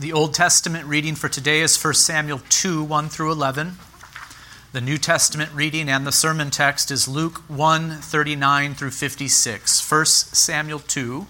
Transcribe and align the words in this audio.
The 0.00 0.14
Old 0.14 0.32
Testament 0.32 0.86
reading 0.86 1.14
for 1.14 1.28
today 1.28 1.60
is 1.60 1.76
1 1.76 1.92
Samuel 1.92 2.40
2 2.48 2.82
1 2.82 3.10
through 3.10 3.32
11. 3.32 3.76
The 4.72 4.80
New 4.80 4.96
Testament 4.96 5.50
reading 5.52 5.90
and 5.90 6.06
the 6.06 6.10
sermon 6.10 6.50
text 6.50 6.90
is 6.90 7.06
Luke 7.06 7.42
1 7.48 7.90
39 8.00 8.74
through 8.76 8.92
56. 8.92 9.92
1 9.92 10.06
Samuel 10.06 10.78
2, 10.78 11.26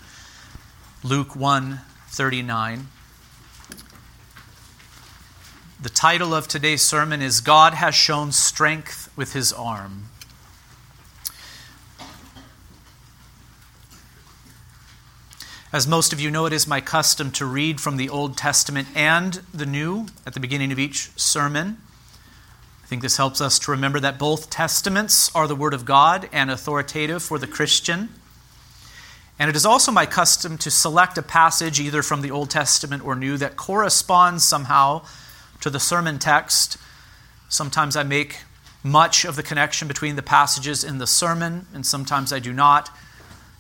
Luke 1.03 1.35
1 1.35 1.81
39. 2.11 2.87
The 5.83 5.89
title 5.89 6.33
of 6.33 6.47
today's 6.47 6.83
sermon 6.83 7.21
is 7.21 7.41
God 7.41 7.75
Has 7.75 7.97
Shown 7.97 8.31
Strength 8.31 9.11
with 9.17 9.33
His 9.33 9.53
Arm. 9.53 10.11
As 15.73 15.87
most 15.87 16.13
of 16.13 16.19
you 16.19 16.33
know, 16.33 16.47
it 16.47 16.53
is 16.53 16.67
my 16.67 16.81
custom 16.81 17.31
to 17.31 17.47
read 17.47 17.81
from 17.81 17.97
the 17.97 18.09
Old 18.09 18.37
Testament 18.37 18.89
and 18.93 19.35
the 19.55 19.67
New 19.67 20.07
at 20.27 20.35
the 20.35 20.41
beginning 20.41 20.73
of 20.73 20.81
each 20.81 21.13
sermon. 21.15 21.79
I 22.83 22.87
think 22.89 23.03
this 23.03 23.19
helps 23.19 23.41
us 23.41 23.57
to 23.61 23.71
remember 23.71 24.01
that 24.01 24.19
both 24.19 24.51
testaments 24.51 25.31
are 25.33 25.47
the 25.47 25.55
Word 25.55 25.73
of 25.73 25.85
God 25.85 26.29
and 26.33 26.51
authoritative 26.51 27.23
for 27.23 27.39
the 27.39 27.47
Christian. 27.47 28.09
And 29.39 29.49
it 29.49 29.55
is 29.55 29.65
also 29.65 29.93
my 29.93 30.07
custom 30.07 30.59
to 30.59 30.73
select 30.73 31.17
a 31.17 31.23
passage, 31.23 31.79
either 31.79 32.03
from 32.03 32.23
the 32.23 32.33
Old 32.33 32.51
Testament 32.51 33.05
or 33.05 33.15
New, 33.15 33.37
that 33.37 33.55
corresponds 33.55 34.45
somehow 34.45 35.03
to 35.61 35.71
the 35.71 35.79
sermon 35.79 36.19
text. 36.19 36.79
Sometimes 37.49 37.95
I 37.95 38.03
make 38.03 38.39
much 38.83 39.25
of 39.25 39.37
the 39.37 39.45
connection 39.45 39.87
between 39.87 40.17
the 40.17 40.23
passages 40.23 40.83
in 40.83 40.99
the 40.99 41.07
sermon, 41.07 41.67
and 41.73 41.87
sometimes 41.87 42.33
I 42.33 42.41
do 42.41 42.53
not. 42.53 42.91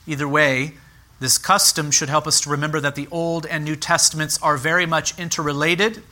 Either 0.08 0.26
way, 0.26 0.74
this 1.20 1.36
custom 1.36 1.90
should 1.90 2.08
help 2.08 2.26
us 2.26 2.40
to 2.40 2.50
remember 2.50 2.80
that 2.80 2.94
the 2.94 3.06
Old 3.10 3.44
and 3.44 3.62
New 3.62 3.76
Testaments 3.76 4.38
are 4.42 4.56
very 4.56 4.86
much 4.86 5.16
interrelated. 5.18 6.02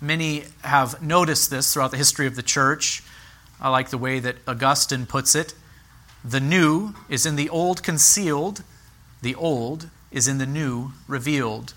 Many 0.00 0.44
have 0.62 1.00
noticed 1.00 1.48
this 1.48 1.72
throughout 1.72 1.92
the 1.92 1.96
history 1.96 2.26
of 2.26 2.34
the 2.34 2.42
church. 2.42 3.04
I 3.60 3.70
like 3.70 3.90
the 3.90 3.98
way 3.98 4.18
that 4.18 4.36
Augustine 4.46 5.06
puts 5.06 5.36
it. 5.36 5.54
The 6.24 6.40
new 6.40 6.94
is 7.08 7.24
in 7.24 7.36
the 7.36 7.48
old 7.48 7.84
concealed, 7.84 8.64
the 9.22 9.36
old 9.36 9.90
is 10.10 10.26
in 10.26 10.38
the 10.38 10.46
new 10.46 10.90
revealed. 11.06 11.74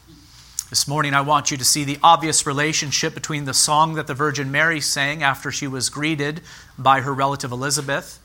This 0.72 0.88
morning, 0.88 1.14
I 1.14 1.22
want 1.22 1.52
you 1.52 1.58
to 1.58 1.66
see 1.66 1.84
the 1.84 2.00
obvious 2.02 2.48
relationship 2.48 3.14
between 3.14 3.46
the 3.46 3.54
song 3.54 3.94
that 3.94 4.08
the 4.08 4.14
Virgin 4.16 4.52
Mary 4.52 4.82
sang 4.82 5.22
after 5.22 5.52
she 5.52 5.68
was 5.68 5.90
greeted 5.90 6.42
by 6.78 7.02
her 7.02 7.14
relative 7.14 7.52
Elizabeth 7.52 8.20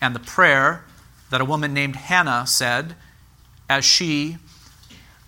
and 0.00 0.14
the 0.14 0.20
prayer 0.20 0.84
that 1.30 1.40
a 1.40 1.44
woman 1.44 1.72
named 1.72 1.96
Hannah 1.96 2.46
said 2.46 2.96
as 3.70 3.84
she 3.84 4.36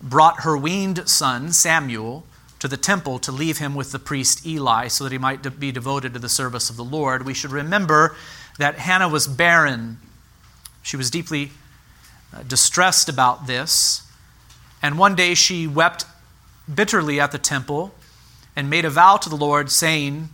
brought 0.01 0.41
her 0.41 0.57
weaned 0.57 1.07
son, 1.07 1.53
Samuel, 1.53 2.25
to 2.59 2.67
the 2.67 2.75
temple 2.75 3.17
to 3.19 3.31
leave 3.31 3.57
him 3.57 3.73
with 3.73 3.93
the 3.93 3.99
priest 3.99 4.45
Eli 4.45 4.89
so 4.89 5.05
that 5.05 5.13
he 5.13 5.17
might 5.17 5.59
be 5.59 5.71
devoted 5.71 6.13
to 6.13 6.19
the 6.19 6.27
service 6.27 6.69
of 6.69 6.75
the 6.75 6.83
Lord. 6.83 7.25
We 7.25 7.33
should 7.33 7.51
remember 7.51 8.17
that 8.59 8.75
Hannah 8.75 9.07
was 9.07 9.27
barren. 9.27 9.97
She 10.81 10.97
was 10.97 11.09
deeply 11.09 11.51
uh, 12.33 12.43
distressed 12.43 13.07
about 13.07 13.47
this. 13.47 14.03
And 14.81 14.99
one 14.99 15.15
day 15.15 15.35
she 15.35 15.65
wept 15.65 16.05
bitterly 16.73 17.21
at 17.21 17.31
the 17.31 17.37
temple 17.37 17.95
and 18.57 18.69
made 18.69 18.83
a 18.83 18.89
vow 18.89 19.15
to 19.17 19.29
the 19.29 19.37
Lord, 19.37 19.71
saying, 19.71 20.29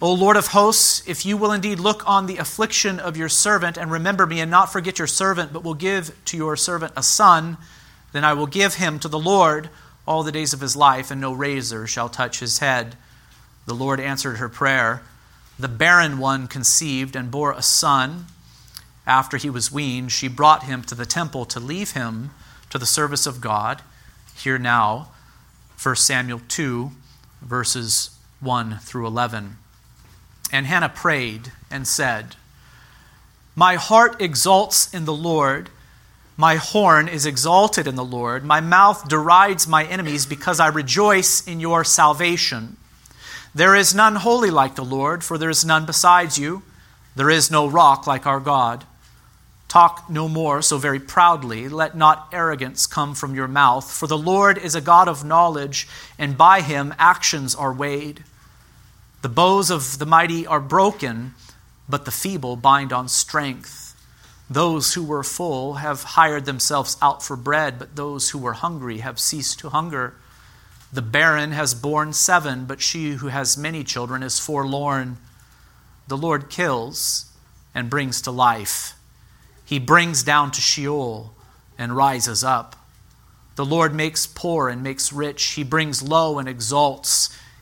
O 0.00 0.12
Lord 0.12 0.36
of 0.36 0.48
hosts, 0.48 1.02
if 1.08 1.24
you 1.24 1.38
will 1.38 1.52
indeed 1.52 1.80
look 1.80 2.06
on 2.06 2.26
the 2.26 2.36
affliction 2.36 3.00
of 3.00 3.16
your 3.16 3.30
servant 3.30 3.78
and 3.78 3.90
remember 3.90 4.26
me 4.26 4.40
and 4.40 4.50
not 4.50 4.70
forget 4.70 4.98
your 4.98 5.06
servant, 5.06 5.54
but 5.54 5.64
will 5.64 5.74
give 5.74 6.14
to 6.26 6.36
your 6.36 6.54
servant 6.54 6.92
a 6.96 7.02
son, 7.02 7.56
then 8.12 8.22
I 8.22 8.34
will 8.34 8.46
give 8.46 8.74
him 8.74 8.98
to 8.98 9.08
the 9.08 9.18
Lord 9.18 9.70
all 10.06 10.22
the 10.22 10.32
days 10.32 10.52
of 10.52 10.60
his 10.60 10.76
life, 10.76 11.10
and 11.10 11.18
no 11.18 11.32
razor 11.32 11.86
shall 11.86 12.10
touch 12.10 12.40
his 12.40 12.58
head. 12.58 12.96
The 13.64 13.74
Lord 13.74 13.98
answered 13.98 14.36
her 14.36 14.50
prayer. 14.50 15.02
The 15.58 15.66
barren 15.66 16.18
one 16.18 16.46
conceived 16.46 17.16
and 17.16 17.30
bore 17.30 17.52
a 17.52 17.62
son. 17.62 18.26
After 19.06 19.38
he 19.38 19.48
was 19.48 19.72
weaned, 19.72 20.12
she 20.12 20.28
brought 20.28 20.64
him 20.64 20.82
to 20.82 20.94
the 20.94 21.06
temple 21.06 21.46
to 21.46 21.58
leave 21.58 21.92
him 21.92 22.32
to 22.68 22.78
the 22.78 22.84
service 22.84 23.26
of 23.26 23.40
God. 23.40 23.80
Hear 24.36 24.58
now 24.58 25.08
1 25.82 25.96
Samuel 25.96 26.42
2, 26.48 26.90
verses 27.40 28.10
1 28.40 28.78
through 28.80 29.06
11. 29.06 29.56
And 30.52 30.66
Hannah 30.66 30.88
prayed 30.88 31.52
and 31.70 31.86
said, 31.86 32.36
My 33.54 33.74
heart 33.74 34.20
exults 34.20 34.92
in 34.94 35.04
the 35.04 35.12
Lord. 35.12 35.70
My 36.36 36.56
horn 36.56 37.08
is 37.08 37.24
exalted 37.24 37.86
in 37.86 37.96
the 37.96 38.04
Lord. 38.04 38.44
My 38.44 38.60
mouth 38.60 39.08
derides 39.08 39.66
my 39.66 39.84
enemies 39.84 40.26
because 40.26 40.60
I 40.60 40.68
rejoice 40.68 41.46
in 41.46 41.60
your 41.60 41.82
salvation. 41.82 42.76
There 43.54 43.74
is 43.74 43.94
none 43.94 44.16
holy 44.16 44.50
like 44.50 44.74
the 44.74 44.84
Lord, 44.84 45.24
for 45.24 45.38
there 45.38 45.48
is 45.48 45.64
none 45.64 45.86
besides 45.86 46.36
you. 46.36 46.62
There 47.16 47.30
is 47.30 47.50
no 47.50 47.66
rock 47.66 48.06
like 48.06 48.26
our 48.26 48.40
God. 48.40 48.84
Talk 49.68 50.08
no 50.10 50.28
more 50.28 50.62
so 50.62 50.78
very 50.78 51.00
proudly. 51.00 51.68
Let 51.68 51.96
not 51.96 52.28
arrogance 52.32 52.86
come 52.86 53.14
from 53.14 53.34
your 53.34 53.48
mouth. 53.48 53.90
For 53.90 54.06
the 54.06 54.18
Lord 54.18 54.58
is 54.58 54.74
a 54.74 54.80
God 54.80 55.08
of 55.08 55.24
knowledge, 55.24 55.88
and 56.18 56.36
by 56.36 56.60
him 56.60 56.94
actions 56.98 57.54
are 57.54 57.72
weighed. 57.72 58.22
The 59.26 59.32
bows 59.32 59.70
of 59.72 59.98
the 59.98 60.06
mighty 60.06 60.46
are 60.46 60.60
broken, 60.60 61.34
but 61.88 62.04
the 62.04 62.12
feeble 62.12 62.54
bind 62.54 62.92
on 62.92 63.08
strength. 63.08 64.00
Those 64.48 64.94
who 64.94 65.02
were 65.02 65.24
full 65.24 65.74
have 65.82 66.14
hired 66.14 66.44
themselves 66.44 66.96
out 67.02 67.24
for 67.24 67.34
bread, 67.34 67.76
but 67.76 67.96
those 67.96 68.30
who 68.30 68.38
were 68.38 68.52
hungry 68.52 68.98
have 68.98 69.18
ceased 69.18 69.58
to 69.58 69.70
hunger. 69.70 70.14
The 70.92 71.02
barren 71.02 71.50
has 71.50 71.74
borne 71.74 72.12
seven, 72.12 72.66
but 72.66 72.80
she 72.80 73.14
who 73.14 73.26
has 73.26 73.58
many 73.58 73.82
children 73.82 74.22
is 74.22 74.38
forlorn. 74.38 75.16
The 76.06 76.16
Lord 76.16 76.48
kills 76.48 77.32
and 77.74 77.90
brings 77.90 78.22
to 78.22 78.30
life. 78.30 78.94
He 79.64 79.80
brings 79.80 80.22
down 80.22 80.52
to 80.52 80.60
Sheol 80.60 81.34
and 81.76 81.96
rises 81.96 82.44
up. 82.44 82.76
The 83.56 83.66
Lord 83.66 83.92
makes 83.92 84.24
poor 84.24 84.68
and 84.68 84.84
makes 84.84 85.12
rich. 85.12 85.42
He 85.54 85.64
brings 85.64 86.00
low 86.00 86.38
and 86.38 86.48
exalts. 86.48 87.36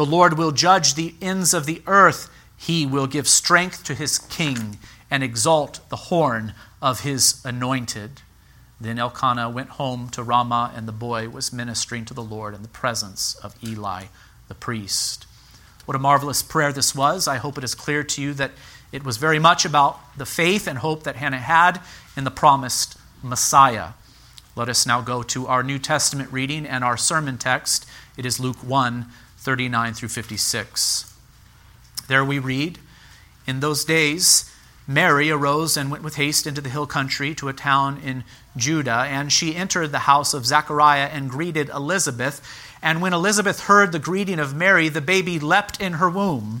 The 0.00 0.06
Lord 0.06 0.38
will 0.38 0.52
judge 0.52 0.94
the 0.94 1.14
ends 1.20 1.52
of 1.52 1.66
the 1.66 1.82
earth. 1.86 2.30
He 2.56 2.86
will 2.86 3.06
give 3.06 3.28
strength 3.28 3.84
to 3.84 3.94
his 3.94 4.18
king 4.18 4.78
and 5.10 5.22
exalt 5.22 5.80
the 5.90 6.08
horn 6.08 6.54
of 6.80 7.00
his 7.00 7.42
anointed. 7.44 8.22
Then 8.80 8.98
Elkanah 8.98 9.50
went 9.50 9.68
home 9.68 10.08
to 10.12 10.22
Ramah, 10.22 10.72
and 10.74 10.88
the 10.88 10.92
boy 10.92 11.28
was 11.28 11.52
ministering 11.52 12.06
to 12.06 12.14
the 12.14 12.22
Lord 12.22 12.54
in 12.54 12.62
the 12.62 12.68
presence 12.68 13.34
of 13.44 13.54
Eli 13.62 14.04
the 14.48 14.54
priest. 14.54 15.26
What 15.84 15.96
a 15.96 16.00
marvelous 16.00 16.42
prayer 16.42 16.72
this 16.72 16.94
was. 16.94 17.28
I 17.28 17.36
hope 17.36 17.58
it 17.58 17.64
is 17.64 17.74
clear 17.74 18.02
to 18.02 18.22
you 18.22 18.32
that 18.32 18.52
it 18.92 19.04
was 19.04 19.18
very 19.18 19.38
much 19.38 19.66
about 19.66 20.00
the 20.16 20.24
faith 20.24 20.66
and 20.66 20.78
hope 20.78 21.02
that 21.02 21.16
Hannah 21.16 21.36
had 21.36 21.78
in 22.16 22.24
the 22.24 22.30
promised 22.30 22.96
Messiah. 23.22 23.88
Let 24.56 24.70
us 24.70 24.86
now 24.86 25.02
go 25.02 25.22
to 25.24 25.46
our 25.46 25.62
New 25.62 25.78
Testament 25.78 26.32
reading 26.32 26.64
and 26.64 26.82
our 26.82 26.96
sermon 26.96 27.36
text. 27.36 27.86
It 28.16 28.24
is 28.24 28.40
Luke 28.40 28.64
1 28.64 29.04
39 29.40 29.94
through 29.94 30.10
56. 30.10 31.14
There 32.08 32.22
we 32.22 32.38
read 32.38 32.78
In 33.46 33.60
those 33.60 33.86
days, 33.86 34.54
Mary 34.86 35.30
arose 35.30 35.78
and 35.78 35.90
went 35.90 36.04
with 36.04 36.16
haste 36.16 36.46
into 36.46 36.60
the 36.60 36.68
hill 36.68 36.86
country 36.86 37.34
to 37.36 37.48
a 37.48 37.54
town 37.54 37.98
in 38.04 38.24
Judah, 38.54 39.06
and 39.08 39.32
she 39.32 39.56
entered 39.56 39.92
the 39.92 40.00
house 40.00 40.34
of 40.34 40.44
Zechariah 40.44 41.08
and 41.10 41.30
greeted 41.30 41.70
Elizabeth. 41.70 42.46
And 42.82 43.00
when 43.00 43.14
Elizabeth 43.14 43.60
heard 43.60 43.92
the 43.92 43.98
greeting 43.98 44.38
of 44.38 44.54
Mary, 44.54 44.90
the 44.90 45.00
baby 45.00 45.38
leapt 45.38 45.80
in 45.80 45.94
her 45.94 46.10
womb. 46.10 46.60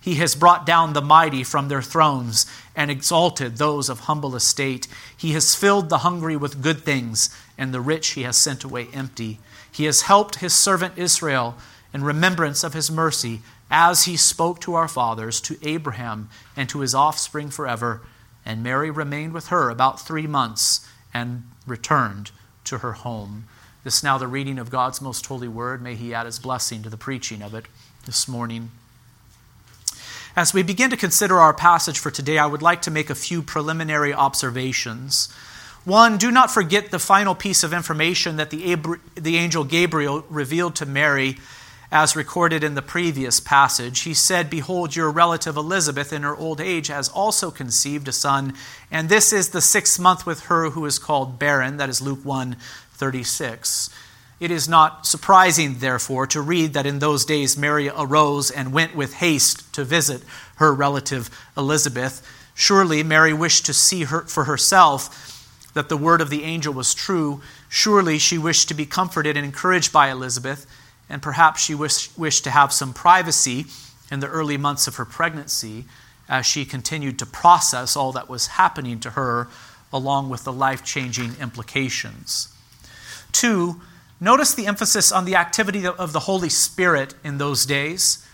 He 0.00 0.14
has 0.14 0.34
brought 0.34 0.64
down 0.64 0.92
the 0.92 1.02
mighty 1.02 1.44
from 1.44 1.68
their 1.68 1.82
thrones 1.82 2.46
and 2.74 2.90
exalted 2.90 3.56
those 3.56 3.88
of 3.88 4.00
humble 4.00 4.34
estate. 4.34 4.88
He 5.14 5.32
has 5.32 5.54
filled 5.54 5.88
the 5.88 5.98
hungry 5.98 6.36
with 6.36 6.62
good 6.62 6.80
things, 6.80 7.28
and 7.58 7.74
the 7.74 7.82
rich 7.82 8.10
he 8.10 8.22
has 8.22 8.36
sent 8.36 8.64
away 8.64 8.88
empty. 8.94 9.40
He 9.70 9.84
has 9.84 10.02
helped 10.02 10.36
his 10.36 10.54
servant 10.54 10.96
Israel 10.96 11.56
in 11.92 12.02
remembrance 12.02 12.64
of 12.64 12.72
his 12.72 12.90
mercy, 12.90 13.42
as 13.70 14.04
he 14.04 14.16
spoke 14.16 14.60
to 14.60 14.74
our 14.74 14.88
fathers, 14.88 15.40
to 15.42 15.58
Abraham, 15.62 16.30
and 16.56 16.68
to 16.70 16.80
his 16.80 16.94
offspring 16.94 17.50
forever. 17.50 18.00
And 18.44 18.62
Mary 18.62 18.90
remained 18.90 19.34
with 19.34 19.48
her 19.48 19.68
about 19.68 20.00
three 20.00 20.26
months 20.26 20.88
and 21.12 21.44
returned 21.66 22.30
to 22.64 22.78
her 22.78 22.92
home. 22.92 23.44
This 23.84 23.98
is 23.98 24.02
now 24.02 24.18
the 24.18 24.26
reading 24.26 24.58
of 24.58 24.70
God's 24.70 25.00
most 25.00 25.26
holy 25.26 25.48
word. 25.48 25.82
May 25.82 25.94
he 25.94 26.14
add 26.14 26.26
his 26.26 26.38
blessing 26.38 26.82
to 26.82 26.90
the 26.90 26.96
preaching 26.96 27.42
of 27.42 27.54
it 27.54 27.66
this 28.06 28.26
morning. 28.26 28.70
As 30.40 30.54
we 30.54 30.62
begin 30.62 30.88
to 30.88 30.96
consider 30.96 31.38
our 31.38 31.52
passage 31.52 31.98
for 31.98 32.10
today, 32.10 32.38
I 32.38 32.46
would 32.46 32.62
like 32.62 32.80
to 32.82 32.90
make 32.90 33.10
a 33.10 33.14
few 33.14 33.42
preliminary 33.42 34.14
observations. 34.14 35.30
One, 35.84 36.16
do 36.16 36.30
not 36.30 36.50
forget 36.50 36.90
the 36.90 36.98
final 36.98 37.34
piece 37.34 37.62
of 37.62 37.74
information 37.74 38.38
that 38.38 38.48
the, 38.48 38.78
the 39.16 39.36
angel 39.36 39.64
Gabriel 39.64 40.24
revealed 40.30 40.76
to 40.76 40.86
Mary 40.86 41.36
as 41.92 42.16
recorded 42.16 42.64
in 42.64 42.74
the 42.74 42.80
previous 42.80 43.38
passage. 43.38 44.00
He 44.00 44.14
said, 44.14 44.48
Behold, 44.48 44.96
your 44.96 45.10
relative 45.10 45.58
Elizabeth 45.58 46.10
in 46.10 46.22
her 46.22 46.34
old 46.34 46.58
age 46.58 46.86
has 46.86 47.10
also 47.10 47.50
conceived 47.50 48.08
a 48.08 48.12
son, 48.12 48.54
and 48.90 49.10
this 49.10 49.34
is 49.34 49.50
the 49.50 49.60
sixth 49.60 50.00
month 50.00 50.24
with 50.24 50.44
her 50.44 50.70
who 50.70 50.86
is 50.86 50.98
called 50.98 51.38
barren. 51.38 51.76
That 51.76 51.90
is 51.90 52.00
Luke 52.00 52.24
1 52.24 52.56
36. 52.94 53.90
It 54.40 54.50
is 54.50 54.66
not 54.66 55.06
surprising, 55.06 55.78
therefore, 55.78 56.26
to 56.28 56.40
read 56.40 56.72
that 56.72 56.86
in 56.86 56.98
those 56.98 57.26
days 57.26 57.58
Mary 57.58 57.90
arose 57.90 58.50
and 58.50 58.72
went 58.72 58.96
with 58.96 59.14
haste 59.14 59.72
to 59.74 59.84
visit 59.84 60.22
her 60.56 60.72
relative 60.74 61.28
Elizabeth. 61.58 62.26
Surely 62.54 63.02
Mary 63.02 63.34
wished 63.34 63.66
to 63.66 63.74
see 63.74 64.04
her 64.04 64.22
for 64.22 64.44
herself 64.44 65.36
that 65.74 65.90
the 65.90 65.96
word 65.96 66.22
of 66.22 66.30
the 66.30 66.42
angel 66.42 66.72
was 66.72 66.94
true. 66.94 67.42
Surely 67.68 68.18
she 68.18 68.38
wished 68.38 68.68
to 68.68 68.74
be 68.74 68.86
comforted 68.86 69.36
and 69.36 69.44
encouraged 69.44 69.92
by 69.92 70.10
Elizabeth, 70.10 70.66
and 71.08 71.20
perhaps 71.20 71.62
she 71.62 71.74
wished, 71.74 72.44
to 72.44 72.50
have 72.50 72.72
some 72.72 72.94
privacy 72.94 73.66
in 74.10 74.20
the 74.20 74.26
early 74.26 74.56
months 74.56 74.86
of 74.86 74.96
her 74.96 75.04
pregnancy 75.04 75.84
as 76.28 76.46
she 76.46 76.64
continued 76.64 77.18
to 77.18 77.26
process 77.26 77.94
all 77.94 78.12
that 78.12 78.28
was 78.28 78.46
happening 78.48 79.00
to 79.00 79.10
her, 79.10 79.48
along 79.92 80.30
with 80.30 80.44
the 80.44 80.52
life 80.52 80.82
changing 80.82 81.34
implications. 81.40 82.48
Two, 83.32 83.80
Notice 84.20 84.52
the 84.52 84.66
emphasis 84.66 85.10
on 85.10 85.24
the 85.24 85.36
activity 85.36 85.86
of 85.86 86.12
the 86.12 86.20
Holy 86.20 86.50
Spirit 86.50 87.14
in 87.24 87.38
those 87.38 87.64
days. 87.64 88.26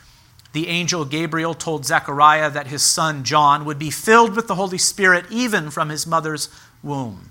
The 0.52 0.66
angel 0.66 1.04
Gabriel 1.04 1.54
told 1.54 1.86
Zechariah 1.86 2.50
that 2.50 2.66
his 2.66 2.82
son 2.82 3.22
John 3.22 3.64
would 3.64 3.78
be 3.78 3.90
filled 3.90 4.34
with 4.34 4.48
the 4.48 4.56
Holy 4.56 4.78
Spirit 4.78 5.26
even 5.30 5.70
from 5.70 5.88
his 5.88 6.06
mother's 6.06 6.48
womb. 6.82 7.30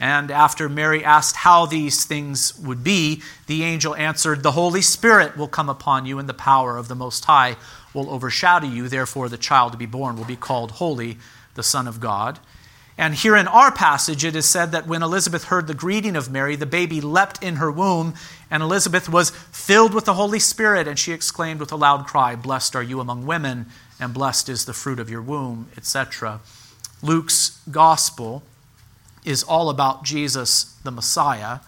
And 0.00 0.30
after 0.30 0.68
Mary 0.68 1.04
asked 1.04 1.36
how 1.36 1.66
these 1.66 2.04
things 2.04 2.58
would 2.58 2.82
be, 2.82 3.22
the 3.46 3.64
angel 3.64 3.94
answered, 3.94 4.42
The 4.42 4.52
Holy 4.52 4.82
Spirit 4.82 5.36
will 5.36 5.48
come 5.48 5.68
upon 5.68 6.06
you, 6.06 6.18
and 6.18 6.28
the 6.28 6.34
power 6.34 6.76
of 6.76 6.88
the 6.88 6.94
Most 6.94 7.24
High 7.26 7.56
will 7.94 8.10
overshadow 8.10 8.66
you. 8.66 8.88
Therefore, 8.88 9.28
the 9.28 9.36
child 9.36 9.72
to 9.72 9.78
be 9.78 9.86
born 9.86 10.16
will 10.16 10.24
be 10.24 10.36
called 10.36 10.72
Holy, 10.72 11.18
the 11.54 11.62
Son 11.62 11.88
of 11.88 12.00
God. 12.00 12.38
And 13.00 13.14
here 13.14 13.36
in 13.36 13.46
our 13.46 13.70
passage, 13.70 14.24
it 14.24 14.34
is 14.34 14.44
said 14.44 14.72
that 14.72 14.88
when 14.88 15.04
Elizabeth 15.04 15.44
heard 15.44 15.68
the 15.68 15.74
greeting 15.74 16.16
of 16.16 16.32
Mary, 16.32 16.56
the 16.56 16.66
baby 16.66 17.00
leapt 17.00 17.40
in 17.40 17.56
her 17.56 17.70
womb, 17.70 18.14
and 18.50 18.60
Elizabeth 18.60 19.08
was 19.08 19.30
filled 19.30 19.94
with 19.94 20.04
the 20.04 20.14
Holy 20.14 20.40
Spirit, 20.40 20.88
and 20.88 20.98
she 20.98 21.12
exclaimed 21.12 21.60
with 21.60 21.70
a 21.70 21.76
loud 21.76 22.06
cry, 22.08 22.34
Blessed 22.34 22.74
are 22.74 22.82
you 22.82 22.98
among 22.98 23.24
women, 23.24 23.66
and 24.00 24.12
blessed 24.12 24.48
is 24.48 24.64
the 24.64 24.72
fruit 24.72 24.98
of 24.98 25.08
your 25.08 25.22
womb, 25.22 25.68
etc. 25.76 26.40
Luke's 27.00 27.60
gospel 27.70 28.42
is 29.24 29.44
all 29.44 29.70
about 29.70 30.02
Jesus, 30.02 30.76
the 30.82 30.90
Messiah. 30.90 31.60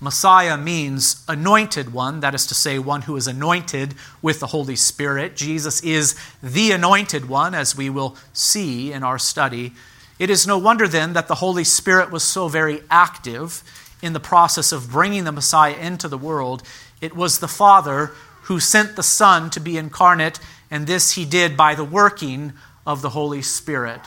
Messiah 0.00 0.56
means 0.56 1.24
anointed 1.26 1.92
one, 1.92 2.20
that 2.20 2.34
is 2.34 2.46
to 2.46 2.54
say, 2.54 2.78
one 2.78 3.02
who 3.02 3.16
is 3.16 3.26
anointed 3.26 3.94
with 4.22 4.38
the 4.38 4.48
Holy 4.48 4.76
Spirit. 4.76 5.34
Jesus 5.34 5.82
is 5.82 6.14
the 6.40 6.70
anointed 6.70 7.28
one, 7.28 7.56
as 7.56 7.76
we 7.76 7.90
will 7.90 8.16
see 8.32 8.92
in 8.92 9.02
our 9.02 9.18
study 9.18 9.72
it 10.18 10.30
is 10.30 10.46
no 10.46 10.58
wonder 10.58 10.86
then 10.86 11.12
that 11.14 11.28
the 11.28 11.36
Holy 11.36 11.64
Spirit 11.64 12.10
was 12.10 12.22
so 12.22 12.48
very 12.48 12.82
active 12.90 13.62
in 14.02 14.12
the 14.12 14.20
process 14.20 14.70
of 14.70 14.90
bringing 14.90 15.24
the 15.24 15.32
Messiah 15.32 15.76
into 15.76 16.08
the 16.08 16.18
world. 16.18 16.62
It 17.00 17.16
was 17.16 17.38
the 17.38 17.48
Father 17.48 18.12
who 18.42 18.60
sent 18.60 18.96
the 18.96 19.02
Son 19.02 19.50
to 19.50 19.60
be 19.60 19.78
incarnate, 19.78 20.38
and 20.70 20.86
this 20.86 21.12
he 21.12 21.24
did 21.24 21.56
by 21.56 21.74
the 21.74 21.84
working 21.84 22.52
of 22.86 23.02
the 23.02 23.10
Holy 23.10 23.42
Spirit. 23.42 24.00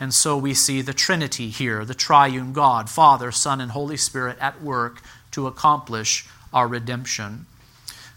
And 0.00 0.12
so 0.12 0.36
we 0.36 0.54
see 0.54 0.82
the 0.82 0.92
Trinity 0.92 1.50
here, 1.50 1.84
the 1.84 1.94
triune 1.94 2.52
God, 2.52 2.90
Father, 2.90 3.30
Son, 3.30 3.60
and 3.60 3.70
Holy 3.70 3.96
Spirit 3.96 4.36
at 4.40 4.60
work 4.60 5.00
to 5.30 5.46
accomplish 5.46 6.26
our 6.52 6.66
redemption. 6.66 7.46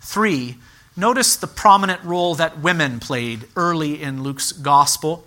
Three, 0.01 0.57
notice 0.95 1.35
the 1.35 1.47
prominent 1.47 2.03
role 2.03 2.33
that 2.35 2.59
women 2.59 2.99
played 2.99 3.47
early 3.55 4.01
in 4.01 4.23
Luke's 4.23 4.51
gospel. 4.51 5.23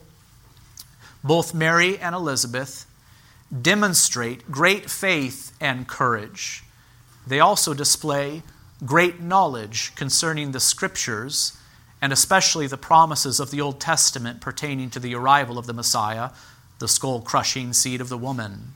Both 1.22 1.54
Mary 1.54 1.98
and 1.98 2.14
Elizabeth 2.14 2.86
demonstrate 3.50 4.50
great 4.50 4.90
faith 4.90 5.56
and 5.60 5.88
courage. 5.88 6.64
They 7.26 7.40
also 7.40 7.74
display 7.74 8.42
great 8.84 9.20
knowledge 9.20 9.94
concerning 9.94 10.52
the 10.52 10.60
scriptures 10.60 11.56
and 12.02 12.12
especially 12.12 12.66
the 12.66 12.78
promises 12.78 13.40
of 13.40 13.50
the 13.50 13.60
Old 13.60 13.80
Testament 13.80 14.40
pertaining 14.40 14.88
to 14.90 15.00
the 15.00 15.14
arrival 15.14 15.58
of 15.58 15.66
the 15.66 15.74
Messiah, 15.74 16.30
the 16.78 16.88
skull 16.88 17.20
crushing 17.20 17.72
seed 17.72 18.00
of 18.00 18.08
the 18.08 18.16
woman. 18.16 18.74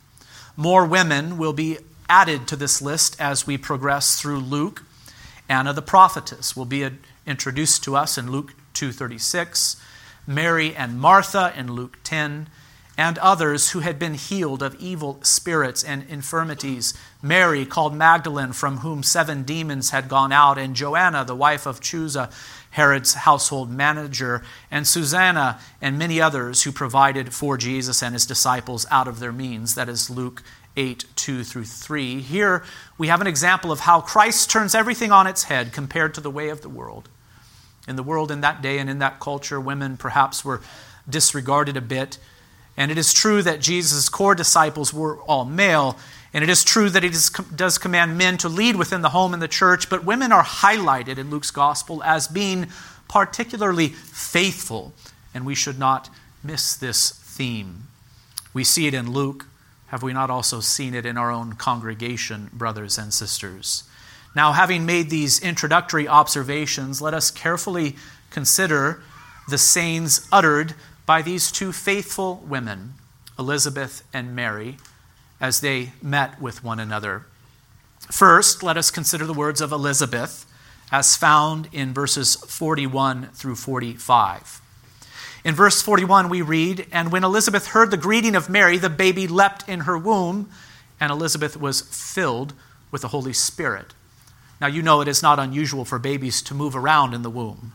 More 0.57 0.85
women 0.85 1.39
will 1.39 1.55
be 1.55 1.79
added 2.09 2.47
to 2.49 2.57
this 2.57 2.83
list 2.83 3.19
as 3.21 3.47
we 3.47 3.57
progress 3.57 4.21
through 4.21 4.41
Luke. 4.41 4.85
Anna 5.49 5.73
the 5.73 5.83
prophetess 5.83 6.55
will 6.55 6.67
be 6.67 6.89
introduced 7.27 7.83
to 7.85 7.97
us 7.97 8.19
in 8.19 8.31
Luke 8.31 8.53
236. 8.75 9.77
Mary 10.27 10.75
and 10.75 10.99
Martha 10.99 11.53
in 11.57 11.73
Luke 11.73 11.99
10, 12.05 12.49
and 12.97 13.19
others 13.19 13.71
who 13.71 13.81
had 13.81 13.99
been 13.99 14.15
healed 14.15 14.63
of 14.63 14.77
evil 14.77 15.19
spirits 15.23 15.83
and 15.83 16.05
infirmities. 16.09 16.95
Mary, 17.21 17.67
called 17.67 17.95
Magdalene, 17.95 18.53
from 18.53 18.79
whom 18.79 19.03
seven 19.03 19.43
demons 19.43 19.91
had 19.91 20.09
gone 20.09 20.33
out, 20.33 20.59
and 20.59 20.77
Joanna, 20.77 21.25
the 21.25 21.35
wife 21.35 21.67
of 21.67 21.81
Chuza, 21.81 22.33
Herod's 22.71 23.15
household 23.15 23.71
manager, 23.71 24.43
and 24.71 24.87
Susanna, 24.87 25.59
and 25.81 25.99
many 25.99 26.21
others 26.21 26.63
who 26.63 26.73
provided 26.73 27.35
for 27.35 27.57
Jesus 27.57 28.03
and 28.03 28.15
his 28.15 28.27
disciples 28.27 28.87
out 28.91 29.09
of 29.09 29.19
their 29.19 29.33
means. 29.33 29.75
That 29.75 29.89
is 29.89 30.09
Luke 30.09 30.43
8, 30.77 31.05
2 31.17 31.45
through 31.45 31.65
3. 31.65 32.21
Here 32.21 32.65
we 32.99 33.09
have 33.09 33.21
an 33.21 33.27
example 33.27 33.73
of 33.73 33.81
how 33.81 34.01
Christ 34.01 34.51
turns 34.51 34.75
everything 34.75 35.13
on 35.13 35.27
its 35.27 35.45
head 35.45 35.73
compared 35.73 36.15
to 36.15 36.21
the 36.21 36.31
way 36.31 36.49
of 36.49 36.63
the 36.63 36.69
world. 36.69 37.09
In 37.87 37.97
the 37.97 38.03
world 38.03 38.31
in 38.31 38.41
that 38.41 38.63
day 38.63 38.79
and 38.79 38.89
in 38.89 38.99
that 39.01 39.21
culture, 39.21 39.61
women 39.61 39.97
perhaps 39.97 40.45
were 40.45 40.61
disregarded 41.09 41.77
a 41.77 41.83
bit. 41.83 42.19
And 42.77 42.91
it 42.91 42.99
is 42.99 43.13
true 43.13 43.43
that 43.43 43.61
Jesus' 43.61 44.09
core 44.09 44.35
disciples 44.35 44.93
were 44.93 45.19
all 45.23 45.45
male. 45.45 45.99
And 46.33 46.43
it 46.43 46.51
is 46.51 46.65
true 46.65 46.91
that 46.91 47.03
he 47.05 47.11
does 47.55 47.79
command 47.79 48.19
men 48.19 48.39
to 48.39 48.49
lead 48.49 48.77
within 48.77 49.03
the 49.03 49.11
home 49.11 49.33
and 49.33 49.43
the 49.43 49.49
church, 49.49 49.89
but 49.89 50.05
women 50.05 50.33
are 50.33 50.43
highlighted 50.43 51.17
in 51.17 51.31
Luke's 51.31 51.53
gospel 51.53 52.03
as 52.03 52.27
being 52.27 52.67
particularly 53.09 53.89
faithful, 53.89 54.93
and 55.33 55.47
we 55.47 55.55
should 55.55 55.79
not 55.79 56.11
miss 56.43 56.75
this 56.75 57.11
theme. 57.11 57.85
We 58.53 58.65
see 58.65 58.89
it 58.89 58.95
in 58.95 59.13
Luke. 59.13 59.47
Have 59.89 60.03
we 60.03 60.13
not 60.13 60.31
also 60.31 60.59
seen 60.59 60.95
it 60.95 61.07
in 61.07 61.17
our 61.17 61.31
own 61.31 61.53
congregation, 61.53 62.51
brothers 62.53 62.99
and 62.99 63.15
sisters? 63.15 63.85
Now, 64.35 64.53
having 64.53 64.85
made 64.85 65.11
these 65.11 65.41
introductory 65.41 66.09
observations, 66.09 67.01
let 67.01 67.15
us 67.15 67.31
carefully 67.31 67.97
consider 68.31 69.01
the 69.49 69.59
sayings 69.59 70.27
uttered 70.33 70.75
by 71.07 71.23
these 71.23 71.53
two 71.53 71.73
faithful 71.73 72.43
women, 72.47 72.95
Elizabeth 73.39 74.03
and 74.13 74.35
Mary, 74.35 74.79
as 75.41 75.61
they 75.61 75.93
met 76.03 76.41
with 76.41 76.65
one 76.65 76.81
another. 76.81 77.27
First, 78.11 78.63
let 78.63 78.77
us 78.77 78.91
consider 78.91 79.25
the 79.25 79.33
words 79.33 79.61
of 79.61 79.73
Elizabeth 79.73 80.47
as 80.91 81.17
found 81.17 81.69
in 81.73 81.93
verses 81.93 82.35
41 82.37 83.29
through 83.33 83.57
45. 83.57 84.61
In 85.45 85.55
verse 85.55 85.83
41, 85.83 86.29
we 86.29 86.43
read, 86.43 86.87
And 86.91 87.13
when 87.13 87.25
Elizabeth 87.25 87.69
heard 87.69 87.91
the 87.91 87.97
greeting 87.97 88.35
of 88.35 88.49
Mary, 88.49 88.79
the 88.79 88.91
baby 88.91 89.27
leapt 89.27 89.69
in 89.69 89.81
her 89.81 89.99
womb, 89.99 90.51
and 90.99 91.11
Elizabeth 91.11 91.57
was 91.57 91.83
filled 91.83 92.55
with 92.91 93.03
the 93.03 93.09
Holy 93.09 93.33
Spirit. 93.33 93.93
Now, 94.61 94.67
you 94.67 94.83
know 94.83 95.01
it 95.01 95.09
is 95.09 95.23
not 95.23 95.39
unusual 95.39 95.85
for 95.85 95.99
babies 95.99 96.43
to 96.43 96.55
move 96.55 96.77
around 96.77 97.15
in 97.15 97.23
the 97.23 97.31
womb, 97.31 97.73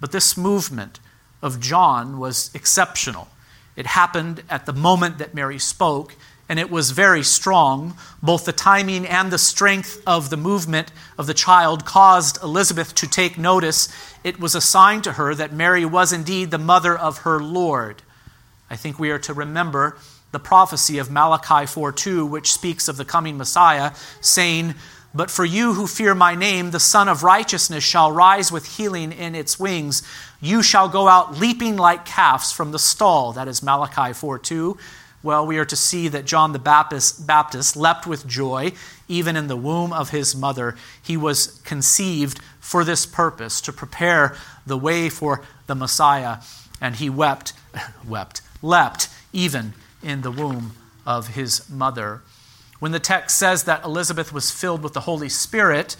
but 0.00 0.12
this 0.12 0.36
movement 0.36 1.00
of 1.42 1.60
John 1.60 2.18
was 2.18 2.50
exceptional. 2.54 3.28
It 3.76 3.86
happened 3.86 4.42
at 4.50 4.66
the 4.66 4.72
moment 4.72 5.18
that 5.18 5.34
Mary 5.34 5.58
spoke, 5.58 6.14
and 6.48 6.58
it 6.58 6.70
was 6.70 6.90
very 6.90 7.22
strong. 7.22 7.96
Both 8.22 8.44
the 8.44 8.52
timing 8.52 9.06
and 9.06 9.30
the 9.30 9.38
strength 9.38 10.02
of 10.06 10.28
the 10.28 10.36
movement 10.36 10.92
of 11.16 11.26
the 11.26 11.34
child 11.34 11.84
caused 11.84 12.42
Elizabeth 12.42 12.94
to 12.96 13.08
take 13.08 13.38
notice. 13.38 13.88
It 14.22 14.38
was 14.38 14.54
a 14.54 14.60
sign 14.60 15.02
to 15.02 15.12
her 15.12 15.34
that 15.34 15.52
Mary 15.52 15.84
was 15.84 16.12
indeed 16.12 16.50
the 16.50 16.58
mother 16.58 16.96
of 16.96 17.18
her 17.18 17.40
Lord. 17.40 18.02
I 18.68 18.76
think 18.76 18.98
we 18.98 19.10
are 19.10 19.18
to 19.20 19.32
remember 19.32 19.96
the 20.32 20.38
prophecy 20.38 20.98
of 20.98 21.10
Malachi 21.10 21.66
4:2 21.66 22.26
which 22.26 22.52
speaks 22.52 22.88
of 22.88 22.96
the 22.96 23.04
coming 23.04 23.36
Messiah 23.36 23.92
saying 24.20 24.74
but 25.14 25.30
for 25.30 25.44
you 25.44 25.74
who 25.74 25.86
fear 25.86 26.14
my 26.14 26.34
name, 26.34 26.70
the 26.70 26.80
Sun 26.80 27.08
of 27.08 27.22
Righteousness 27.22 27.84
shall 27.84 28.10
rise 28.10 28.50
with 28.50 28.76
healing 28.76 29.12
in 29.12 29.34
its 29.34 29.58
wings. 29.58 30.02
You 30.40 30.62
shall 30.62 30.88
go 30.88 31.06
out 31.06 31.38
leaping 31.38 31.76
like 31.76 32.06
calves 32.06 32.50
from 32.50 32.72
the 32.72 32.78
stall. 32.78 33.32
That 33.32 33.48
is 33.48 33.62
Malachi 33.62 34.14
4 34.14 34.38
2. 34.38 34.78
Well, 35.22 35.46
we 35.46 35.58
are 35.58 35.64
to 35.66 35.76
see 35.76 36.08
that 36.08 36.24
John 36.24 36.52
the 36.52 36.58
Baptist, 36.58 37.26
Baptist 37.26 37.76
leapt 37.76 38.06
with 38.06 38.26
joy, 38.26 38.72
even 39.06 39.36
in 39.36 39.46
the 39.46 39.56
womb 39.56 39.92
of 39.92 40.10
his 40.10 40.34
mother. 40.34 40.76
He 41.00 41.16
was 41.16 41.60
conceived 41.64 42.40
for 42.58 42.82
this 42.82 43.06
purpose, 43.06 43.60
to 43.62 43.72
prepare 43.72 44.34
the 44.66 44.78
way 44.78 45.08
for 45.08 45.42
the 45.66 45.74
Messiah. 45.74 46.38
And 46.80 46.96
he 46.96 47.10
wept, 47.10 47.52
wept, 48.08 48.40
leapt, 48.62 49.08
even 49.32 49.74
in 50.02 50.22
the 50.22 50.30
womb 50.30 50.72
of 51.06 51.28
his 51.28 51.68
mother. 51.68 52.22
When 52.82 52.90
the 52.90 52.98
text 52.98 53.38
says 53.38 53.62
that 53.62 53.84
Elizabeth 53.84 54.32
was 54.32 54.50
filled 54.50 54.82
with 54.82 54.92
the 54.92 55.02
Holy 55.02 55.28
Spirit, 55.28 55.94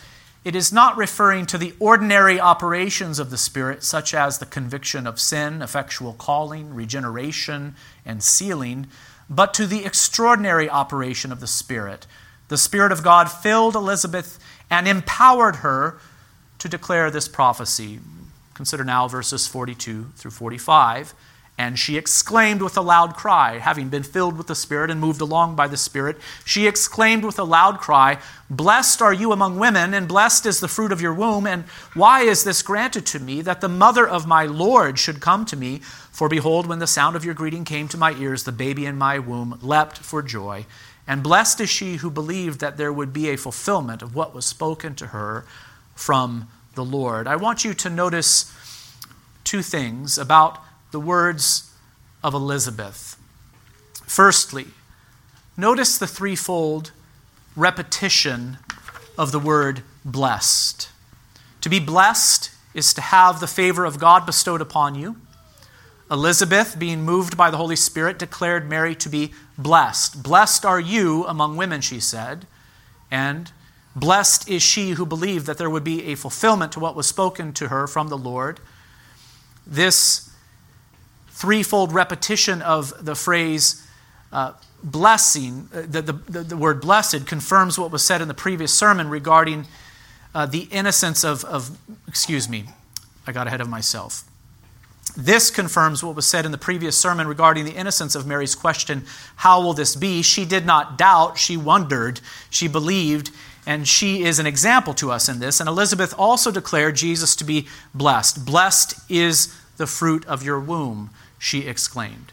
it 0.44 0.56
is 0.56 0.72
not 0.72 0.96
referring 0.96 1.46
to 1.46 1.56
the 1.56 1.74
ordinary 1.78 2.40
operations 2.40 3.20
of 3.20 3.30
the 3.30 3.38
Spirit, 3.38 3.84
such 3.84 4.12
as 4.12 4.38
the 4.38 4.46
conviction 4.46 5.06
of 5.06 5.20
sin, 5.20 5.62
effectual 5.62 6.12
calling, 6.14 6.74
regeneration, 6.74 7.76
and 8.04 8.20
sealing, 8.20 8.88
but 9.30 9.54
to 9.54 9.68
the 9.68 9.84
extraordinary 9.84 10.68
operation 10.68 11.30
of 11.30 11.38
the 11.38 11.46
Spirit. 11.46 12.08
The 12.48 12.58
Spirit 12.58 12.90
of 12.90 13.04
God 13.04 13.30
filled 13.30 13.76
Elizabeth 13.76 14.40
and 14.68 14.88
empowered 14.88 15.56
her 15.62 16.00
to 16.58 16.68
declare 16.68 17.12
this 17.12 17.28
prophecy. 17.28 18.00
Consider 18.54 18.82
now 18.82 19.06
verses 19.06 19.46
42 19.46 20.06
through 20.16 20.32
45. 20.32 21.14
And 21.62 21.78
she 21.78 21.96
exclaimed 21.96 22.60
with 22.60 22.76
a 22.76 22.80
loud 22.80 23.14
cry, 23.14 23.58
having 23.58 23.88
been 23.88 24.02
filled 24.02 24.36
with 24.36 24.48
the 24.48 24.54
Spirit 24.56 24.90
and 24.90 25.00
moved 25.00 25.20
along 25.20 25.54
by 25.54 25.68
the 25.68 25.76
Spirit, 25.76 26.18
she 26.44 26.66
exclaimed 26.66 27.24
with 27.24 27.38
a 27.38 27.44
loud 27.44 27.78
cry, 27.78 28.18
Blessed 28.50 29.00
are 29.00 29.12
you 29.12 29.30
among 29.30 29.60
women, 29.60 29.94
and 29.94 30.08
blessed 30.08 30.44
is 30.44 30.58
the 30.58 30.66
fruit 30.66 30.90
of 30.90 31.00
your 31.00 31.14
womb. 31.14 31.46
And 31.46 31.62
why 31.94 32.22
is 32.22 32.42
this 32.42 32.62
granted 32.62 33.06
to 33.06 33.20
me, 33.20 33.42
that 33.42 33.60
the 33.60 33.68
mother 33.68 34.08
of 34.08 34.26
my 34.26 34.44
Lord 34.44 34.98
should 34.98 35.20
come 35.20 35.46
to 35.46 35.56
me? 35.56 35.78
For 36.10 36.28
behold, 36.28 36.66
when 36.66 36.80
the 36.80 36.88
sound 36.88 37.14
of 37.14 37.24
your 37.24 37.32
greeting 37.32 37.64
came 37.64 37.86
to 37.88 37.96
my 37.96 38.12
ears, 38.14 38.42
the 38.42 38.50
baby 38.50 38.84
in 38.84 38.98
my 38.98 39.20
womb 39.20 39.56
leapt 39.62 39.98
for 39.98 40.20
joy. 40.20 40.66
And 41.06 41.22
blessed 41.22 41.60
is 41.60 41.70
she 41.70 41.98
who 41.98 42.10
believed 42.10 42.58
that 42.58 42.76
there 42.76 42.92
would 42.92 43.12
be 43.12 43.28
a 43.28 43.36
fulfillment 43.36 44.02
of 44.02 44.16
what 44.16 44.34
was 44.34 44.44
spoken 44.44 44.96
to 44.96 45.06
her 45.08 45.44
from 45.94 46.48
the 46.74 46.84
Lord. 46.84 47.28
I 47.28 47.36
want 47.36 47.64
you 47.64 47.72
to 47.72 47.88
notice 47.88 48.52
two 49.44 49.62
things 49.62 50.18
about 50.18 50.58
the 50.92 51.00
words 51.00 51.72
of 52.22 52.34
Elizabeth. 52.34 53.18
Firstly, 54.06 54.66
notice 55.56 55.98
the 55.98 56.06
threefold 56.06 56.92
repetition 57.56 58.58
of 59.18 59.32
the 59.32 59.38
word 59.38 59.82
blessed. 60.04 60.88
To 61.62 61.68
be 61.68 61.80
blessed 61.80 62.50
is 62.74 62.94
to 62.94 63.00
have 63.00 63.40
the 63.40 63.46
favor 63.46 63.84
of 63.84 63.98
God 63.98 64.26
bestowed 64.26 64.60
upon 64.60 64.94
you. 64.94 65.16
Elizabeth, 66.10 66.78
being 66.78 67.02
moved 67.02 67.36
by 67.36 67.50
the 67.50 67.56
Holy 67.56 67.76
Spirit, 67.76 68.18
declared 68.18 68.68
Mary 68.68 68.94
to 68.96 69.08
be 69.08 69.32
blessed. 69.56 70.22
Blessed 70.22 70.64
are 70.64 70.80
you 70.80 71.24
among 71.26 71.56
women, 71.56 71.80
she 71.80 72.00
said. 72.00 72.46
And 73.10 73.50
blessed 73.96 74.48
is 74.48 74.62
she 74.62 74.90
who 74.90 75.06
believed 75.06 75.46
that 75.46 75.56
there 75.56 75.70
would 75.70 75.84
be 75.84 76.04
a 76.04 76.14
fulfillment 76.14 76.72
to 76.72 76.80
what 76.80 76.96
was 76.96 77.06
spoken 77.06 77.54
to 77.54 77.68
her 77.68 77.86
from 77.86 78.08
the 78.08 78.18
Lord. 78.18 78.60
This 79.66 80.31
threefold 81.42 81.92
repetition 81.92 82.62
of 82.62 83.04
the 83.04 83.16
phrase 83.16 83.84
uh, 84.30 84.52
blessing, 84.84 85.68
uh, 85.74 85.82
the, 85.88 86.00
the, 86.00 86.12
the, 86.44 86.56
word 86.56 86.80
blessed, 86.80 87.26
confirms 87.26 87.76
what 87.76 87.90
was 87.90 88.06
said 88.06 88.22
in 88.22 88.28
the 88.28 88.34
previous 88.34 88.72
sermon 88.72 89.08
regarding 89.08 89.66
uh, 90.36 90.46
the 90.46 90.68
innocence 90.70 91.24
of, 91.24 91.44
of, 91.46 91.76
excuse 92.06 92.48
me, 92.48 92.66
I 93.26 93.32
got 93.32 93.48
ahead 93.48 93.60
of 93.60 93.68
myself. 93.68 94.22
This 95.16 95.50
confirms 95.50 96.04
what 96.04 96.14
was 96.14 96.28
said 96.28 96.46
in 96.46 96.52
the 96.52 96.58
previous 96.58 96.96
sermon 96.96 97.26
regarding 97.26 97.64
the 97.64 97.74
innocence 97.74 98.14
of 98.14 98.24
Mary's 98.24 98.54
question, 98.54 99.04
How 99.34 99.60
will 99.60 99.74
this 99.74 99.96
be? 99.96 100.22
She 100.22 100.44
did 100.44 100.64
not 100.64 100.96
doubt, 100.96 101.38
she 101.38 101.56
wondered, 101.56 102.20
she 102.50 102.68
believed, 102.68 103.32
and 103.66 103.88
she 103.88 104.22
is 104.22 104.38
an 104.38 104.46
example 104.46 104.94
to 104.94 105.10
us 105.10 105.28
in 105.28 105.40
this. 105.40 105.58
And 105.58 105.68
Elizabeth 105.68 106.14
also 106.16 106.52
declared 106.52 106.94
Jesus 106.94 107.34
to 107.34 107.44
be 107.44 107.66
blessed. 107.92 108.46
Blessed 108.46 108.94
is 109.10 109.52
the 109.76 109.88
fruit 109.88 110.24
of 110.26 110.44
your 110.44 110.60
womb 110.60 111.10
she 111.42 111.66
exclaimed. 111.66 112.32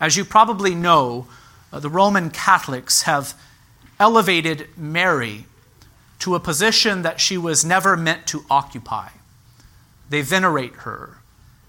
As 0.00 0.16
you 0.16 0.24
probably 0.24 0.74
know, 0.74 1.28
uh, 1.72 1.78
the 1.78 1.88
Roman 1.88 2.30
Catholics 2.30 3.02
have 3.02 3.34
elevated 4.00 4.68
Mary 4.76 5.46
to 6.18 6.34
a 6.34 6.40
position 6.40 7.02
that 7.02 7.20
she 7.20 7.38
was 7.38 7.64
never 7.64 7.96
meant 7.96 8.26
to 8.26 8.44
occupy. 8.50 9.10
They 10.10 10.20
venerate 10.20 10.74
her, 10.78 11.18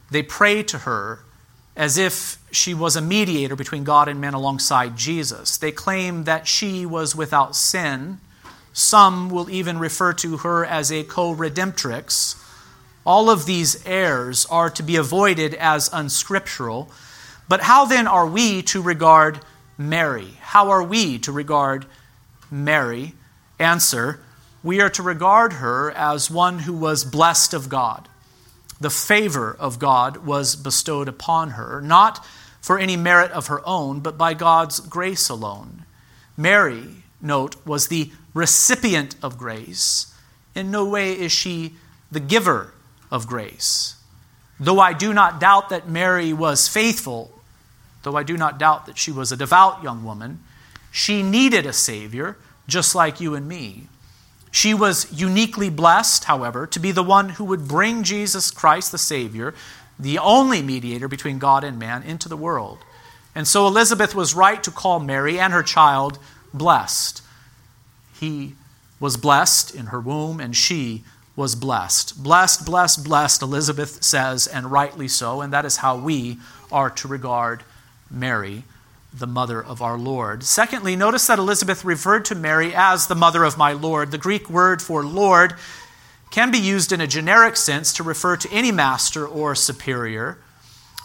they 0.10 0.24
pray 0.24 0.64
to 0.64 0.80
her 0.80 1.20
as 1.76 2.00
if 2.00 2.40
she 2.52 2.74
was 2.74 2.96
a 2.96 3.02
mediator 3.02 3.56
between 3.56 3.84
God 3.84 4.08
and 4.08 4.20
men 4.20 4.34
alongside 4.34 4.98
Jesus. 4.98 5.58
They 5.58 5.72
claim 5.72 6.24
that 6.24 6.48
she 6.48 6.84
was 6.86 7.16
without 7.16 7.56
sin. 7.56 8.20
Some 8.74 9.30
will 9.30 9.52
even 9.52 9.78
refer 9.78 10.14
to 10.14 10.38
her 10.38 10.66
as 10.66 10.92
a 10.92 11.04
co 11.04 11.36
redemptrix 11.36 12.42
all 13.06 13.30
of 13.30 13.46
these 13.46 13.86
errors 13.86 14.48
are 14.48 14.70
to 14.72 14.84
be 14.84 14.96
avoided 14.96 15.54
as 15.54 15.90
unscriptural. 15.94 16.90
But 17.48 17.62
how 17.62 17.86
then 17.86 18.08
are 18.08 18.26
we 18.26 18.64
to 18.64 18.82
regard 18.82 19.40
Mary? 19.78 20.38
How 20.42 20.72
are 20.72 20.84
we 20.84 21.20
to 21.20 21.32
regard 21.32 21.86
Mary? 22.50 23.14
Answer 23.60 24.20
We 24.64 24.82
are 24.82 24.90
to 24.90 25.04
regard 25.04 25.54
her 25.54 25.92
as 25.92 26.32
one 26.32 26.60
who 26.60 26.74
was 26.74 27.06
blessed 27.06 27.54
of 27.54 27.70
God. 27.70 28.10
The 28.82 28.90
favor 28.90 29.56
of 29.60 29.78
God 29.78 30.18
was 30.26 30.56
bestowed 30.56 31.08
upon 31.08 31.52
her, 31.52 31.80
not 31.82 32.26
for 32.60 32.80
any 32.80 32.98
merit 32.98 33.32
of 33.32 33.48
her 33.48 33.62
own, 33.68 34.00
but 34.00 34.18
by 34.18 34.34
God's 34.34 34.80
grace 34.80 35.30
alone. 35.30 35.86
Mary, 36.36 37.04
note, 37.22 37.56
was 37.66 37.88
the 37.88 38.12
recipient 38.34 39.16
of 39.22 39.38
grace. 39.38 40.14
In 40.56 40.72
no 40.72 40.84
way 40.84 41.14
is 41.14 41.32
she 41.32 41.76
the 42.12 42.20
giver 42.20 42.74
of 43.16 43.26
grace. 43.28 43.96
Though 44.60 44.80
I 44.80 44.94
do 44.94 45.14
not 45.14 45.40
doubt 45.40 45.70
that 45.70 45.90
Mary 45.90 46.34
was 46.34 46.68
faithful, 46.68 47.32
though 48.04 48.16
I 48.16 48.24
do 48.24 48.38
not 48.38 48.60
doubt 48.60 48.86
that 48.86 48.98
she 48.98 49.12
was 49.12 49.32
a 49.32 49.38
devout 49.38 49.82
young 49.82 50.04
woman, 50.04 50.42
she 50.92 51.24
needed 51.24 51.66
a 51.66 51.74
Savior 51.74 52.38
just 52.68 52.94
like 52.94 53.20
you 53.20 53.36
and 53.36 53.48
me. 53.48 53.88
She 54.52 54.74
was 54.74 55.12
uniquely 55.12 55.70
blessed, 55.70 56.26
however, 56.26 56.66
to 56.68 56.80
be 56.80 56.92
the 56.92 57.04
one 57.04 57.30
who 57.30 57.44
would 57.46 57.68
bring 57.68 58.04
Jesus 58.04 58.52
Christ, 58.52 58.92
the 58.92 58.98
Savior, 58.98 59.54
the 60.00 60.18
only 60.18 60.62
mediator 60.62 61.08
between 61.08 61.40
God 61.40 61.64
and 61.64 61.78
man, 61.78 62.04
into 62.04 62.30
the 62.30 62.38
world. 62.38 62.80
And 63.34 63.48
so 63.48 63.68
Elizabeth 63.68 64.16
was 64.16 64.34
right 64.34 64.64
to 64.64 64.72
call 64.72 65.00
Mary 65.00 65.40
and 65.40 65.52
her 65.52 65.64
child 65.64 66.20
blessed. 66.54 67.22
He 68.18 68.56
was 69.00 69.18
blessed 69.18 69.76
in 69.76 69.88
her 69.88 70.00
womb, 70.00 70.40
and 70.40 70.56
she 70.56 71.04
was 71.36 71.56
blessed. 71.56 72.22
Blessed, 72.22 72.66
blessed, 72.66 73.04
blessed, 73.04 73.42
Elizabeth 73.42 74.04
says, 74.04 74.48
and 74.48 74.72
rightly 74.72 75.08
so, 75.08 75.42
and 75.42 75.52
that 75.52 75.66
is 75.66 75.78
how 75.78 75.98
we 75.98 76.38
are 76.72 76.90
to 76.90 77.08
regard 77.08 77.64
Mary, 78.10 78.64
the 79.14 79.28
mother 79.28 79.64
of 79.64 79.82
our 79.82 79.98
Lord. 79.98 80.44
Secondly, 80.44 80.96
notice 80.96 81.28
that 81.28 81.40
Elizabeth 81.40 81.84
referred 81.84 82.26
to 82.26 82.36
Mary 82.36 82.74
as 82.74 83.08
the 83.08 83.16
mother 83.16 83.44
of 83.44 83.58
my 83.58 83.74
Lord. 83.74 84.12
The 84.12 84.18
Greek 84.18 84.50
word 84.50 84.82
for 84.82 85.04
Lord 85.04 85.56
can 86.32 86.52
be 86.52 86.58
used 86.58 86.92
in 86.92 87.02
a 87.02 87.08
generic 87.08 87.56
sense 87.56 87.94
to 87.94 88.04
refer 88.04 88.36
to 88.38 88.52
any 88.52 88.72
master 88.72 89.28
or 89.28 89.56
superior, 89.56 90.38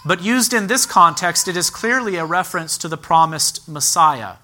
but 0.04 0.22
used 0.22 0.52
in 0.52 0.66
this 0.66 0.86
context, 0.86 1.46
it 1.46 1.56
is 1.56 1.70
clearly 1.70 2.16
a 2.16 2.24
reference 2.24 2.78
to 2.78 2.88
the 2.88 2.96
promised 2.96 3.68
Messiah. 3.68 4.36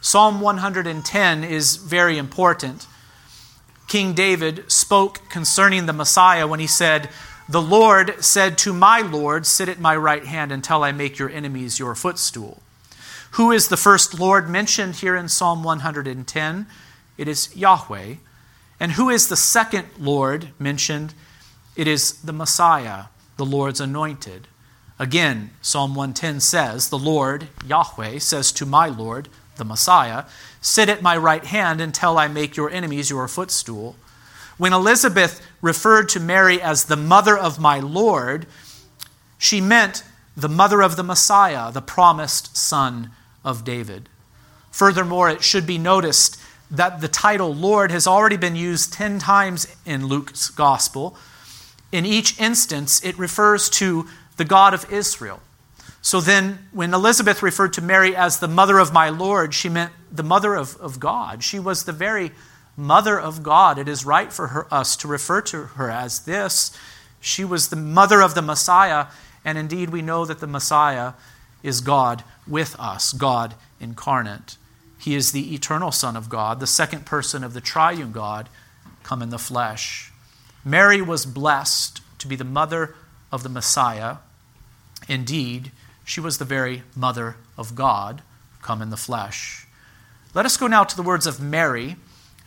Psalm 0.00 0.40
110 0.40 1.44
is 1.44 1.76
very 1.76 2.16
important. 2.16 2.86
King 3.90 4.14
David 4.14 4.70
spoke 4.70 5.28
concerning 5.28 5.86
the 5.86 5.92
Messiah 5.92 6.46
when 6.46 6.60
he 6.60 6.68
said, 6.68 7.08
The 7.48 7.60
Lord 7.60 8.24
said 8.24 8.56
to 8.58 8.72
my 8.72 9.00
Lord, 9.00 9.44
Sit 9.46 9.68
at 9.68 9.80
my 9.80 9.96
right 9.96 10.24
hand 10.24 10.52
until 10.52 10.84
I 10.84 10.92
make 10.92 11.18
your 11.18 11.28
enemies 11.28 11.80
your 11.80 11.96
footstool. 11.96 12.62
Who 13.32 13.50
is 13.50 13.66
the 13.66 13.76
first 13.76 14.16
Lord 14.16 14.48
mentioned 14.48 14.94
here 14.94 15.16
in 15.16 15.28
Psalm 15.28 15.64
110? 15.64 16.66
It 17.18 17.26
is 17.26 17.56
Yahweh. 17.56 18.14
And 18.78 18.92
who 18.92 19.10
is 19.10 19.26
the 19.26 19.36
second 19.36 19.88
Lord 19.98 20.50
mentioned? 20.60 21.12
It 21.74 21.88
is 21.88 22.12
the 22.22 22.32
Messiah, 22.32 23.06
the 23.38 23.44
Lord's 23.44 23.80
anointed. 23.80 24.46
Again, 25.00 25.50
Psalm 25.62 25.96
110 25.96 26.38
says, 26.38 26.90
The 26.90 26.98
Lord, 26.98 27.48
Yahweh, 27.66 28.20
says 28.20 28.52
to 28.52 28.64
my 28.64 28.86
Lord, 28.86 29.28
the 29.56 29.64
Messiah, 29.64 30.24
Sit 30.60 30.88
at 30.88 31.02
my 31.02 31.16
right 31.16 31.44
hand 31.44 31.80
until 31.80 32.18
I 32.18 32.28
make 32.28 32.56
your 32.56 32.70
enemies 32.70 33.10
your 33.10 33.28
footstool. 33.28 33.96
When 34.58 34.72
Elizabeth 34.72 35.40
referred 35.62 36.08
to 36.10 36.20
Mary 36.20 36.60
as 36.60 36.84
the 36.84 36.96
mother 36.96 37.36
of 37.36 37.58
my 37.58 37.80
Lord, 37.80 38.46
she 39.38 39.60
meant 39.60 40.04
the 40.36 40.48
mother 40.48 40.82
of 40.82 40.96
the 40.96 41.02
Messiah, 41.02 41.72
the 41.72 41.80
promised 41.80 42.56
son 42.56 43.10
of 43.44 43.64
David. 43.64 44.08
Furthermore, 44.70 45.30
it 45.30 45.42
should 45.42 45.66
be 45.66 45.78
noticed 45.78 46.40
that 46.70 47.00
the 47.00 47.08
title 47.08 47.54
Lord 47.54 47.90
has 47.90 48.06
already 48.06 48.36
been 48.36 48.54
used 48.54 48.92
10 48.92 49.18
times 49.18 49.66
in 49.84 50.06
Luke's 50.06 50.50
gospel. 50.50 51.16
In 51.90 52.06
each 52.06 52.38
instance, 52.38 53.04
it 53.04 53.18
refers 53.18 53.68
to 53.70 54.06
the 54.36 54.44
God 54.44 54.74
of 54.74 54.90
Israel. 54.92 55.40
So 56.02 56.20
then, 56.20 56.68
when 56.72 56.94
Elizabeth 56.94 57.42
referred 57.42 57.74
to 57.74 57.82
Mary 57.82 58.16
as 58.16 58.38
the 58.38 58.48
mother 58.48 58.78
of 58.78 58.92
my 58.92 59.10
Lord, 59.10 59.52
she 59.52 59.68
meant 59.68 59.92
the 60.10 60.22
mother 60.22 60.54
of, 60.54 60.76
of 60.76 60.98
God. 60.98 61.44
She 61.44 61.58
was 61.58 61.84
the 61.84 61.92
very 61.92 62.32
mother 62.76 63.20
of 63.20 63.42
God. 63.42 63.78
It 63.78 63.88
is 63.88 64.06
right 64.06 64.32
for 64.32 64.48
her, 64.48 64.72
us 64.72 64.96
to 64.96 65.08
refer 65.08 65.42
to 65.42 65.64
her 65.64 65.90
as 65.90 66.20
this. 66.20 66.76
She 67.20 67.44
was 67.44 67.68
the 67.68 67.76
mother 67.76 68.22
of 68.22 68.34
the 68.34 68.42
Messiah, 68.42 69.06
and 69.44 69.58
indeed, 69.58 69.90
we 69.90 70.00
know 70.00 70.24
that 70.24 70.40
the 70.40 70.46
Messiah 70.46 71.12
is 71.62 71.82
God 71.82 72.24
with 72.46 72.74
us, 72.78 73.12
God 73.12 73.54
incarnate. 73.78 74.56
He 74.98 75.14
is 75.14 75.32
the 75.32 75.54
eternal 75.54 75.92
Son 75.92 76.16
of 76.16 76.28
God, 76.28 76.60
the 76.60 76.66
second 76.66 77.06
person 77.06 77.44
of 77.44 77.54
the 77.54 77.60
triune 77.60 78.12
God, 78.12 78.48
come 79.02 79.22
in 79.22 79.30
the 79.30 79.38
flesh. 79.38 80.12
Mary 80.64 81.00
was 81.00 81.24
blessed 81.26 82.00
to 82.18 82.26
be 82.26 82.36
the 82.36 82.44
mother 82.44 82.94
of 83.32 83.42
the 83.42 83.48
Messiah. 83.48 84.16
Indeed, 85.08 85.72
she 86.10 86.18
was 86.20 86.38
the 86.38 86.44
very 86.44 86.82
mother 86.96 87.36
of 87.56 87.76
God, 87.76 88.22
come 88.62 88.82
in 88.82 88.90
the 88.90 88.96
flesh. 88.96 89.64
Let 90.34 90.44
us 90.44 90.56
go 90.56 90.66
now 90.66 90.82
to 90.82 90.96
the 90.96 91.04
words 91.04 91.24
of 91.24 91.40
Mary, 91.40 91.94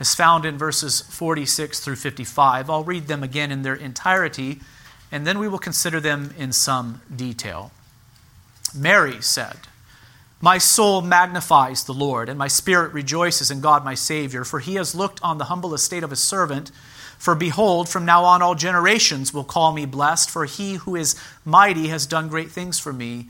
as 0.02 0.14
found 0.14 0.44
in 0.44 0.58
verses 0.58 1.00
46 1.00 1.80
through 1.80 1.96
55. 1.96 2.70
I'll 2.70 2.84
read 2.84 3.08
them 3.08 3.24
again 3.24 3.54
in 3.54 3.62
their 3.62 3.74
entirety, 3.74 4.60
and 5.14 5.26
then 5.26 5.40
we 5.40 5.48
will 5.48 5.60
consider 5.60 6.02
them 6.02 6.36
in 6.38 6.52
some 6.52 7.00
detail. 7.16 7.72
Mary 8.76 9.22
said, 9.22 9.60
My 10.42 10.58
soul 10.58 11.02
magnifies 11.02 11.86
the 11.86 11.94
Lord, 11.94 12.28
and 12.28 12.38
my 12.38 12.50
spirit 12.50 12.92
rejoices 12.92 13.50
in 13.50 13.62
God 13.62 13.86
my 13.86 13.96
Savior, 13.96 14.44
for 14.44 14.60
he 14.60 14.76
has 14.76 14.94
looked 14.94 15.24
on 15.24 15.38
the 15.38 15.46
humble 15.46 15.74
estate 15.74 16.04
of 16.04 16.10
his 16.10 16.22
servant. 16.22 16.70
For 17.18 17.34
behold, 17.34 17.88
from 17.88 18.04
now 18.04 18.26
on 18.26 18.42
all 18.42 18.56
generations 18.56 19.34
will 19.34 19.46
call 19.46 19.72
me 19.72 19.86
blessed, 19.86 20.30
for 20.30 20.44
he 20.44 20.74
who 20.74 20.98
is 20.98 21.16
mighty 21.46 21.88
has 21.88 22.06
done 22.06 22.28
great 22.28 22.52
things 22.52 22.78
for 22.78 22.92
me, 22.92 23.30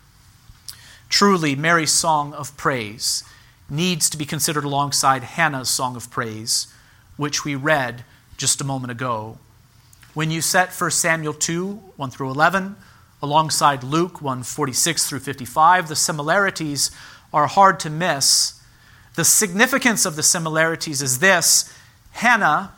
Truly, 1.11 1.55
Mary's 1.55 1.91
song 1.91 2.33
of 2.33 2.57
praise 2.57 3.23
needs 3.69 4.09
to 4.09 4.17
be 4.17 4.25
considered 4.25 4.63
alongside 4.63 5.23
Hannah's 5.23 5.69
song 5.69 5.95
of 5.95 6.09
praise, 6.09 6.73
which 7.15 7.45
we 7.45 7.53
read 7.53 8.03
just 8.37 8.59
a 8.61 8.63
moment 8.63 8.89
ago. 8.89 9.37
When 10.15 10.31
you 10.31 10.41
set 10.41 10.73
1 10.73 10.89
Samuel 10.89 11.33
2 11.33 11.73
1 11.95 12.09
through 12.09 12.31
11, 12.31 12.75
alongside 13.21 13.83
Luke 13.83 14.21
146 14.21 15.07
through 15.07 15.19
55. 15.19 15.87
The 15.87 15.95
similarities 15.95 16.91
are 17.33 17.47
hard 17.47 17.79
to 17.81 17.89
miss. 17.89 18.59
The 19.15 19.25
significance 19.25 20.05
of 20.05 20.15
the 20.15 20.23
similarities 20.23 21.01
is 21.01 21.19
this 21.19 21.71
Hannah 22.11 22.71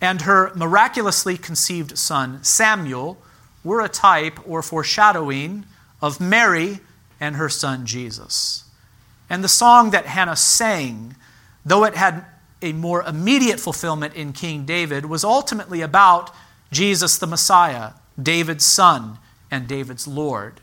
and 0.00 0.22
her 0.22 0.52
miraculously 0.54 1.36
conceived 1.36 1.96
son 1.98 2.42
Samuel 2.42 3.18
were 3.62 3.80
a 3.80 3.88
type 3.88 4.40
or 4.48 4.62
foreshadowing 4.62 5.66
of 6.00 6.20
Mary 6.20 6.80
and 7.20 7.36
her 7.36 7.48
son 7.48 7.86
Jesus. 7.86 8.64
And 9.28 9.44
the 9.44 9.48
song 9.48 9.90
that 9.90 10.06
Hannah 10.06 10.36
sang, 10.36 11.14
though 11.64 11.84
it 11.84 11.94
had 11.94 12.24
a 12.62 12.72
more 12.72 13.02
immediate 13.02 13.60
fulfillment 13.60 14.14
in 14.14 14.32
King 14.32 14.64
David, 14.64 15.06
was 15.06 15.22
ultimately 15.22 15.82
about 15.82 16.34
Jesus 16.72 17.18
the 17.18 17.26
Messiah, 17.26 17.92
David's 18.20 18.66
son 18.66 19.18
and 19.50 19.68
David's 19.68 20.06
Lord. 20.06 20.60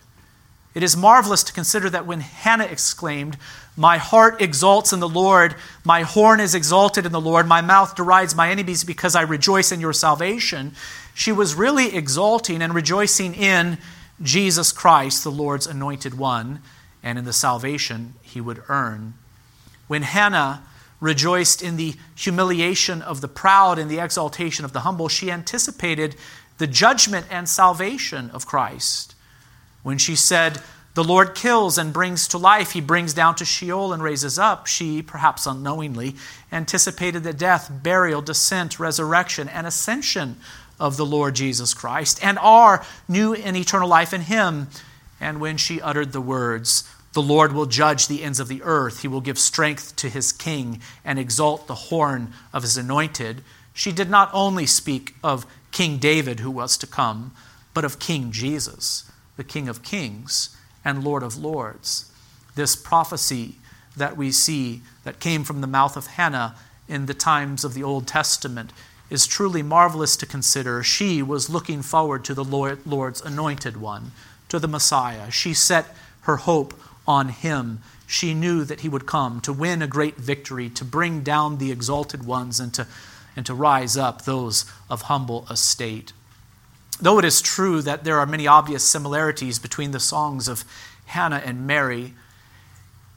It 0.74 0.84
is 0.84 0.96
marvelous 0.96 1.44
to 1.44 1.54
consider 1.54 1.90
that 1.90 2.06
when 2.06 2.20
Hannah 2.20 2.66
exclaimed, 2.66 3.38
My 3.76 3.98
heart 3.98 4.42
exalts 4.42 4.94
in 4.94 5.00
the 5.00 5.10
Lord, 5.10 5.56
my 5.84 6.04
horn 6.04 6.40
is 6.40 6.54
exalted 6.54 7.06
in 7.06 7.12
the 7.12 7.22
Lord, 7.22 7.48
my 7.48 7.62
mouth 7.62 7.96
derides 7.96 8.36
my 8.36 8.52
enemies 8.52 8.84
because 8.84 9.16
I 9.16 9.22
rejoice 9.22 9.72
in 9.72 9.80
your 9.80 9.94
salvation, 9.94 10.76
she 11.16 11.32
was 11.32 11.56
really 11.56 11.96
exalting 11.96 12.62
and 12.62 12.76
rejoicing 12.76 13.34
in 13.34 13.80
Jesus 14.22 14.72
Christ, 14.72 15.24
the 15.24 15.32
Lord's 15.32 15.68
anointed 15.68 16.18
one, 16.18 16.62
and 17.04 17.18
in 17.18 17.26
the 17.26 17.34
salvation 17.34 18.16
he 18.22 18.42
would 18.42 18.64
earn. 18.68 19.14
When 19.88 20.02
Hannah 20.02 20.64
rejoiced 21.00 21.62
in 21.62 21.78
the 21.78 21.96
humiliation 22.16 23.02
of 23.02 23.22
the 23.22 23.28
proud 23.28 23.78
and 23.78 23.90
the 23.90 24.00
exaltation 24.00 24.66
of 24.66 24.74
the 24.74 24.82
humble, 24.82 25.08
she 25.08 25.32
anticipated 25.32 26.16
the 26.58 26.68
judgment 26.68 27.28
and 27.30 27.48
salvation 27.48 28.32
of 28.32 28.48
Christ. 28.48 29.14
When 29.84 30.00
she 30.00 30.16
said, 30.16 30.60
The 30.96 31.04
Lord 31.04 31.36
kills 31.36 31.78
and 31.78 31.94
brings 31.94 32.28
to 32.30 32.40
life, 32.40 32.72
he 32.72 32.82
brings 32.82 33.14
down 33.14 33.36
to 33.36 33.46
Sheol 33.46 33.94
and 33.94 34.02
raises 34.02 34.40
up, 34.40 34.66
she, 34.66 35.04
perhaps 35.04 35.46
unknowingly, 35.46 36.16
anticipated 36.52 37.24
the 37.24 37.34
death, 37.34 37.72
burial, 37.72 38.24
descent, 38.24 38.80
resurrection, 38.80 39.48
and 39.48 39.68
ascension 39.68 40.38
of 40.80 40.98
the 40.98 41.06
Lord 41.06 41.36
Jesus 41.36 41.74
Christ, 41.74 42.24
and 42.24 42.38
our 42.40 42.86
new 43.08 43.34
and 43.34 43.56
eternal 43.58 43.88
life 43.88 44.14
in 44.14 44.22
him. 44.22 44.68
And 45.20 45.40
when 45.40 45.58
she 45.58 45.82
uttered 45.82 46.12
the 46.12 46.22
words, 46.22 46.88
the 47.14 47.22
Lord 47.22 47.52
will 47.52 47.66
judge 47.66 48.08
the 48.08 48.24
ends 48.24 48.40
of 48.40 48.48
the 48.48 48.62
earth. 48.62 49.02
He 49.02 49.08
will 49.08 49.22
give 49.22 49.40
strength 49.40 49.96
to 49.96 50.10
his 50.10 50.32
king 50.32 50.82
and 51.04 51.18
exalt 51.18 51.66
the 51.66 51.76
horn 51.76 52.34
of 52.54 52.62
his 52.62 52.78
anointed. 52.78 53.42
She 53.74 53.92
did 53.92 54.10
not 54.10 54.30
only 54.34 54.68
speak 54.68 55.16
of 55.24 55.48
King 55.72 55.98
David 55.98 56.40
who 56.40 56.52
was 56.52 56.78
to 56.78 56.88
come, 56.88 57.32
but 57.74 57.84
of 57.84 58.00
King 58.00 58.32
Jesus, 58.32 59.12
the 59.36 59.44
King 59.44 59.68
of 59.68 59.84
kings 59.84 60.56
and 60.86 61.04
Lord 61.04 61.24
of 61.24 61.38
lords. 61.38 62.12
This 62.56 62.76
prophecy 62.76 63.56
that 63.96 64.16
we 64.16 64.32
see 64.32 64.82
that 65.04 65.20
came 65.20 65.44
from 65.44 65.62
the 65.62 65.68
mouth 65.68 65.98
of 65.98 66.08
Hannah 66.08 66.56
in 66.88 67.08
the 67.08 67.14
times 67.14 67.64
of 67.64 67.74
the 67.74 67.84
Old 67.84 68.08
Testament 68.08 68.72
is 69.10 69.28
truly 69.28 69.64
marvelous 69.64 70.18
to 70.18 70.26
consider. 70.26 70.84
She 70.84 71.22
was 71.22 71.50
looking 71.50 71.82
forward 71.82 72.26
to 72.26 72.34
the 72.34 72.44
Lord, 72.44 72.86
Lord's 72.86 73.22
anointed 73.22 73.78
one, 73.78 74.12
to 74.50 74.60
the 74.60 74.68
Messiah. 74.68 75.32
She 75.32 75.54
set 75.54 75.96
her 76.22 76.38
hope 76.38 76.74
on 77.08 77.30
him. 77.30 77.82
She 78.06 78.34
knew 78.34 78.64
that 78.66 78.82
he 78.82 78.90
would 78.90 79.06
come 79.06 79.42
to 79.42 79.54
win 79.54 79.82
a 79.82 79.88
great 79.88 80.18
victory, 80.18 80.70
to 80.72 80.86
bring 80.86 81.22
down 81.22 81.58
the 81.58 81.72
exalted 81.72 82.26
ones, 82.26 82.60
and 82.60 82.74
to 82.74 82.88
and 83.38 83.46
to 83.46 83.54
rise 83.54 83.96
up 83.96 84.24
those 84.24 84.66
of 84.90 85.04
humble 85.04 85.46
estate. 85.50 86.12
Though 87.00 87.20
it 87.20 87.26
is 87.26 87.40
true 87.40 87.84
that 87.84 88.04
there 88.04 88.18
are 88.18 88.26
many 88.26 88.48
obvious 88.48 88.84
similarities 88.84 89.60
between 89.60 89.92
the 89.92 90.00
songs 90.00 90.48
of 90.48 90.66
Hannah 91.06 91.44
and 91.46 91.68
Mary, 91.68 92.16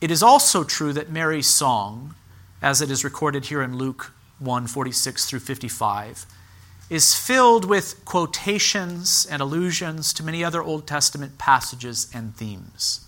it 0.02 0.10
is 0.10 0.22
also 0.22 0.62
true 0.62 0.92
that 0.92 1.10
Mary's 1.10 1.46
song, 1.46 2.14
as 2.60 2.82
it 2.82 2.90
is 2.90 3.02
recorded 3.02 3.46
here 3.46 3.62
in 3.62 3.78
Luke 3.78 4.12
1 4.40 4.66
46 4.66 5.26
through 5.26 5.40
55, 5.40 6.26
is 6.88 7.14
filled 7.14 7.64
with 7.64 8.04
quotations 8.04 9.26
and 9.30 9.40
allusions 9.40 10.12
to 10.12 10.24
many 10.24 10.42
other 10.42 10.62
Old 10.62 10.86
Testament 10.86 11.38
passages 11.38 12.10
and 12.12 12.34
themes. 12.34 13.06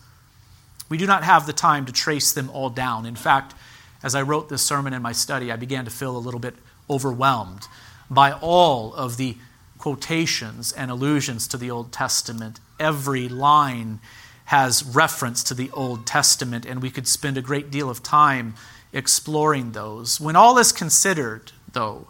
We 0.89 0.97
do 0.97 1.07
not 1.07 1.25
have 1.25 1.47
the 1.47 1.53
time 1.53 1.85
to 1.87 1.93
trace 1.93 2.33
them 2.33 2.49
all 2.51 2.71
down. 2.71 3.07
In 3.07 3.17
fact, 3.17 3.55
as 4.03 4.15
I 4.15 4.23
wrote 4.23 4.49
this 4.49 4.63
sermon 4.63 4.93
in 4.93 5.03
my 5.03 5.13
study, 5.13 5.51
I 5.51 5.57
began 5.57 5.85
to 5.85 5.91
feel 5.91 6.17
a 6.17 6.19
little 6.19 6.41
bit 6.41 6.55
overwhelmed 6.89 7.67
by 8.11 8.33
all 8.33 8.95
of 8.95 9.17
the 9.17 9.37
quotations 9.79 10.71
and 10.71 10.91
allusions 10.91 11.49
to 11.49 11.57
the 11.57 11.71
Old 11.71 11.93
Testament. 11.93 12.61
every 12.79 13.29
line 13.29 14.01
has 14.47 14.85
reference 14.85 15.43
to 15.45 15.55
the 15.55 15.71
Old 15.71 16.07
Testament, 16.07 16.67
and 16.67 16.83
we 16.83 16.91
could 16.91 17.09
spend 17.09 17.39
a 17.39 17.43
great 17.43 17.71
deal 17.71 17.89
of 17.89 18.03
time 18.03 18.55
exploring 18.93 19.73
those. 19.73 20.21
When 20.21 20.37
all 20.37 20.59
is 20.59 20.73
considered, 20.73 21.53
though, 21.73 22.09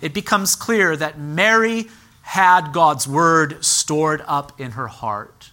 it 0.00 0.12
becomes 0.12 0.56
clear 0.56 0.96
that 0.96 1.18
Mary 1.18 1.88
had 2.22 2.72
God's 2.72 3.06
word 3.06 3.64
stored 3.64 4.22
up 4.26 4.60
in 4.60 4.72
her 4.72 4.88
heart. 4.88 5.50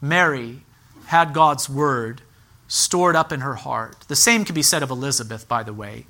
Mary 0.00 0.62
had 1.06 1.32
God's 1.32 1.68
word 1.68 2.22
stored 2.68 3.14
up 3.14 3.32
in 3.32 3.40
her 3.40 3.54
heart. 3.54 3.96
The 4.08 4.16
same 4.16 4.44
can 4.44 4.54
be 4.54 4.62
said 4.62 4.82
of 4.82 4.90
Elizabeth, 4.90 5.46
by 5.48 5.62
the 5.62 5.72
way. 5.72 6.06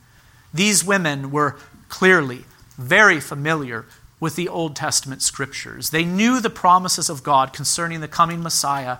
These 0.55 0.85
women 0.85 1.31
were 1.31 1.57
clearly 1.89 2.45
very 2.79 3.21
familiar 3.21 3.87
with 4.21 4.37
the 4.37 4.49
Old 4.49 4.77
Testament 4.77 5.21
scriptures. 5.21 5.91
They 5.91 6.05
knew 6.05 6.41
the 6.41 6.51
promises 6.51 7.11
of 7.11 7.23
God 7.23 7.53
concerning 7.53 8.01
the 8.01 8.09
coming 8.09 8.43
Messiah, 8.43 8.99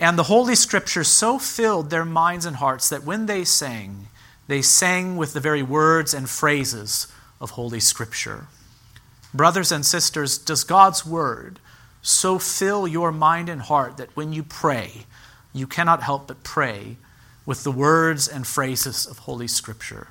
and 0.00 0.18
the 0.18 0.24
Holy 0.24 0.54
Scriptures 0.54 1.08
so 1.08 1.38
filled 1.38 1.90
their 1.90 2.04
minds 2.04 2.46
and 2.46 2.56
hearts 2.56 2.88
that 2.88 3.04
when 3.04 3.26
they 3.26 3.44
sang, 3.44 4.08
they 4.48 4.62
sang 4.62 5.16
with 5.16 5.34
the 5.34 5.40
very 5.40 5.62
words 5.62 6.12
and 6.12 6.28
phrases 6.28 7.06
of 7.40 7.50
Holy 7.50 7.80
Scripture. 7.80 8.48
Brothers 9.32 9.70
and 9.70 9.84
sisters, 9.84 10.38
does 10.38 10.64
God's 10.64 11.06
Word 11.06 11.60
so 12.00 12.38
fill 12.38 12.88
your 12.88 13.12
mind 13.12 13.48
and 13.48 13.60
heart 13.60 13.98
that 13.98 14.16
when 14.16 14.32
you 14.32 14.42
pray, 14.42 15.04
you 15.52 15.66
cannot 15.66 16.02
help 16.02 16.28
but 16.28 16.42
pray 16.42 16.96
with 17.44 17.62
the 17.62 17.70
words 17.70 18.26
and 18.26 18.46
phrases 18.46 19.06
of 19.06 19.18
Holy 19.18 19.46
Scripture? 19.46 20.08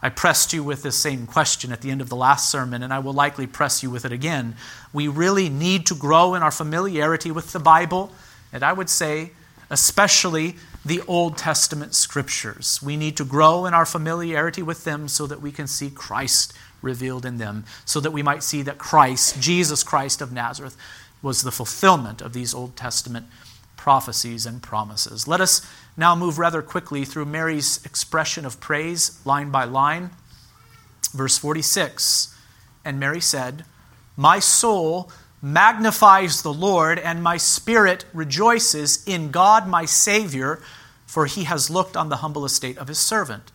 I 0.00 0.08
pressed 0.08 0.52
you 0.52 0.62
with 0.62 0.82
this 0.82 0.96
same 0.96 1.26
question 1.26 1.72
at 1.72 1.82
the 1.82 1.90
end 1.90 2.00
of 2.00 2.08
the 2.08 2.16
last 2.16 2.50
sermon, 2.50 2.82
and 2.82 2.92
I 2.92 3.00
will 3.00 3.12
likely 3.12 3.46
press 3.46 3.82
you 3.82 3.90
with 3.90 4.04
it 4.04 4.12
again. 4.12 4.56
We 4.92 5.08
really 5.08 5.48
need 5.48 5.86
to 5.86 5.94
grow 5.94 6.34
in 6.34 6.42
our 6.42 6.52
familiarity 6.52 7.30
with 7.32 7.52
the 7.52 7.58
Bible, 7.58 8.12
and 8.52 8.62
I 8.62 8.72
would 8.72 8.88
say, 8.88 9.32
especially 9.70 10.56
the 10.84 11.02
Old 11.06 11.36
Testament 11.36 11.94
scriptures. 11.94 12.80
We 12.82 12.96
need 12.96 13.16
to 13.16 13.24
grow 13.24 13.66
in 13.66 13.74
our 13.74 13.86
familiarity 13.86 14.62
with 14.62 14.84
them 14.84 15.08
so 15.08 15.26
that 15.26 15.42
we 15.42 15.52
can 15.52 15.66
see 15.66 15.90
Christ 15.90 16.52
revealed 16.80 17.24
in 17.24 17.38
them, 17.38 17.64
so 17.84 18.00
that 18.00 18.12
we 18.12 18.22
might 18.22 18.42
see 18.42 18.62
that 18.62 18.78
Christ, 18.78 19.40
Jesus 19.40 19.82
Christ 19.82 20.20
of 20.20 20.32
Nazareth, 20.32 20.76
was 21.22 21.42
the 21.42 21.50
fulfillment 21.50 22.22
of 22.22 22.32
these 22.32 22.54
Old 22.54 22.76
Testament 22.76 23.26
prophecies 23.76 24.46
and 24.46 24.62
promises. 24.62 25.26
Let 25.26 25.40
us 25.40 25.66
now 25.96 26.14
move 26.14 26.38
rather 26.38 26.62
quickly 26.62 27.04
through 27.04 27.24
Mary's 27.24 27.84
expression 27.84 28.44
of 28.44 28.60
praise, 28.60 29.20
line 29.24 29.50
by 29.50 29.64
line. 29.64 30.10
Verse 31.12 31.38
46 31.38 32.34
And 32.84 33.00
Mary 33.00 33.20
said, 33.20 33.64
My 34.16 34.38
soul 34.38 35.10
magnifies 35.40 36.42
the 36.42 36.52
Lord, 36.52 36.98
and 36.98 37.22
my 37.22 37.36
spirit 37.36 38.04
rejoices 38.12 39.04
in 39.06 39.30
God 39.30 39.68
my 39.68 39.84
Savior, 39.84 40.60
for 41.06 41.26
he 41.26 41.44
has 41.44 41.70
looked 41.70 41.96
on 41.96 42.08
the 42.08 42.16
humble 42.16 42.44
estate 42.44 42.78
of 42.78 42.88
his 42.88 42.98
servant. 42.98 43.52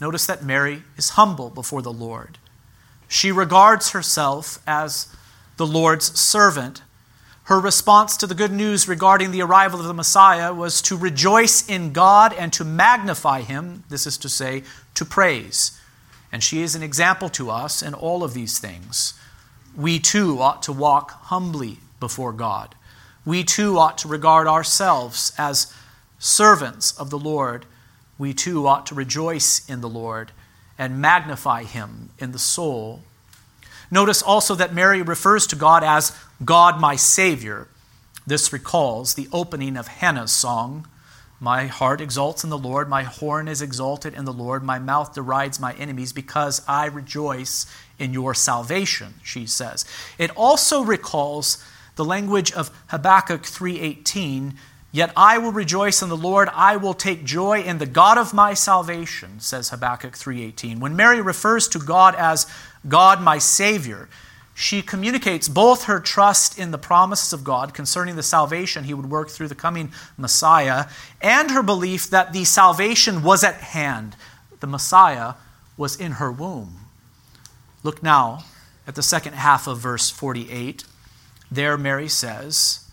Notice 0.00 0.26
that 0.26 0.44
Mary 0.44 0.82
is 0.96 1.10
humble 1.10 1.50
before 1.50 1.82
the 1.82 1.92
Lord. 1.92 2.38
She 3.08 3.30
regards 3.30 3.90
herself 3.90 4.58
as 4.66 5.14
the 5.56 5.66
Lord's 5.66 6.18
servant 6.18 6.82
her 7.50 7.58
response 7.58 8.16
to 8.18 8.28
the 8.28 8.34
good 8.36 8.52
news 8.52 8.86
regarding 8.86 9.32
the 9.32 9.42
arrival 9.42 9.80
of 9.80 9.86
the 9.86 9.92
Messiah 9.92 10.54
was 10.54 10.80
to 10.82 10.96
rejoice 10.96 11.68
in 11.68 11.92
God 11.92 12.32
and 12.32 12.52
to 12.52 12.64
magnify 12.64 13.40
Him, 13.40 13.82
this 13.88 14.06
is 14.06 14.16
to 14.18 14.28
say, 14.28 14.62
to 14.94 15.04
praise. 15.04 15.76
And 16.30 16.44
she 16.44 16.62
is 16.62 16.76
an 16.76 16.84
example 16.84 17.28
to 17.30 17.50
us 17.50 17.82
in 17.82 17.92
all 17.92 18.22
of 18.22 18.34
these 18.34 18.60
things. 18.60 19.14
We 19.80 19.98
too 19.98 20.40
ought 20.40 20.62
to 20.64 20.72
walk 20.72 21.10
humbly 21.24 21.78
before 21.98 22.32
God. 22.32 22.74
We 23.24 23.44
too 23.44 23.78
ought 23.78 23.98
to 23.98 24.08
regard 24.08 24.46
ourselves 24.46 25.32
as 25.38 25.72
servants 26.18 26.92
of 26.98 27.10
the 27.10 27.18
Lord. 27.18 27.66
We 28.18 28.34
too 28.34 28.66
ought 28.66 28.86
to 28.86 28.94
rejoice 28.94 29.68
in 29.68 29.80
the 29.80 29.88
Lord 29.88 30.32
and 30.78 31.00
magnify 31.00 31.64
Him 31.64 32.10
in 32.18 32.32
the 32.32 32.38
soul 32.38 33.02
Notice 33.90 34.22
also 34.22 34.54
that 34.54 34.72
Mary 34.72 35.02
refers 35.02 35.46
to 35.48 35.56
God 35.56 35.82
as 35.82 36.16
God 36.44 36.80
my 36.80 36.94
Savior. 36.94 37.66
This 38.26 38.52
recalls 38.52 39.14
the 39.14 39.28
opening 39.32 39.76
of 39.76 39.88
Hannah's 39.88 40.30
song 40.30 40.86
My 41.40 41.66
heart 41.66 42.00
exalts 42.00 42.44
in 42.44 42.50
the 42.50 42.58
Lord, 42.58 42.88
my 42.88 43.02
horn 43.02 43.48
is 43.48 43.62
exalted 43.62 44.14
in 44.14 44.26
the 44.26 44.32
Lord, 44.32 44.62
my 44.62 44.78
mouth 44.78 45.14
derides 45.14 45.58
my 45.58 45.72
enemies 45.72 46.12
because 46.12 46.62
I 46.68 46.86
rejoice 46.86 47.66
in 48.00 48.12
your 48.12 48.34
salvation, 48.34 49.14
she 49.22 49.46
says. 49.46 49.84
It 50.18 50.30
also 50.36 50.82
recalls 50.82 51.64
the 51.96 52.04
language 52.04 52.52
of 52.52 52.70
Habakkuk 52.88 53.42
3:18 53.42 54.54
Yet 54.92 55.12
I 55.16 55.38
will 55.38 55.52
rejoice 55.52 56.02
in 56.02 56.08
the 56.08 56.16
Lord, 56.16 56.48
I 56.52 56.76
will 56.76 56.94
take 56.94 57.24
joy 57.24 57.62
in 57.62 57.78
the 57.78 57.86
God 57.86 58.18
of 58.18 58.34
my 58.34 58.54
salvation, 58.54 59.38
says 59.38 59.68
Habakkuk 59.68 60.16
3:18. 60.16 60.80
When 60.80 60.96
Mary 60.96 61.20
refers 61.20 61.68
to 61.68 61.78
God 61.78 62.16
as 62.16 62.46
God 62.88 63.20
my 63.20 63.38
savior, 63.38 64.08
she 64.52 64.82
communicates 64.82 65.48
both 65.48 65.84
her 65.84 66.00
trust 66.00 66.58
in 66.58 66.72
the 66.72 66.78
promises 66.78 67.32
of 67.32 67.44
God 67.44 67.72
concerning 67.72 68.16
the 68.16 68.22
salvation 68.22 68.84
he 68.84 68.92
would 68.92 69.08
work 69.08 69.30
through 69.30 69.48
the 69.48 69.54
coming 69.54 69.92
Messiah 70.18 70.86
and 71.20 71.52
her 71.52 71.62
belief 71.62 72.10
that 72.10 72.32
the 72.32 72.44
salvation 72.44 73.22
was 73.22 73.44
at 73.44 73.54
hand. 73.54 74.16
The 74.58 74.66
Messiah 74.66 75.34
was 75.76 75.96
in 75.96 76.12
her 76.12 76.32
womb. 76.32 76.79
Look 77.82 78.02
now 78.02 78.44
at 78.86 78.94
the 78.94 79.02
second 79.02 79.34
half 79.34 79.66
of 79.66 79.78
verse 79.78 80.10
48. 80.10 80.84
There 81.50 81.76
Mary 81.76 82.08
says, 82.08 82.90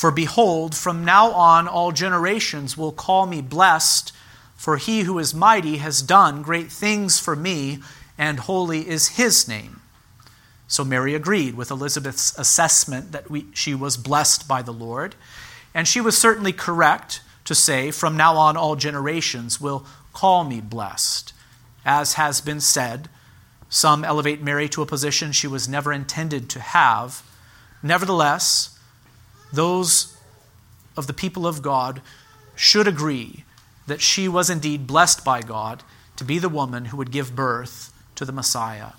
for 0.00 0.10
behold, 0.10 0.74
from 0.74 1.04
now 1.04 1.30
on 1.32 1.68
all 1.68 1.92
generations 1.92 2.74
will 2.74 2.90
call 2.90 3.26
me 3.26 3.42
blessed, 3.42 4.12
for 4.56 4.78
he 4.78 5.02
who 5.02 5.18
is 5.18 5.34
mighty 5.34 5.76
has 5.76 6.00
done 6.00 6.40
great 6.40 6.72
things 6.72 7.18
for 7.18 7.36
me, 7.36 7.80
and 8.16 8.40
holy 8.40 8.88
is 8.88 9.18
his 9.18 9.46
name. 9.46 9.82
So 10.66 10.84
Mary 10.84 11.14
agreed 11.14 11.54
with 11.54 11.70
Elizabeth's 11.70 12.34
assessment 12.38 13.12
that 13.12 13.30
we, 13.30 13.48
she 13.52 13.74
was 13.74 13.98
blessed 13.98 14.48
by 14.48 14.62
the 14.62 14.72
Lord, 14.72 15.16
and 15.74 15.86
she 15.86 16.00
was 16.00 16.16
certainly 16.16 16.54
correct 16.54 17.20
to 17.44 17.54
say, 17.54 17.90
From 17.90 18.16
now 18.16 18.36
on 18.38 18.56
all 18.56 18.76
generations 18.76 19.60
will 19.60 19.84
call 20.14 20.44
me 20.44 20.62
blessed. 20.62 21.34
As 21.84 22.14
has 22.14 22.40
been 22.40 22.60
said, 22.60 23.10
some 23.70 24.04
elevate 24.04 24.42
Mary 24.42 24.68
to 24.68 24.82
a 24.82 24.86
position 24.86 25.32
she 25.32 25.46
was 25.46 25.68
never 25.68 25.92
intended 25.92 26.50
to 26.50 26.60
have. 26.60 27.22
Nevertheless, 27.82 28.78
those 29.52 30.16
of 30.96 31.06
the 31.06 31.14
people 31.14 31.46
of 31.46 31.62
God 31.62 32.02
should 32.54 32.86
agree 32.86 33.44
that 33.86 34.00
she 34.00 34.28
was 34.28 34.50
indeed 34.50 34.86
blessed 34.86 35.24
by 35.24 35.40
God 35.40 35.82
to 36.16 36.24
be 36.24 36.38
the 36.38 36.48
woman 36.48 36.86
who 36.86 36.96
would 36.96 37.10
give 37.10 37.34
birth 37.34 37.92
to 38.16 38.24
the 38.24 38.32
Messiah. 38.32 38.90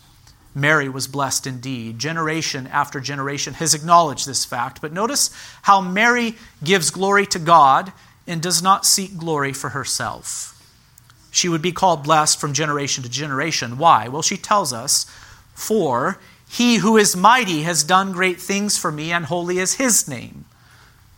Mary 0.56 0.90
was 0.90 1.08
blessed 1.08 1.48
indeed. 1.48 2.00
Generation 2.00 2.68
after 2.68 3.00
generation 3.00 3.54
has 3.56 3.74
acknowledged 3.74 4.28
this 4.28 4.44
fact. 4.44 4.82
But 4.82 4.92
notice 4.92 5.30
how 5.62 5.80
Mary 5.82 6.36
gives 6.64 6.90
glory 6.90 7.26
to 7.28 7.40
God 7.40 7.94
and 8.28 8.42
does 8.42 8.62
not 8.62 8.86
seek 8.86 9.18
glory 9.18 9.54
for 9.54 9.70
herself. 9.70 10.61
She 11.32 11.48
would 11.48 11.62
be 11.62 11.72
called 11.72 12.04
blessed 12.04 12.39
from 12.39 12.54
generation 12.54 13.04
to 13.04 13.10
generation. 13.10 13.78
Why? 13.78 14.10
Well, 14.10 14.22
she 14.22 14.38
tells 14.38 14.74
us, 14.74 15.06
For 15.56 16.20
he 16.48 16.76
who 16.76 16.98
is 16.98 17.15
mighty 17.15 17.63
has 17.63 17.86
done 17.86 18.12
great 18.12 18.39
things 18.39 18.78
for 18.78 18.91
me, 18.91 19.13
and 19.13 19.26
holy 19.26 19.58
is 19.58 19.76
his 19.76 20.08
name. 20.08 20.44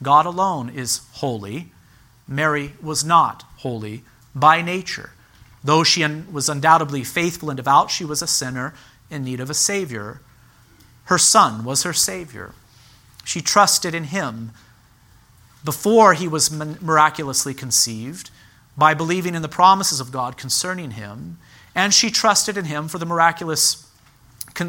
God 0.04 0.28
alone 0.28 0.70
is 0.70 1.02
holy. 1.14 1.72
Mary 2.28 2.74
was 2.82 3.04
not 3.04 3.44
holy 3.58 4.04
by 4.36 4.62
nature. 4.62 5.10
Though 5.64 5.84
she 5.84 6.06
was 6.06 6.48
undoubtedly 6.48 7.04
faithful 7.04 7.50
and 7.50 7.58
devout, 7.58 7.90
she 7.90 8.06
was 8.06 8.22
a 8.22 8.28
sinner 8.28 8.76
in 9.10 9.24
need 9.24 9.40
of 9.40 9.50
a 9.50 9.56
Savior. 9.56 10.22
Her 11.06 11.18
Son 11.18 11.64
was 11.64 11.84
her 11.84 11.94
Savior. 11.94 12.54
She 13.24 13.42
trusted 13.42 13.96
in 13.96 14.06
Him 14.06 14.52
before 15.66 16.14
He 16.14 16.28
was 16.28 16.52
miraculously 16.52 17.54
conceived 17.54 18.30
by 18.78 18.94
believing 18.94 19.36
in 19.36 19.42
the 19.42 19.50
promises 19.50 20.00
of 20.00 20.12
God 20.12 20.38
concerning 20.38 20.92
Him, 20.92 21.38
and 21.76 21.94
she 21.94 22.10
trusted 22.10 22.58
in 22.58 22.66
Him 22.66 22.88
for 22.88 22.98
the 22.98 23.06
miraculous 23.06 23.84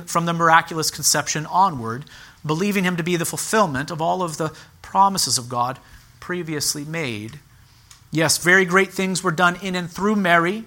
from 0.06 0.24
the 0.24 0.32
miraculous 0.32 0.90
conception 0.90 1.46
onward, 1.46 2.04
believing 2.44 2.84
him 2.84 2.96
to 2.96 3.02
be 3.02 3.16
the 3.16 3.24
fulfillment 3.24 3.90
of 3.90 4.00
all 4.00 4.22
of 4.22 4.36
the 4.36 4.52
promises 4.82 5.38
of 5.38 5.48
God 5.48 5.78
previously 6.20 6.84
made. 6.84 7.38
Yes, 8.10 8.38
very 8.38 8.64
great 8.64 8.92
things 8.92 9.22
were 9.22 9.30
done 9.30 9.56
in 9.62 9.74
and 9.74 9.90
through 9.90 10.16
Mary, 10.16 10.64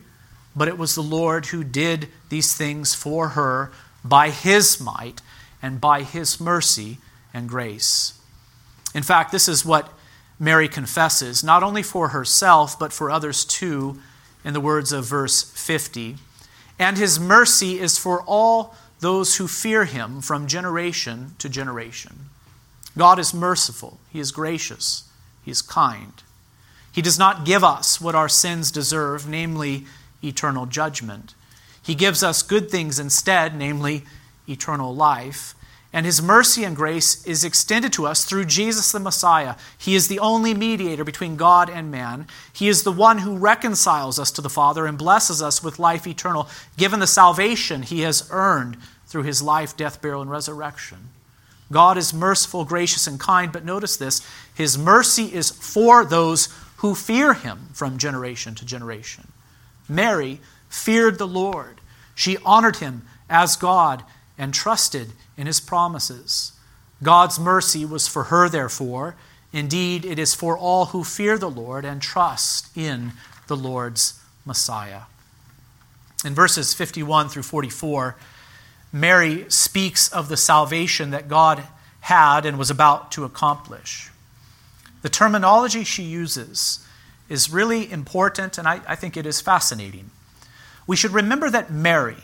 but 0.56 0.68
it 0.68 0.78
was 0.78 0.96
the 0.96 1.02
Lord 1.02 1.48
who 1.48 1.64
did 1.64 2.10
these 2.30 2.54
things 2.54 2.94
for 2.94 3.30
her 3.30 3.72
by 4.04 4.30
his 4.30 4.80
might 4.80 5.22
and 5.62 5.82
by 5.82 6.04
his 6.04 6.40
mercy 6.40 6.98
and 7.34 7.50
grace. 7.50 8.20
In 8.94 9.04
fact, 9.04 9.32
this 9.32 9.48
is 9.48 9.66
what 9.66 9.92
Mary 10.40 10.68
confesses, 10.68 11.44
not 11.44 11.64
only 11.64 11.84
for 11.84 12.10
herself, 12.10 12.78
but 12.78 12.94
for 12.94 13.10
others 13.10 13.44
too, 13.44 14.00
in 14.44 14.54
the 14.54 14.62
words 14.62 14.92
of 14.92 15.06
verse 15.06 15.44
50. 15.44 16.18
And 16.80 16.98
his 16.98 17.20
mercy 17.20 17.80
is 17.80 17.98
for 17.98 18.22
all 18.24 18.76
those 19.00 19.38
who 19.38 19.48
fear 19.48 19.86
him 19.86 20.22
from 20.22 20.48
generation 20.48 21.36
to 21.40 21.50
generation. 21.50 22.30
God 22.98 23.20
is 23.20 23.34
merciful, 23.34 24.00
He 24.10 24.20
is 24.20 24.32
gracious, 24.32 25.04
He 25.44 25.52
is 25.52 25.62
kind. 25.62 26.14
He 26.92 27.02
does 27.04 27.20
not 27.20 27.46
give 27.46 27.64
us 27.64 28.02
what 28.02 28.16
our 28.16 28.28
sins 28.28 28.72
deserve, 28.72 29.28
namely 29.30 29.86
eternal 30.24 30.66
judgment. 30.66 31.36
He 31.84 31.94
gives 31.94 32.24
us 32.24 32.42
good 32.42 32.72
things 32.72 32.98
instead, 32.98 33.56
namely 33.56 34.04
eternal 34.50 34.96
life. 34.96 35.54
And 35.98 36.06
his 36.06 36.22
mercy 36.22 36.64
and 36.64 36.76
grace 36.76 37.26
is 37.26 37.44
extended 37.44 37.92
to 37.94 38.06
us 38.06 38.24
through 38.24 38.46
Jesus 38.46 38.92
the 38.92 39.00
Messiah. 39.00 39.56
He 39.80 39.96
is 39.96 40.08
the 40.08 40.20
only 40.20 40.54
mediator 40.54 41.04
between 41.04 41.38
God 41.38 41.72
and 41.72 41.90
man. 41.90 42.28
He 42.54 42.68
is 42.68 42.84
the 42.84 42.92
one 42.92 43.18
who 43.18 43.36
reconciles 43.36 44.20
us 44.20 44.30
to 44.34 44.42
the 44.42 44.48
Father 44.48 44.86
and 44.86 44.96
blesses 44.96 45.42
us 45.42 45.64
with 45.64 45.80
life 45.80 46.06
eternal, 46.06 46.50
given 46.78 47.00
the 47.00 47.08
salvation 47.08 47.82
he 47.82 48.02
has 48.02 48.30
earned 48.30 48.78
through 49.08 49.24
his 49.24 49.42
life, 49.42 49.76
death, 49.76 50.00
burial, 50.00 50.22
and 50.22 50.30
resurrection. 50.30 51.10
God 51.72 51.98
is 51.98 52.14
merciful, 52.14 52.64
gracious, 52.64 53.08
and 53.08 53.20
kind, 53.20 53.52
but 53.52 53.66
notice 53.66 53.98
this 53.98 54.22
His 54.54 54.78
mercy 54.78 55.34
is 55.34 55.50
for 55.50 56.06
those 56.06 56.50
who 56.76 56.94
fear 56.94 57.34
Him 57.34 57.70
from 57.74 57.98
generation 57.98 58.54
to 58.54 58.66
generation. 58.66 59.30
Mary 59.90 60.42
feared 60.70 61.18
the 61.18 61.26
Lord. 61.26 61.82
She 62.14 62.38
honored 62.46 62.76
Him 62.76 63.02
as 63.32 63.56
God 63.56 64.04
and 64.38 64.54
trusted 64.54 65.14
in 65.38 65.48
His 65.48 65.60
promises. 65.60 66.54
God's 67.02 67.40
mercy 67.40 67.86
was 67.86 68.08
for 68.08 68.26
her, 68.26 68.50
therefore. 68.50 69.16
Indeed, 69.54 70.04
it 70.04 70.20
is 70.20 70.34
for 70.34 70.58
all 70.58 70.88
who 70.88 71.04
fear 71.04 71.38
the 71.38 71.50
Lord 71.50 71.86
and 71.86 72.02
trust 72.02 72.76
in 72.76 73.14
the 73.48 73.56
Lord's 73.56 74.20
Messiah. 74.46 75.04
In 76.26 76.34
verses 76.34 76.74
51 76.74 77.30
through 77.30 77.44
44, 77.44 78.16
Mary 78.92 79.46
speaks 79.50 80.10
of 80.10 80.30
the 80.30 80.38
salvation 80.38 81.12
that 81.12 81.28
God 81.28 81.64
had 82.02 82.46
and 82.46 82.58
was 82.58 82.70
about 82.70 83.12
to 83.12 83.24
accomplish. 83.24 84.10
The 85.02 85.10
terminology 85.10 85.84
she 85.84 86.04
uses 86.04 86.86
is 87.30 87.52
really 87.52 87.92
important, 87.92 88.58
and 88.58 88.68
I, 88.68 88.82
I, 88.88 88.96
think 88.96 89.18
it 89.18 89.26
is 89.26 89.42
fascinating. 89.42 90.10
We 90.88 90.96
should 90.96 91.12
remember 91.12 91.50
that 91.50 91.72
Mary, 91.72 92.24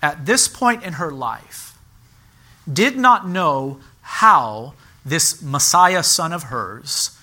at 0.00 0.24
this 0.24 0.46
point 0.46 0.84
in 0.84 0.94
her 0.94 1.10
life, 1.10 1.71
did 2.70 2.96
not 2.96 3.28
know 3.28 3.80
how 4.02 4.74
this 5.04 5.42
Messiah 5.42 6.02
son 6.02 6.32
of 6.32 6.44
hers 6.44 7.16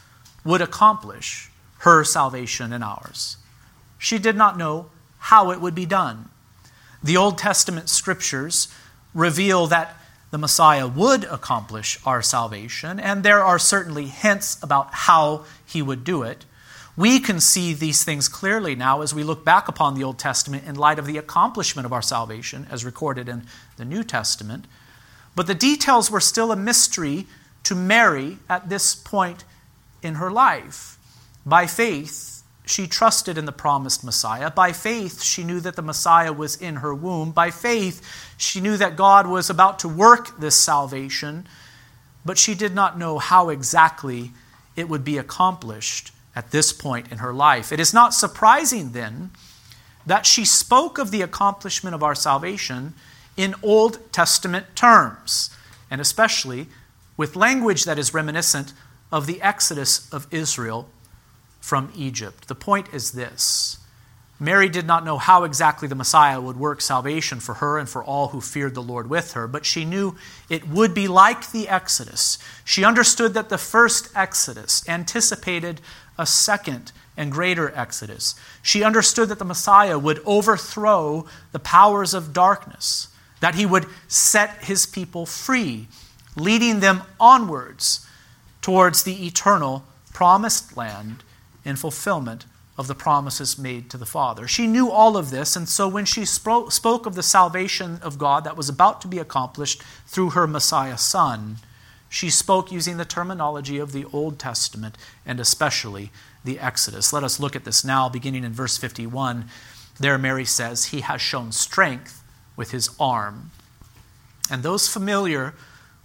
would 0.44 0.62
accomplish 0.62 1.50
her 1.80 2.04
salvation 2.04 2.74
and 2.74 2.84
ours. 2.84 3.38
She 3.98 4.18
did 4.18 4.36
not 4.36 4.58
know 4.58 4.90
how 5.20 5.52
it 5.52 5.62
would 5.62 5.76
be 5.76 5.86
done. 5.86 6.30
The 7.04 7.18
Old 7.18 7.38
Testament 7.38 7.90
scriptures 7.90 8.68
reveal 9.14 9.68
that 9.68 9.96
the 10.32 10.38
Messiah 10.38 10.88
would 10.88 11.24
accomplish 11.24 12.00
our 12.06 12.22
salvation, 12.22 13.00
and 13.00 13.24
there 13.24 13.44
are 13.44 13.58
certainly 13.58 14.06
hints 14.06 14.62
about 14.62 14.90
how 14.92 15.46
he 15.66 15.82
would 15.82 16.04
do 16.04 16.24
it. 16.24 16.46
We 16.96 17.20
can 17.20 17.40
see 17.40 17.74
these 17.74 18.04
things 18.04 18.28
clearly 18.28 18.76
now 18.76 19.02
as 19.02 19.14
we 19.16 19.24
look 19.24 19.46
back 19.46 19.68
upon 19.68 19.96
the 19.96 20.04
Old 20.04 20.20
Testament 20.20 20.66
in 20.68 20.76
light 20.76 21.00
of 21.00 21.06
the 21.06 21.18
accomplishment 21.18 21.86
of 21.86 21.94
our 21.94 22.02
salvation 22.02 22.68
as 22.70 22.86
recorded 22.86 23.30
in 23.30 23.44
the 23.78 23.86
New 23.86 24.04
Testament. 24.04 24.66
But 25.40 25.48
the 25.48 25.56
details 25.56 26.12
were 26.12 26.20
still 26.20 26.52
a 26.52 26.58
mystery 26.58 27.26
to 27.64 27.74
Mary 27.74 28.40
at 28.50 28.68
this 28.68 28.94
point 28.94 29.46
in 30.04 30.16
her 30.16 30.30
life. 30.30 30.98
By 31.46 31.66
faith, 31.66 32.44
she 32.66 32.88
trusted 32.88 33.38
in 33.38 33.46
the 33.46 33.54
promised 33.54 34.04
Messiah. 34.04 34.52
By 34.52 34.74
faith, 34.74 35.24
she 35.24 35.46
knew 35.46 35.62
that 35.62 35.78
the 35.78 35.82
Messiah 35.82 36.34
was 36.34 36.58
in 36.58 36.76
her 36.76 36.94
womb. 36.94 37.32
By 37.32 37.52
faith, 37.52 38.06
she 38.36 38.60
knew 38.60 38.76
that 38.76 38.98
God 38.98 39.28
was 39.28 39.50
about 39.50 39.80
to 39.80 39.88
work 39.88 40.38
this 40.42 40.60
salvation, 40.60 41.48
but 42.26 42.38
she 42.38 42.54
did 42.54 42.76
not 42.76 43.00
know 43.00 43.18
how 43.18 43.48
exactly 43.48 44.34
it 44.76 44.90
would 44.90 45.06
be 45.06 45.18
accomplished 45.18 46.12
at 46.36 46.52
this 46.52 46.74
point 46.74 47.14
in 47.14 47.20
her 47.20 47.34
life. 47.34 47.72
It 47.72 47.80
is 47.80 47.94
not 47.94 48.14
surprising 48.14 48.92
then 48.92 49.32
that 50.06 50.26
she 50.26 50.44
spoke 50.44 50.98
of 50.98 51.12
the 51.12 51.22
accomplishment 51.22 51.96
of 51.96 52.04
our 52.04 52.14
salvation 52.14 52.94
in 53.40 53.56
Old 53.64 54.12
Testament 54.12 54.66
terms, 54.76 55.50
and 55.90 56.02
especially 56.02 56.68
with 57.16 57.38
language 57.38 57.86
that 57.86 57.98
is 57.98 58.14
reminiscent 58.14 58.74
of 59.14 59.28
the 59.28 59.42
exodus 59.42 60.12
of 60.12 60.28
Israel 60.30 60.90
from 61.62 61.90
Egypt. 61.96 62.50
The 62.50 62.56
point 62.56 62.94
is 62.94 63.14
this 63.14 63.78
Mary 64.42 64.68
did 64.68 64.86
not 64.86 65.06
know 65.06 65.18
how 65.18 65.46
exactly 65.46 65.88
the 65.88 65.96
Messiah 65.96 66.42
would 66.42 66.58
work 66.58 66.82
salvation 66.82 67.40
for 67.40 67.56
her 67.56 67.78
and 67.78 67.88
for 67.88 68.04
all 68.04 68.28
who 68.28 68.42
feared 68.42 68.76
the 68.76 68.82
Lord 68.82 69.10
with 69.10 69.32
her, 69.32 69.48
but 69.48 69.66
she 69.66 69.86
knew 69.86 70.18
it 70.50 70.68
would 70.68 70.94
be 70.94 71.08
like 71.08 71.52
the 71.52 71.70
Exodus. 71.70 72.40
She 72.66 72.84
understood 72.84 73.34
that 73.36 73.48
the 73.48 73.58
first 73.58 74.10
Exodus 74.16 74.88
anticipated 74.88 75.80
a 76.18 76.26
second 76.26 76.92
and 77.16 77.32
greater 77.32 77.74
Exodus. 77.74 78.36
She 78.62 78.84
understood 78.84 79.30
that 79.30 79.40
the 79.40 79.46
Messiah 79.46 79.98
would 79.98 80.22
overthrow 80.26 81.26
the 81.54 81.60
powers 81.60 82.14
of 82.14 82.34
darkness, 82.34 83.09
that 83.40 83.56
he 83.56 83.66
would 83.66 83.86
set 84.08 84.64
his 84.64 84.86
people 84.86 85.26
free, 85.26 85.88
leading 86.36 86.80
them 86.80 87.04
onwards 87.20 88.06
towards 88.62 89.04
the 89.04 89.26
eternal 89.26 89.84
promised 90.14 90.76
land 90.76 91.24
in 91.64 91.76
fulfillment 91.76 92.46
of 92.78 92.88
the 92.88 92.96
promises 92.96 93.58
made 93.58 93.90
to 93.90 93.98
the 93.98 94.06
Father. 94.06 94.48
She 94.48 94.66
knew 94.66 94.90
all 94.90 95.18
of 95.18 95.32
this, 95.32 95.56
and 95.56 95.68
so 95.68 95.88
when 95.88 96.06
she 96.06 96.24
spoke 96.26 97.06
of 97.06 97.16
the 97.16 97.24
salvation 97.24 98.00
of 98.02 98.18
God 98.18 98.46
that 98.46 98.56
was 98.56 98.70
about 98.70 99.02
to 99.02 99.08
be 99.08 99.20
accomplished 99.20 99.84
through 100.08 100.30
her 100.32 100.48
Messiah 100.48 100.98
Son, 100.98 101.58
she 102.08 102.30
spoke 102.30 102.72
using 102.72 102.98
the 102.98 103.06
terminology 103.06 103.78
of 103.78 103.92
the 103.92 104.06
Old 104.14 104.40
Testament 104.40 104.98
and 105.26 105.40
especially 105.40 106.12
the 106.44 106.60
Exodus. 106.60 107.14
Let 107.14 107.24
us 107.24 107.40
look 107.40 107.56
at 107.56 107.66
this 107.66 107.84
now, 107.84 108.10
beginning 108.10 108.44
in 108.44 108.54
verse 108.54 108.78
51. 108.78 109.46
There, 110.00 110.18
Mary 110.18 110.46
says, 110.46 110.86
He 110.86 111.02
has 111.02 111.22
shown 111.22 111.52
strength 111.52 112.19
with 112.60 112.72
His 112.72 112.90
arm. 113.00 113.52
And 114.52 114.64
those 114.64 114.90
familiar 114.90 115.54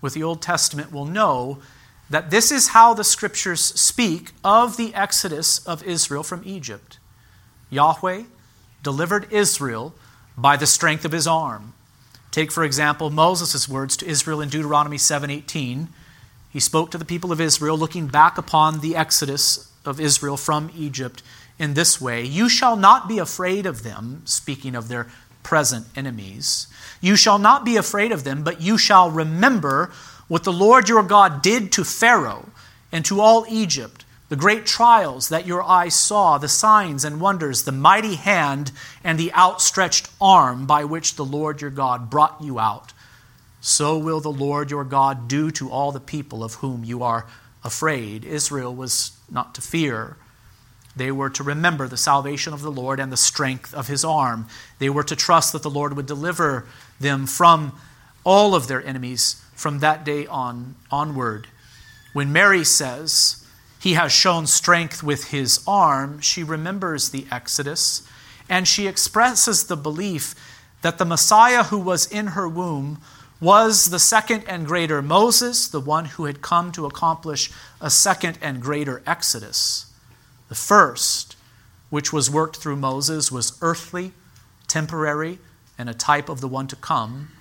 with 0.01 0.15
the 0.15 0.23
Old 0.23 0.41
Testament 0.41 0.93
will 0.93 1.05
know 1.05 1.59
that 2.09 2.31
this 2.31 2.53
is 2.53 2.69
how 2.69 2.95
the 2.95 3.03
scriptures 3.03 3.61
speak 3.61 4.31
of 4.45 4.77
the 4.77 4.95
exodus 4.95 5.59
of 5.67 5.83
Israel 5.83 6.23
from 6.23 6.43
Egypt. 6.45 6.99
Yahweh 7.71 8.23
delivered 8.85 9.33
Israel 9.33 9.95
by 10.39 10.57
the 10.57 10.67
strength 10.67 11.05
of 11.05 11.11
his 11.11 11.27
arm. 11.27 11.75
Take 12.31 12.53
for 12.53 12.63
example 12.63 13.11
Moses' 13.11 13.69
words 13.69 13.97
to 13.97 14.07
Israel 14.07 14.41
in 14.41 14.49
Deuteronomy 14.49 14.99
7:18. 14.99 15.89
He 16.51 16.61
spoke 16.61 16.93
to 16.93 16.99
the 16.99 17.05
people 17.05 17.33
of 17.33 17.41
Israel 17.41 17.77
looking 17.77 18.07
back 18.07 18.39
upon 18.39 18.79
the 18.79 18.95
exodus 18.95 19.73
of 19.85 19.99
Israel 19.99 20.37
from 20.37 20.71
Egypt 20.77 21.21
in 21.59 21.75
this 21.75 22.01
way, 22.01 22.25
you 22.25 22.49
shall 22.49 22.77
not 22.77 23.09
be 23.09 23.19
afraid 23.19 23.65
of 23.67 23.83
them, 23.83 24.23
speaking 24.25 24.75
of 24.75 24.89
their 24.89 25.07
present 25.45 25.87
enemies. 25.95 26.67
You 27.01 27.15
shall 27.15 27.39
not 27.39 27.65
be 27.65 27.77
afraid 27.77 28.11
of 28.11 28.25
them, 28.25 28.43
but 28.43 28.61
you 28.61 28.77
shall 28.77 29.11
remember 29.11 29.93
what 30.27 30.43
the 30.43 30.53
Lord 30.53 30.89
your 30.89 31.03
God 31.03 31.43
did 31.43 31.71
to 31.73 31.85
Pharaoh 31.85 32.49
and 32.91 33.05
to 33.05 33.21
all 33.21 33.45
Egypt, 33.49 34.05
the 34.31 34.37
great 34.37 34.67
trials 34.67 35.29
that 35.29 35.47
your 35.47 35.63
eyes 35.63 35.95
saw, 35.95 36.39
the 36.39 36.49
signs 36.49 37.05
and 37.05 37.21
wonders, 37.21 37.63
the 37.63 37.73
mighty 37.73 38.15
hand 38.15 38.73
and 39.05 39.19
the 39.19 39.33
outstretched 39.35 40.09
arm 40.21 40.67
by 40.67 40.85
which 40.85 41.17
the 41.17 41.25
Lord 41.25 41.61
your 41.61 41.71
God 41.71 42.09
brought 42.09 42.41
you 42.41 42.59
out, 42.59 42.93
so 43.61 43.99
will 43.99 44.21
the 44.21 44.33
Lord 44.33 44.71
your 44.71 44.85
God 44.85 45.29
do 45.29 45.51
to 45.53 45.71
all 45.71 45.93
the 45.93 46.01
people 46.01 46.43
of 46.43 46.55
whom 46.55 46.85
you 46.85 47.03
are 47.03 47.27
afraid. 47.63 48.25
Israel 48.25 48.75
was 48.75 49.13
not 49.31 49.55
to 49.55 49.61
fear. 49.61 50.17
They 50.97 51.11
were 51.11 51.31
to 51.31 51.43
remember 51.43 51.89
the 51.89 51.97
salvation 51.97 52.53
of 52.53 52.63
the 52.63 52.71
Lord 52.71 53.01
and 53.01 53.13
the 53.13 53.17
strength 53.17 53.75
of 53.75 53.89
his 53.89 54.05
arm. 54.05 54.47
They 54.79 54.89
were 54.89 55.03
to 55.05 55.17
trust 55.17 55.53
that 55.53 55.63
the 55.63 55.71
Lord 55.71 55.97
would 55.97 56.07
deliver 56.07 56.67
them 57.01 57.27
from 57.27 57.79
all 58.23 58.55
of 58.55 58.69
their 58.69 58.85
enemies 58.85 59.43
from 59.55 59.81
that 59.81 60.05
day 60.05 60.27
on 60.27 60.77
onward. 60.91 61.49
When 62.13 62.33
Mary 62.33 62.65
says, 62.65 63.45
He 63.81 63.95
has 63.95 64.13
shown 64.13 64.47
strength 64.47 65.03
with 65.03 65.29
his 65.29 65.63
arm, 65.67 66.21
she 66.21 66.43
remembers 66.43 67.11
the 67.11 67.27
Exodus 67.31 68.09
and 68.49 68.69
she 68.69 68.87
expresses 68.87 69.65
the 69.65 69.77
belief 69.77 70.35
that 70.83 70.99
the 70.99 71.05
Messiah 71.05 71.65
who 71.65 71.79
was 71.79 72.07
in 72.07 72.29
her 72.29 72.49
womb 72.49 73.01
was 73.41 73.87
the 73.87 73.99
second 73.99 74.45
and 74.47 74.67
greater 74.67 75.03
Moses, 75.03 75.67
the 75.69 75.81
one 75.81 76.05
who 76.07 76.27
had 76.27 76.43
come 76.43 76.73
to 76.73 76.87
accomplish 76.87 77.51
a 77.81 77.91
second 77.91 78.39
and 78.41 78.63
greater 78.63 79.03
Exodus. 79.07 79.87
The 80.55 80.61
first, 80.61 81.35
which 81.91 82.13
was 82.13 82.31
worked 82.31 82.59
through 82.59 82.77
Moses, 82.77 83.33
was 83.33 83.59
earthly, 83.61 84.13
temporary, 84.69 85.41
and 85.77 85.91
a 85.91 85.95
type 85.95 86.29
of 86.29 86.41
the 86.41 86.47
one 86.47 86.69
to 86.69 86.77
come. 86.77 87.33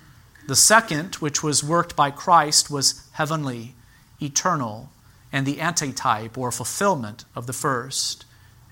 The 0.48 0.56
second, 0.56 1.14
which 1.22 1.40
was 1.40 1.62
worked 1.62 1.94
by 1.94 2.10
Christ, 2.10 2.72
was 2.72 3.08
heavenly, 3.12 3.76
eternal, 4.20 4.90
and 5.32 5.46
the 5.46 5.60
antitype 5.60 6.36
or 6.36 6.50
fulfillment 6.50 7.24
of 7.36 7.46
the 7.46 7.52
first. 7.52 8.24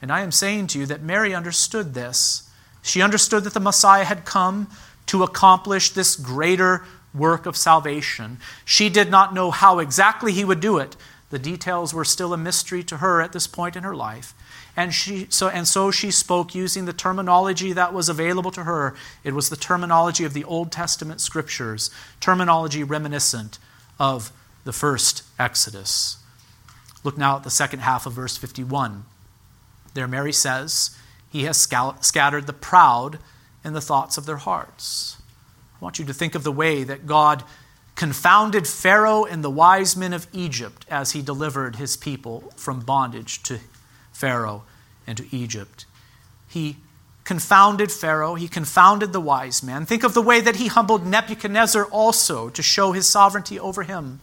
And 0.02 0.10
I 0.10 0.22
am 0.22 0.32
saying 0.32 0.66
to 0.68 0.80
you 0.80 0.86
that 0.86 1.02
Mary 1.04 1.32
understood 1.32 1.94
this. 1.94 2.50
She 2.82 3.00
understood 3.00 3.44
that 3.44 3.54
the 3.54 3.60
Messiah 3.60 4.02
had 4.02 4.24
come 4.24 4.66
to 5.06 5.22
accomplish 5.22 5.90
this 5.90 6.16
greater 6.16 6.84
work 7.14 7.46
of 7.46 7.56
salvation. 7.56 8.38
She 8.64 8.88
did 8.88 9.08
not 9.08 9.34
know 9.34 9.52
how 9.52 9.78
exactly 9.78 10.32
he 10.32 10.44
would 10.44 10.58
do 10.58 10.78
it. 10.78 10.96
The 11.32 11.38
details 11.38 11.94
were 11.94 12.04
still 12.04 12.34
a 12.34 12.36
mystery 12.36 12.84
to 12.84 12.98
her 12.98 13.22
at 13.22 13.32
this 13.32 13.46
point 13.46 13.74
in 13.74 13.84
her 13.84 13.96
life. 13.96 14.34
And, 14.76 14.92
she, 14.92 15.28
so, 15.30 15.48
and 15.48 15.66
so 15.66 15.90
she 15.90 16.10
spoke 16.10 16.54
using 16.54 16.84
the 16.84 16.92
terminology 16.92 17.72
that 17.72 17.94
was 17.94 18.10
available 18.10 18.50
to 18.50 18.64
her. 18.64 18.94
It 19.24 19.32
was 19.32 19.48
the 19.48 19.56
terminology 19.56 20.24
of 20.24 20.34
the 20.34 20.44
Old 20.44 20.70
Testament 20.70 21.22
scriptures, 21.22 21.90
terminology 22.20 22.84
reminiscent 22.84 23.58
of 23.98 24.30
the 24.64 24.74
first 24.74 25.22
Exodus. 25.38 26.18
Look 27.02 27.16
now 27.16 27.38
at 27.38 27.44
the 27.44 27.50
second 27.50 27.80
half 27.80 28.04
of 28.04 28.12
verse 28.12 28.36
51. 28.36 29.04
There, 29.94 30.06
Mary 30.06 30.34
says, 30.34 30.94
He 31.30 31.44
has 31.44 31.56
scattered 31.56 32.46
the 32.46 32.52
proud 32.52 33.18
in 33.64 33.72
the 33.72 33.80
thoughts 33.80 34.18
of 34.18 34.26
their 34.26 34.36
hearts. 34.36 35.16
I 35.80 35.82
want 35.82 35.98
you 35.98 36.04
to 36.04 36.12
think 36.12 36.34
of 36.34 36.44
the 36.44 36.52
way 36.52 36.84
that 36.84 37.06
God 37.06 37.42
confounded 38.02 38.66
Pharaoh 38.66 39.24
and 39.24 39.44
the 39.44 39.48
wise 39.48 39.96
men 39.96 40.12
of 40.12 40.26
Egypt 40.32 40.84
as 40.90 41.12
he 41.12 41.22
delivered 41.22 41.76
his 41.76 41.96
people 41.96 42.52
from 42.56 42.80
bondage 42.80 43.40
to 43.44 43.60
Pharaoh 44.12 44.64
and 45.06 45.16
to 45.18 45.26
Egypt. 45.30 45.86
He 46.48 46.78
confounded 47.22 47.92
Pharaoh, 47.92 48.34
he 48.34 48.48
confounded 48.48 49.12
the 49.12 49.20
wise 49.20 49.62
men. 49.62 49.86
Think 49.86 50.02
of 50.02 50.14
the 50.14 50.20
way 50.20 50.40
that 50.40 50.56
he 50.56 50.66
humbled 50.66 51.06
Nebuchadnezzar 51.06 51.84
also 51.84 52.48
to 52.48 52.60
show 52.60 52.90
his 52.90 53.06
sovereignty 53.06 53.56
over 53.56 53.84
him. 53.84 54.18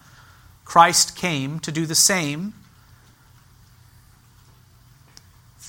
Christ 0.66 1.16
came 1.16 1.58
to 1.62 1.72
do 1.72 1.86
the 1.86 1.96
same. 1.96 2.56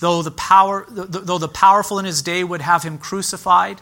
Though 0.00 0.22
the, 0.22 0.32
power, 0.32 0.84
though 0.88 1.38
the 1.38 1.46
powerful 1.46 2.00
in 2.00 2.06
his 2.06 2.22
day 2.22 2.42
would 2.42 2.62
have 2.62 2.82
him 2.82 2.98
crucified, 2.98 3.80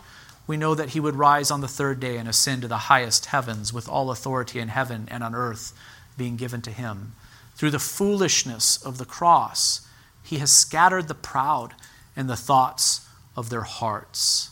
we 0.49 0.57
know 0.57 0.75
that 0.75 0.91
he 0.91 1.01
would 1.01 1.15
rise 1.15 1.51
on 1.51 1.61
the 1.61 1.69
third 1.69 2.01
day 2.01 2.17
and 2.17 2.27
ascend 2.29 2.63
to 2.63 2.69
the 2.69 2.79
highest 2.79 3.27
heavens 3.27 3.73
with 3.73 3.89
all 3.89 4.11
authority 4.11 4.59
in 4.59 4.69
heaven 4.69 5.07
and 5.11 5.23
on 5.23 5.35
earth 5.35 5.73
being 6.17 6.37
given 6.37 6.63
to 6.63 6.71
him. 6.73 7.13
Through 7.55 7.71
the 7.71 7.79
foolishness 7.79 8.83
of 8.83 8.97
the 8.97 9.05
cross, 9.05 9.87
he 10.25 10.39
has 10.39 10.51
scattered 10.51 11.07
the 11.07 11.15
proud 11.15 11.75
and 12.17 12.31
the 12.31 12.37
thoughts 12.37 13.07
of 13.37 13.51
their 13.51 13.63
hearts. 13.63 14.51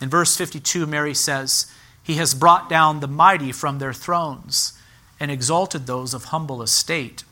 In 0.00 0.10
verse 0.10 0.36
52, 0.36 0.86
Mary 0.86 1.14
says, 1.14 1.72
He 2.02 2.14
has 2.14 2.34
brought 2.34 2.68
down 2.68 2.98
the 2.98 3.06
mighty 3.08 3.52
from 3.52 3.78
their 3.78 3.92
thrones 3.92 4.72
and 5.20 5.30
exalted 5.30 5.86
those 5.86 6.14
of 6.14 6.24
humble 6.24 6.62
estate. 6.62 7.22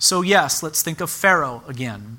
So, 0.00 0.22
yes, 0.22 0.62
let's 0.62 0.82
think 0.82 1.00
of 1.00 1.10
Pharaoh 1.10 1.62
again 1.68 2.18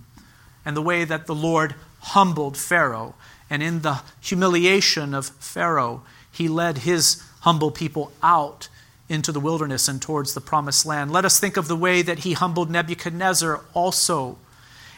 and 0.65 0.75
the 0.75 0.81
way 0.81 1.03
that 1.03 1.27
the 1.27 1.35
Lord 1.35 1.75
humbled 1.99 2.57
Pharaoh 2.57 3.15
and 3.49 3.63
in 3.63 3.81
the 3.81 4.01
humiliation 4.19 5.13
of 5.13 5.27
Pharaoh, 5.39 6.03
he 6.31 6.47
led 6.47 6.79
his 6.79 7.23
humble 7.41 7.71
people 7.71 8.11
out 8.21 8.69
into 9.09 9.31
the 9.31 9.39
wilderness 9.39 9.87
and 9.87 10.01
towards 10.01 10.33
the 10.33 10.41
promised 10.41 10.85
land. 10.85 11.11
Let 11.11 11.25
us 11.25 11.39
think 11.39 11.57
of 11.57 11.67
the 11.67 11.75
way 11.75 12.01
that 12.01 12.19
he 12.19 12.33
humbled 12.33 12.69
Nebuchadnezzar 12.69 13.61
also, 13.73 14.37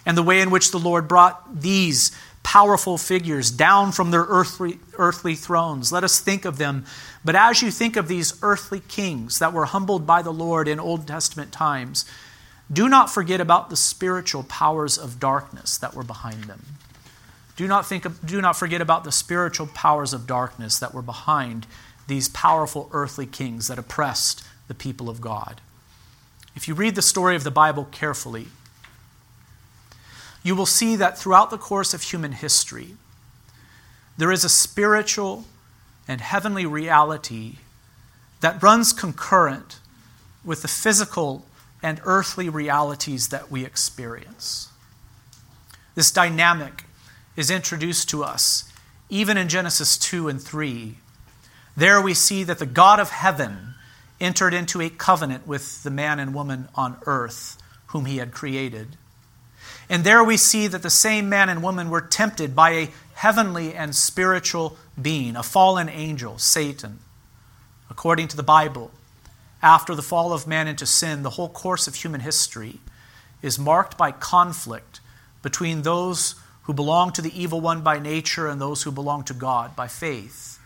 and 0.05 0.17
the 0.17 0.23
way 0.23 0.41
in 0.41 0.49
which 0.49 0.71
the 0.71 0.79
Lord 0.79 1.07
brought 1.07 1.61
these 1.61 2.11
powerful 2.41 2.97
figures 2.97 3.51
down 3.51 3.91
from 3.91 4.11
their 4.11 4.25
earthly, 4.27 4.79
earthly 4.97 5.35
thrones. 5.35 5.91
Let 5.91 6.03
us 6.03 6.19
think 6.19 6.45
of 6.45 6.57
them. 6.57 6.85
But 7.23 7.35
as 7.35 7.61
you 7.61 7.69
think 7.69 7.95
of 7.95 8.07
these 8.07 8.39
earthly 8.41 8.79
kings 8.79 9.39
that 9.39 9.53
were 9.53 9.65
humbled 9.65 10.07
by 10.07 10.21
the 10.21 10.33
Lord 10.33 10.67
in 10.67 10.79
Old 10.79 11.05
Testament 11.05 11.51
times, 11.51 12.05
do 12.71 12.87
not 12.87 13.11
forget 13.11 13.41
about 13.41 13.69
the 13.69 13.75
spiritual 13.75 14.43
powers 14.43 14.97
of 14.97 15.19
darkness 15.19 15.77
that 15.77 15.93
were 15.93 16.03
behind 16.03 16.45
them. 16.45 16.65
Do 17.59 17.67
not, 17.67 17.85
think 17.85 18.25
do 18.25 18.39
not 18.39 18.55
forget 18.55 18.79
about 18.79 19.03
the 19.03 19.11
spiritual 19.11 19.67
powers 19.67 20.13
of 20.13 20.25
darkness 20.25 20.79
that 20.79 20.93
were 20.93 21.01
behind 21.01 21.67
these 22.07 22.29
powerful 22.29 22.89
earthly 22.93 23.25
kings 23.25 23.67
that 23.67 23.77
oppressed 23.77 24.45
the 24.69 24.73
people 24.73 25.09
of 25.09 25.19
God. 25.19 25.59
If 26.55 26.69
you 26.69 26.73
read 26.73 26.95
the 26.95 27.01
story 27.01 27.35
of 27.35 27.43
the 27.43 27.51
Bible 27.51 27.89
carefully, 27.91 28.47
you 30.41 30.55
will 30.55 30.65
see 30.65 30.95
that 30.95 31.17
throughout 31.17 31.49
the 31.49 31.57
course 31.57 31.93
of 31.93 32.01
human 32.01 32.31
history, 32.31 32.95
there 34.17 34.31
is 34.31 34.45
a 34.45 34.49
spiritual 34.49 35.43
and 36.07 36.21
heavenly 36.21 36.65
reality 36.65 37.55
that 38.39 38.63
runs 38.63 38.93
concurrent 38.93 39.79
with 40.45 40.61
the 40.61 40.69
physical 40.69 41.45
and 41.83 41.99
earthly 42.05 42.47
realities 42.47 43.27
that 43.27 43.51
we 43.51 43.65
experience. 43.65 44.69
This 45.95 46.09
dynamic 46.09 46.85
is 47.39 47.49
introduced 47.49 48.09
to 48.09 48.21
us, 48.21 48.69
even 49.09 49.37
in 49.37 49.47
Genesis 49.47 49.97
2 49.97 50.27
and 50.27 50.41
3. 50.41 50.97
There 51.77 52.01
we 52.01 52.13
see 52.13 52.43
that 52.43 52.59
the 52.59 52.65
God 52.65 52.99
of 52.99 53.11
heaven 53.11 53.75
entered 54.19 54.53
into 54.53 54.81
a 54.81 54.89
covenant 54.89 55.47
with 55.47 55.81
the 55.83 55.89
man 55.89 56.19
and 56.19 56.35
woman 56.35 56.67
on 56.75 56.97
earth 57.05 57.57
whom 57.87 58.03
he 58.03 58.17
had 58.17 58.33
created. 58.33 58.97
And 59.89 60.03
there 60.03 60.21
we 60.21 60.35
see 60.35 60.67
that 60.67 60.83
the 60.83 60.89
same 60.89 61.29
man 61.29 61.47
and 61.47 61.63
woman 61.63 61.89
were 61.89 62.01
tempted 62.01 62.57
by 62.57 62.71
a 62.71 62.89
heavenly 63.13 63.73
and 63.73 63.95
spiritual 63.95 64.77
being, 65.01 65.37
a 65.37 65.41
fallen 65.41 65.87
angel, 65.87 66.37
Satan. 66.39 66.99
According 67.89 68.27
to 68.27 68.35
the 68.35 68.43
Bible, 68.43 68.91
after 69.63 69.95
the 69.95 70.01
fall 70.01 70.33
of 70.33 70.45
man 70.45 70.67
into 70.67 70.85
sin, 70.85 71.23
the 71.23 71.31
whole 71.31 71.49
course 71.49 71.87
of 71.87 71.95
human 71.95 72.19
history 72.19 72.81
is 73.41 73.57
marked 73.57 73.97
by 73.97 74.11
conflict 74.11 74.99
between 75.41 75.83
those 75.83 76.35
who 76.69 76.73
belong 76.75 77.11
to 77.11 77.23
the 77.23 77.41
evil 77.41 77.59
one 77.59 77.81
by 77.81 77.97
nature 77.97 78.47
and 78.47 78.61
those 78.61 78.83
who 78.83 78.91
belong 78.91 79.23
to 79.23 79.33
God 79.33 79.75
by 79.75 79.87
faith. 79.87 80.59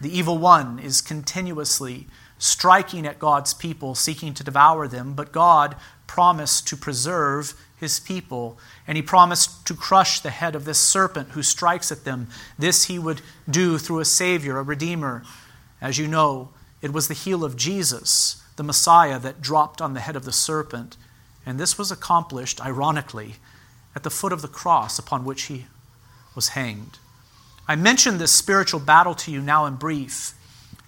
The 0.00 0.16
evil 0.16 0.38
one 0.38 0.78
is 0.78 1.00
continuously 1.00 2.06
striking 2.38 3.04
at 3.08 3.18
God's 3.18 3.52
people, 3.52 3.96
seeking 3.96 4.34
to 4.34 4.44
devour 4.44 4.86
them, 4.86 5.14
but 5.14 5.32
God 5.32 5.74
promised 6.06 6.68
to 6.68 6.76
preserve 6.76 7.54
his 7.74 7.98
people, 7.98 8.56
and 8.86 8.94
he 8.94 9.02
promised 9.02 9.66
to 9.66 9.74
crush 9.74 10.20
the 10.20 10.30
head 10.30 10.54
of 10.54 10.64
this 10.64 10.78
serpent 10.78 11.30
who 11.30 11.42
strikes 11.42 11.90
at 11.90 12.04
them. 12.04 12.28
This 12.56 12.84
he 12.84 13.00
would 13.00 13.20
do 13.50 13.78
through 13.78 13.98
a 13.98 14.04
Savior, 14.04 14.58
a 14.58 14.62
Redeemer. 14.62 15.24
As 15.80 15.98
you 15.98 16.06
know, 16.06 16.50
it 16.80 16.92
was 16.92 17.08
the 17.08 17.14
heel 17.14 17.42
of 17.42 17.56
Jesus, 17.56 18.40
the 18.54 18.62
Messiah, 18.62 19.18
that 19.18 19.42
dropped 19.42 19.82
on 19.82 19.94
the 19.94 20.00
head 20.02 20.14
of 20.14 20.24
the 20.24 20.30
serpent, 20.30 20.96
and 21.44 21.58
this 21.58 21.76
was 21.76 21.90
accomplished, 21.90 22.64
ironically, 22.64 23.34
at 23.94 24.02
the 24.02 24.10
foot 24.10 24.32
of 24.32 24.42
the 24.42 24.48
cross 24.48 24.98
upon 24.98 25.24
which 25.24 25.42
he 25.42 25.66
was 26.34 26.48
hanged. 26.48 26.98
I 27.68 27.76
mention 27.76 28.18
this 28.18 28.32
spiritual 28.32 28.80
battle 28.80 29.14
to 29.16 29.30
you 29.30 29.40
now 29.40 29.66
in 29.66 29.76
brief 29.76 30.34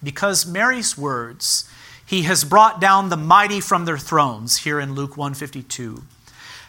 because 0.03 0.47
Mary's 0.47 0.99
words, 0.99 1.69
he 2.05 2.23
has 2.23 2.45
brought 2.45 2.81
down 2.81 3.09
the 3.09 3.17
mighty 3.17 3.61
from 3.61 3.85
their 3.85 3.99
thrones 3.99 4.59
here 4.59 4.79
in 4.79 4.95
Luke 4.95 5.17
152, 5.17 6.03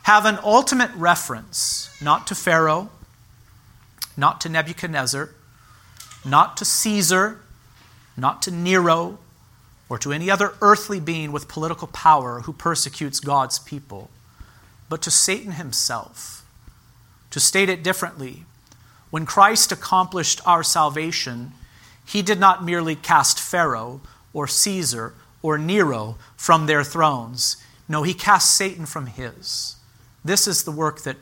have 0.03 0.25
an 0.25 0.39
ultimate 0.43 0.91
reference 0.95 1.89
not 2.01 2.27
to 2.27 2.35
Pharaoh, 2.35 2.89
not 4.15 4.39
to 4.41 4.49
Nebuchadnezzar, 4.49 5.31
not 6.23 6.55
to 6.57 6.65
Caesar, 6.65 7.39
not 8.15 8.41
to 8.43 8.51
Nero, 8.51 9.19
or 9.89 9.97
to 9.99 10.11
any 10.11 10.31
other 10.31 10.53
earthly 10.61 10.99
being 10.99 11.31
with 11.31 11.47
political 11.47 11.87
power 11.87 12.41
who 12.41 12.53
persecutes 12.53 13.19
God's 13.19 13.59
people 13.59 14.09
but 14.89 15.01
to 15.03 15.11
Satan 15.11 15.53
himself. 15.53 16.45
To 17.31 17.39
state 17.39 17.69
it 17.69 17.83
differently, 17.83 18.45
when 19.09 19.25
Christ 19.25 19.71
accomplished 19.71 20.41
our 20.45 20.63
salvation, 20.63 21.53
he 22.05 22.21
did 22.21 22.39
not 22.39 22.63
merely 22.63 22.95
cast 22.95 23.39
Pharaoh 23.39 24.01
or 24.33 24.47
Caesar 24.47 25.13
or 25.41 25.57
Nero 25.57 26.17
from 26.35 26.65
their 26.65 26.83
thrones. 26.83 27.57
No, 27.87 28.03
he 28.03 28.13
cast 28.13 28.55
Satan 28.55 28.85
from 28.85 29.07
his. 29.07 29.75
This 30.23 30.47
is 30.47 30.63
the 30.63 30.71
work 30.71 31.01
that 31.01 31.17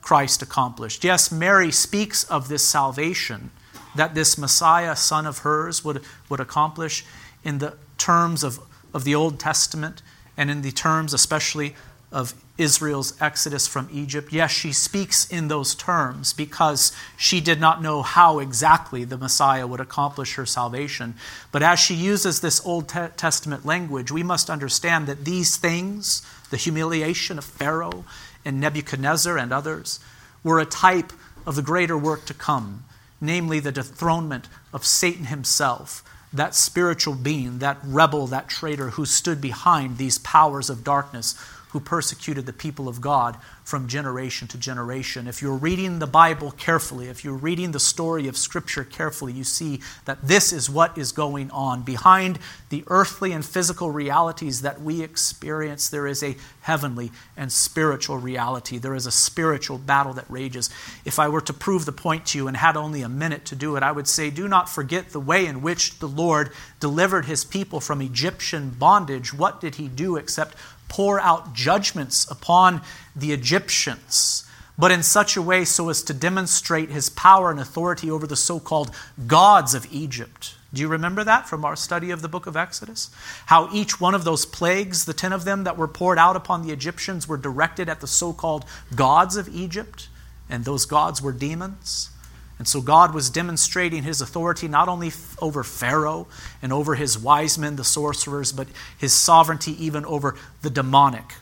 Christ 0.00 0.42
accomplished. 0.42 1.04
Yes, 1.04 1.30
Mary 1.30 1.70
speaks 1.70 2.24
of 2.24 2.48
this 2.48 2.66
salvation 2.66 3.50
that 3.94 4.14
this 4.14 4.38
Messiah, 4.38 4.96
son 4.96 5.26
of 5.26 5.38
hers, 5.38 5.84
would, 5.84 6.02
would 6.28 6.40
accomplish 6.40 7.04
in 7.44 7.58
the 7.58 7.74
terms 7.98 8.42
of, 8.42 8.58
of 8.94 9.04
the 9.04 9.14
Old 9.14 9.38
Testament 9.38 10.02
and 10.36 10.50
in 10.50 10.62
the 10.62 10.70
terms, 10.70 11.12
especially, 11.12 11.74
of 12.10 12.34
Israel's 12.56 13.14
exodus 13.20 13.66
from 13.66 13.88
Egypt. 13.92 14.32
Yes, 14.32 14.50
she 14.50 14.72
speaks 14.72 15.28
in 15.30 15.48
those 15.48 15.74
terms 15.74 16.32
because 16.32 16.92
she 17.16 17.40
did 17.40 17.60
not 17.60 17.82
know 17.82 18.02
how 18.02 18.38
exactly 18.38 19.04
the 19.04 19.18
Messiah 19.18 19.66
would 19.66 19.80
accomplish 19.80 20.34
her 20.34 20.46
salvation. 20.46 21.14
But 21.52 21.62
as 21.62 21.78
she 21.78 21.94
uses 21.94 22.40
this 22.40 22.64
Old 22.66 22.88
Testament 22.88 23.64
language, 23.64 24.10
we 24.10 24.22
must 24.22 24.50
understand 24.50 25.06
that 25.06 25.24
these 25.24 25.56
things, 25.56 26.22
the 26.50 26.56
humiliation 26.56 27.38
of 27.38 27.44
Pharaoh 27.44 28.04
and 28.44 28.58
Nebuchadnezzar 28.58 29.36
and 29.38 29.52
others, 29.52 30.00
were 30.42 30.58
a 30.58 30.66
type 30.66 31.12
of 31.46 31.54
the 31.54 31.62
greater 31.62 31.96
work 31.96 32.24
to 32.26 32.34
come, 32.34 32.84
namely 33.20 33.60
the 33.60 33.72
dethronement 33.72 34.48
of 34.72 34.84
Satan 34.84 35.26
himself 35.26 36.02
that 36.32 36.54
spiritual 36.54 37.14
being, 37.14 37.58
that 37.58 37.78
rebel, 37.82 38.26
that 38.26 38.48
traitor 38.48 38.90
who 38.90 39.06
stood 39.06 39.40
behind 39.40 39.96
these 39.96 40.18
powers 40.18 40.68
of 40.68 40.84
darkness 40.84 41.34
who 41.70 41.80
persecuted 41.80 42.46
the 42.46 42.52
people 42.52 42.88
of 42.88 43.00
God 43.00 43.36
from 43.64 43.86
generation 43.86 44.48
to 44.48 44.56
generation. 44.56 45.26
If 45.26 45.42
you're 45.42 45.52
reading 45.52 45.98
the 45.98 46.06
Bible 46.06 46.52
carefully, 46.52 47.08
if 47.08 47.22
you're 47.22 47.34
reading 47.34 47.72
the 47.72 47.80
story 47.80 48.26
of 48.26 48.36
Scripture 48.36 48.84
carefully, 48.84 49.34
you 49.34 49.44
see 49.44 49.80
that 50.06 50.26
this 50.26 50.52
is 50.52 50.70
what 50.70 50.96
is 50.96 51.12
going 51.12 51.50
on. 51.50 51.82
Behind 51.82 52.38
the 52.70 52.84
earthly 52.86 53.32
and 53.32 53.44
physical 53.44 53.90
realities 53.90 54.62
that 54.62 54.80
we 54.80 55.02
experience, 55.02 55.90
there 55.90 56.06
is 56.06 56.22
a 56.22 56.36
heavenly 56.62 57.10
and 57.36 57.52
spiritual 57.52 58.16
reality. 58.16 58.78
There 58.78 58.94
is 58.94 59.06
a 59.06 59.10
spiritual 59.10 59.76
battle 59.76 60.14
that 60.14 60.30
rages. 60.30 60.70
If 61.04 61.18
I 61.18 61.28
were 61.28 61.42
to 61.42 61.52
prove 61.52 61.84
the 61.84 61.92
point 61.92 62.24
to 62.26 62.38
you 62.38 62.48
and 62.48 62.56
had 62.56 62.76
only 62.76 63.02
a 63.02 63.08
minute 63.08 63.44
to 63.46 63.56
do 63.56 63.76
it, 63.76 63.82
I 63.82 63.92
would 63.92 64.08
say, 64.08 64.30
do 64.30 64.48
not 64.48 64.70
forget 64.70 65.10
the 65.10 65.20
way 65.20 65.44
in 65.44 65.60
which 65.60 65.98
the 65.98 66.08
Lord 66.08 66.50
delivered 66.80 67.26
his 67.26 67.44
people 67.44 67.80
from 67.80 68.00
Egyptian 68.00 68.70
bondage. 68.70 69.34
What 69.34 69.60
did 69.60 69.74
he 69.74 69.88
do 69.88 70.16
except 70.16 70.56
pour 70.88 71.20
out 71.20 71.54
judgments 71.54 72.28
upon 72.30 72.82
the 73.14 73.32
Egyptians, 73.32 74.44
but 74.78 74.90
in 74.90 75.02
such 75.02 75.36
a 75.36 75.42
way 75.42 75.64
so 75.64 75.88
as 75.88 76.02
to 76.02 76.14
demonstrate 76.14 76.90
his 76.90 77.10
power 77.10 77.50
and 77.50 77.60
authority 77.60 78.10
over 78.10 78.26
the 78.26 78.36
so 78.36 78.58
called 78.60 78.90
gods 79.26 79.74
of 79.74 79.86
Egypt. 79.92 80.54
Do 80.72 80.82
you 80.82 80.88
remember 80.88 81.24
that 81.24 81.48
from 81.48 81.64
our 81.64 81.76
study 81.76 82.10
of 82.10 82.20
the 82.20 82.28
book 82.28 82.46
of 82.46 82.56
Exodus? 82.56 83.10
How 83.46 83.70
each 83.72 84.00
one 84.00 84.14
of 84.14 84.24
those 84.24 84.44
plagues, 84.44 85.06
the 85.06 85.14
ten 85.14 85.32
of 85.32 85.44
them 85.44 85.64
that 85.64 85.78
were 85.78 85.88
poured 85.88 86.18
out 86.18 86.36
upon 86.36 86.62
the 86.62 86.72
Egyptians, 86.72 87.26
were 87.26 87.38
directed 87.38 87.88
at 87.88 88.00
the 88.00 88.06
so 88.06 88.32
called 88.34 88.66
gods 88.94 89.36
of 89.36 89.48
Egypt, 89.48 90.08
and 90.48 90.64
those 90.64 90.84
gods 90.84 91.22
were 91.22 91.32
demons. 91.32 92.10
And 92.58 92.66
so 92.66 92.80
God 92.80 93.14
was 93.14 93.30
demonstrating 93.30 94.02
his 94.02 94.20
authority 94.20 94.66
not 94.66 94.88
only 94.88 95.12
over 95.40 95.62
Pharaoh 95.62 96.26
and 96.60 96.72
over 96.72 96.96
his 96.96 97.16
wise 97.16 97.56
men, 97.56 97.76
the 97.76 97.84
sorcerers, 97.84 98.52
but 98.52 98.66
his 98.98 99.12
sovereignty 99.12 99.82
even 99.84 100.04
over 100.04 100.34
the 100.62 100.70
demonic, 100.70 101.34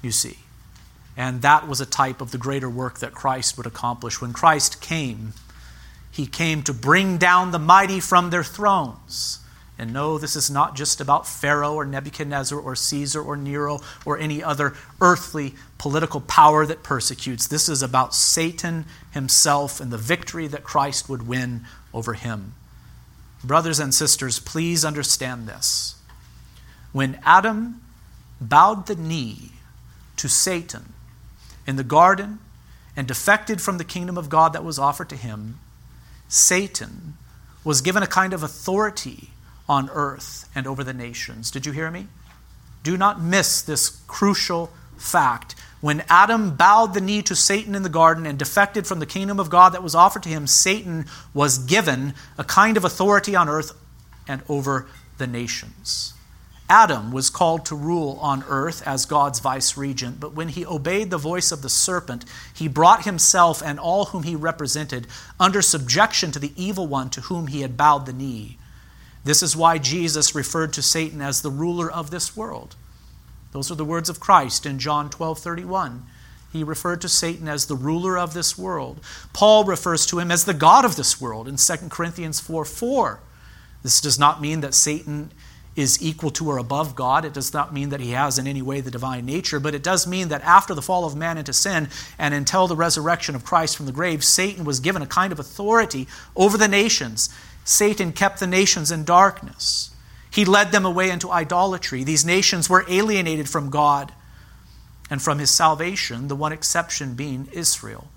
you 0.00 0.10
see. 0.10 0.38
And 1.14 1.42
that 1.42 1.68
was 1.68 1.80
a 1.82 1.86
type 1.86 2.22
of 2.22 2.30
the 2.30 2.38
greater 2.38 2.70
work 2.70 3.00
that 3.00 3.12
Christ 3.12 3.58
would 3.58 3.66
accomplish. 3.66 4.20
When 4.20 4.32
Christ 4.32 4.80
came, 4.80 5.34
he 6.10 6.26
came 6.26 6.62
to 6.62 6.72
bring 6.72 7.18
down 7.18 7.50
the 7.50 7.58
mighty 7.58 8.00
from 8.00 8.30
their 8.30 8.44
thrones. 8.44 9.40
And 9.78 9.92
no, 9.92 10.18
this 10.18 10.36
is 10.36 10.50
not 10.50 10.76
just 10.76 11.00
about 11.00 11.26
Pharaoh 11.26 11.74
or 11.74 11.84
Nebuchadnezzar 11.84 12.58
or 12.58 12.76
Caesar 12.76 13.22
or 13.22 13.36
Nero 13.36 13.80
or 14.04 14.18
any 14.18 14.42
other 14.42 14.74
earthly 15.00 15.54
political 15.78 16.20
power 16.20 16.66
that 16.66 16.82
persecutes. 16.82 17.48
This 17.48 17.68
is 17.68 17.82
about 17.82 18.14
Satan 18.14 18.84
himself 19.12 19.80
and 19.80 19.90
the 19.90 19.98
victory 19.98 20.46
that 20.46 20.62
Christ 20.62 21.08
would 21.08 21.26
win 21.26 21.62
over 21.92 22.12
him. 22.12 22.54
Brothers 23.42 23.80
and 23.80 23.92
sisters, 23.92 24.38
please 24.38 24.84
understand 24.84 25.48
this. 25.48 25.96
When 26.92 27.18
Adam 27.24 27.82
bowed 28.40 28.86
the 28.86 28.94
knee 28.94 29.52
to 30.16 30.28
Satan 30.28 30.92
in 31.66 31.76
the 31.76 31.82
garden 31.82 32.38
and 32.96 33.08
defected 33.08 33.60
from 33.60 33.78
the 33.78 33.84
kingdom 33.84 34.16
of 34.16 34.28
God 34.28 34.52
that 34.52 34.64
was 34.64 34.78
offered 34.78 35.08
to 35.08 35.16
him, 35.16 35.58
Satan 36.28 37.14
was 37.64 37.80
given 37.80 38.02
a 38.02 38.06
kind 38.06 38.32
of 38.32 38.42
authority 38.42 39.31
on 39.68 39.90
earth 39.90 40.48
and 40.54 40.66
over 40.66 40.84
the 40.84 40.92
nations. 40.92 41.50
Did 41.50 41.66
you 41.66 41.72
hear 41.72 41.90
me? 41.90 42.08
Do 42.82 42.96
not 42.96 43.20
miss 43.20 43.62
this 43.62 43.88
crucial 44.06 44.70
fact. 44.96 45.54
When 45.80 46.04
Adam 46.08 46.54
bowed 46.54 46.94
the 46.94 47.00
knee 47.00 47.22
to 47.22 47.34
Satan 47.34 47.74
in 47.74 47.82
the 47.82 47.88
garden 47.88 48.24
and 48.24 48.38
defected 48.38 48.86
from 48.86 49.00
the 49.00 49.06
kingdom 49.06 49.40
of 49.40 49.50
God 49.50 49.70
that 49.70 49.82
was 49.82 49.94
offered 49.94 50.22
to 50.24 50.28
him, 50.28 50.46
Satan 50.46 51.06
was 51.34 51.58
given 51.58 52.14
a 52.38 52.44
kind 52.44 52.76
of 52.76 52.84
authority 52.84 53.34
on 53.34 53.48
earth 53.48 53.72
and 54.28 54.42
over 54.48 54.86
the 55.18 55.26
nations. 55.26 56.14
Adam 56.68 57.12
was 57.12 57.28
called 57.28 57.66
to 57.66 57.74
rule 57.74 58.18
on 58.22 58.44
earth 58.48 58.82
as 58.86 59.04
God's 59.04 59.40
vice 59.40 59.76
regent, 59.76 60.18
but 60.20 60.32
when 60.32 60.48
he 60.48 60.64
obeyed 60.64 61.10
the 61.10 61.18
voice 61.18 61.52
of 61.52 61.60
the 61.60 61.68
serpent, 61.68 62.24
he 62.54 62.68
brought 62.68 63.04
himself 63.04 63.62
and 63.62 63.78
all 63.78 64.06
whom 64.06 64.22
he 64.22 64.34
represented 64.34 65.06
under 65.38 65.60
subjection 65.60 66.30
to 66.30 66.38
the 66.38 66.52
evil 66.56 66.86
one 66.86 67.10
to 67.10 67.22
whom 67.22 67.48
he 67.48 67.60
had 67.60 67.76
bowed 67.76 68.06
the 68.06 68.12
knee. 68.12 68.56
This 69.24 69.42
is 69.42 69.56
why 69.56 69.78
Jesus 69.78 70.34
referred 70.34 70.72
to 70.74 70.82
Satan 70.82 71.20
as 71.20 71.42
the 71.42 71.50
ruler 71.50 71.90
of 71.90 72.10
this 72.10 72.36
world. 72.36 72.76
Those 73.52 73.70
are 73.70 73.76
the 73.76 73.84
words 73.84 74.08
of 74.08 74.20
Christ 74.20 74.66
in 74.66 74.78
John 74.78 75.10
12 75.10 75.38
31. 75.38 76.04
He 76.52 76.64
referred 76.64 77.00
to 77.00 77.08
Satan 77.08 77.48
as 77.48 77.66
the 77.66 77.76
ruler 77.76 78.18
of 78.18 78.34
this 78.34 78.58
world. 78.58 79.00
Paul 79.32 79.64
refers 79.64 80.04
to 80.06 80.18
him 80.18 80.30
as 80.30 80.44
the 80.44 80.52
God 80.52 80.84
of 80.84 80.96
this 80.96 81.20
world 81.20 81.48
in 81.48 81.56
2 81.56 81.88
Corinthians 81.88 82.40
4 82.40 82.64
4. 82.64 83.20
This 83.82 84.00
does 84.00 84.18
not 84.18 84.40
mean 84.40 84.60
that 84.60 84.74
Satan 84.74 85.32
is 85.74 86.02
equal 86.02 86.30
to 86.30 86.50
or 86.50 86.58
above 86.58 86.94
God. 86.94 87.24
It 87.24 87.32
does 87.32 87.54
not 87.54 87.72
mean 87.72 87.88
that 87.88 88.00
he 88.00 88.10
has 88.10 88.38
in 88.38 88.46
any 88.46 88.60
way 88.60 88.80
the 88.80 88.90
divine 88.90 89.24
nature, 89.24 89.58
but 89.58 89.74
it 89.74 89.82
does 89.82 90.06
mean 90.06 90.28
that 90.28 90.42
after 90.42 90.74
the 90.74 90.82
fall 90.82 91.06
of 91.06 91.16
man 91.16 91.38
into 91.38 91.54
sin 91.54 91.88
and 92.18 92.34
until 92.34 92.66
the 92.66 92.76
resurrection 92.76 93.34
of 93.34 93.44
Christ 93.44 93.76
from 93.76 93.86
the 93.86 93.92
grave, 93.92 94.22
Satan 94.22 94.64
was 94.64 94.80
given 94.80 95.00
a 95.00 95.06
kind 95.06 95.32
of 95.32 95.40
authority 95.40 96.06
over 96.36 96.58
the 96.58 96.68
nations. 96.68 97.30
Satan 97.64 98.12
kept 98.12 98.40
the 98.40 98.46
nations 98.46 98.90
in 98.90 99.04
darkness. 99.04 99.90
He 100.30 100.44
led 100.44 100.72
them 100.72 100.84
away 100.84 101.10
into 101.10 101.30
idolatry. 101.30 102.04
These 102.04 102.24
nations 102.24 102.68
were 102.68 102.86
alienated 102.88 103.48
from 103.48 103.70
God 103.70 104.12
and 105.10 105.20
from 105.20 105.38
his 105.38 105.50
salvation, 105.50 106.28
the 106.28 106.36
one 106.36 106.52
exception 106.52 107.14
being 107.14 107.48
Israel. 107.52 108.08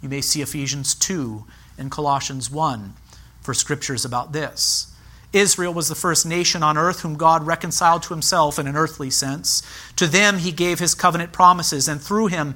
You 0.00 0.08
may 0.08 0.20
see 0.20 0.40
Ephesians 0.40 0.94
2 0.94 1.44
and 1.78 1.90
Colossians 1.90 2.50
1 2.50 2.94
for 3.42 3.54
scriptures 3.54 4.04
about 4.04 4.32
this. 4.32 4.94
Israel 5.32 5.74
was 5.74 5.88
the 5.88 5.96
first 5.96 6.24
nation 6.24 6.62
on 6.62 6.78
earth 6.78 7.00
whom 7.00 7.16
God 7.16 7.44
reconciled 7.44 8.04
to 8.04 8.14
himself 8.14 8.58
in 8.58 8.68
an 8.68 8.76
earthly 8.76 9.10
sense. 9.10 9.62
To 9.96 10.06
them 10.06 10.38
he 10.38 10.52
gave 10.52 10.78
his 10.78 10.94
covenant 10.94 11.32
promises, 11.32 11.88
and 11.88 12.00
through 12.00 12.28
him 12.28 12.54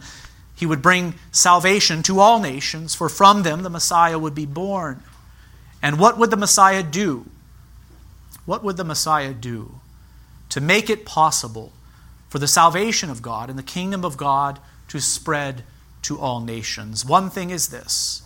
he 0.55 0.65
would 0.65 0.81
bring 0.81 1.15
salvation 1.33 2.03
to 2.05 2.21
all 2.21 2.39
nations, 2.39 2.95
for 2.95 3.09
from 3.09 3.43
them 3.43 3.63
the 3.63 3.71
Messiah 3.71 4.19
would 4.19 4.35
be 4.35 4.47
born. 4.47 5.03
And 5.83 5.99
what 5.99 6.19
would 6.19 6.31
the 6.31 6.37
Messiah 6.37 6.83
do? 6.83 7.27
What 8.47 8.65
would 8.65 8.77
the 8.77 8.85
Messiah 8.85 9.35
do 9.35 9.75
to 10.49 10.61
make 10.61 10.89
it 10.89 11.05
possible 11.05 11.73
for 12.29 12.39
the 12.39 12.49
salvation 12.49 13.11
of 13.11 13.23
God 13.23 13.51
and 13.51 13.59
the 13.59 13.63
kingdom 13.63 14.05
of 14.05 14.17
God 14.17 14.59
to 14.89 15.01
spread 15.01 15.65
to 16.03 16.19
all 16.19 16.41
nations? 16.41 17.05
One 17.05 17.31
thing 17.31 17.51
is 17.51 17.69
this 17.69 18.23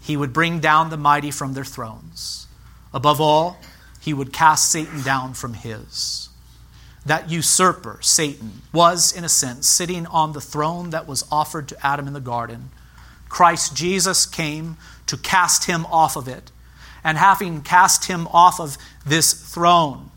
He 0.00 0.16
would 0.16 0.32
bring 0.32 0.60
down 0.60 0.90
the 0.90 0.96
mighty 0.96 1.30
from 1.30 1.54
their 1.54 1.64
thrones. 1.64 2.46
Above 2.92 3.20
all, 3.20 3.58
He 4.00 4.14
would 4.14 4.32
cast 4.32 4.70
Satan 4.70 5.02
down 5.02 5.34
from 5.34 5.54
his. 5.54 6.28
That 7.06 7.30
usurper, 7.30 7.98
Satan, 8.00 8.62
was, 8.72 9.14
in 9.14 9.24
a 9.24 9.28
sense, 9.28 9.68
sitting 9.68 10.06
on 10.06 10.32
the 10.32 10.40
throne 10.40 10.90
that 10.90 11.06
was 11.06 11.24
offered 11.30 11.68
to 11.68 11.86
Adam 11.86 12.06
in 12.06 12.14
the 12.14 12.20
garden. 12.20 12.70
Christ 13.28 13.76
Jesus 13.76 14.24
came 14.24 14.76
to 15.06 15.16
cast 15.16 15.64
him 15.64 15.84
off 15.86 16.16
of 16.16 16.28
it 16.28 16.50
and 17.04 17.18
having 17.18 17.62
cast 17.62 18.06
him 18.06 18.26
off 18.28 18.58
of 18.58 18.78
this 19.06 19.32
throne 19.32 20.10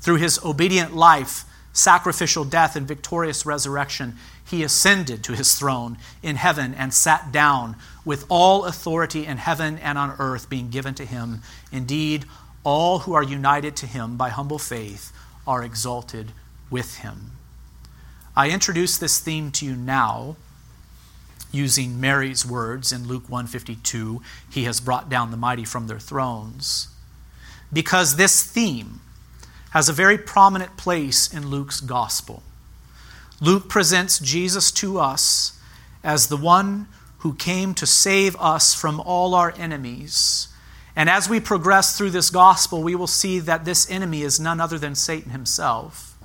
through 0.00 0.16
his 0.16 0.42
obedient 0.44 0.96
life, 0.96 1.44
sacrificial 1.72 2.44
death, 2.44 2.74
and 2.74 2.88
victorious 2.88 3.46
resurrection, 3.46 4.16
he 4.44 4.62
ascended 4.62 5.22
to 5.24 5.34
his 5.34 5.54
throne 5.54 5.96
in 6.22 6.36
heaven 6.36 6.74
and 6.74 6.92
sat 6.92 7.30
down 7.30 7.76
with 8.04 8.26
all 8.28 8.64
authority 8.64 9.24
in 9.24 9.36
heaven 9.36 9.78
and 9.78 9.96
on 9.96 10.16
earth 10.18 10.50
being 10.50 10.70
given 10.70 10.94
to 10.94 11.04
him. 11.04 11.42
Indeed, 11.70 12.24
all 12.64 13.00
who 13.00 13.12
are 13.12 13.22
united 13.22 13.76
to 13.76 13.86
him 13.86 14.16
by 14.16 14.30
humble 14.30 14.58
faith 14.58 15.12
are 15.46 15.62
exalted 15.62 16.32
with 16.70 16.98
him. 16.98 17.32
I 18.34 18.50
introduce 18.50 18.98
this 18.98 19.20
theme 19.20 19.50
to 19.52 19.66
you 19.66 19.76
now 19.76 20.36
using 21.52 22.00
Mary's 22.00 22.44
words 22.44 22.92
in 22.92 23.06
Luke 23.06 23.28
152, 23.28 24.22
he 24.50 24.64
has 24.64 24.80
brought 24.80 25.08
down 25.08 25.30
the 25.30 25.36
mighty 25.36 25.64
from 25.64 25.86
their 25.86 26.00
thrones. 26.00 26.88
Because 27.72 28.16
this 28.16 28.42
theme 28.42 29.00
has 29.70 29.88
a 29.88 29.92
very 29.92 30.18
prominent 30.18 30.76
place 30.76 31.32
in 31.32 31.48
Luke's 31.48 31.80
gospel. 31.80 32.42
Luke 33.40 33.68
presents 33.68 34.18
Jesus 34.18 34.70
to 34.72 34.98
us 34.98 35.58
as 36.04 36.26
the 36.26 36.36
one 36.36 36.88
who 37.18 37.34
came 37.34 37.74
to 37.74 37.86
save 37.86 38.36
us 38.36 38.74
from 38.74 39.00
all 39.00 39.34
our 39.34 39.54
enemies. 39.56 40.48
And 40.94 41.08
as 41.08 41.28
we 41.28 41.40
progress 41.40 41.96
through 41.96 42.10
this 42.10 42.30
gospel, 42.30 42.82
we 42.82 42.94
will 42.94 43.06
see 43.06 43.38
that 43.38 43.64
this 43.64 43.90
enemy 43.90 44.22
is 44.22 44.40
none 44.40 44.60
other 44.60 44.78
than 44.78 44.94
Satan 44.94 45.30
himself. 45.30 46.18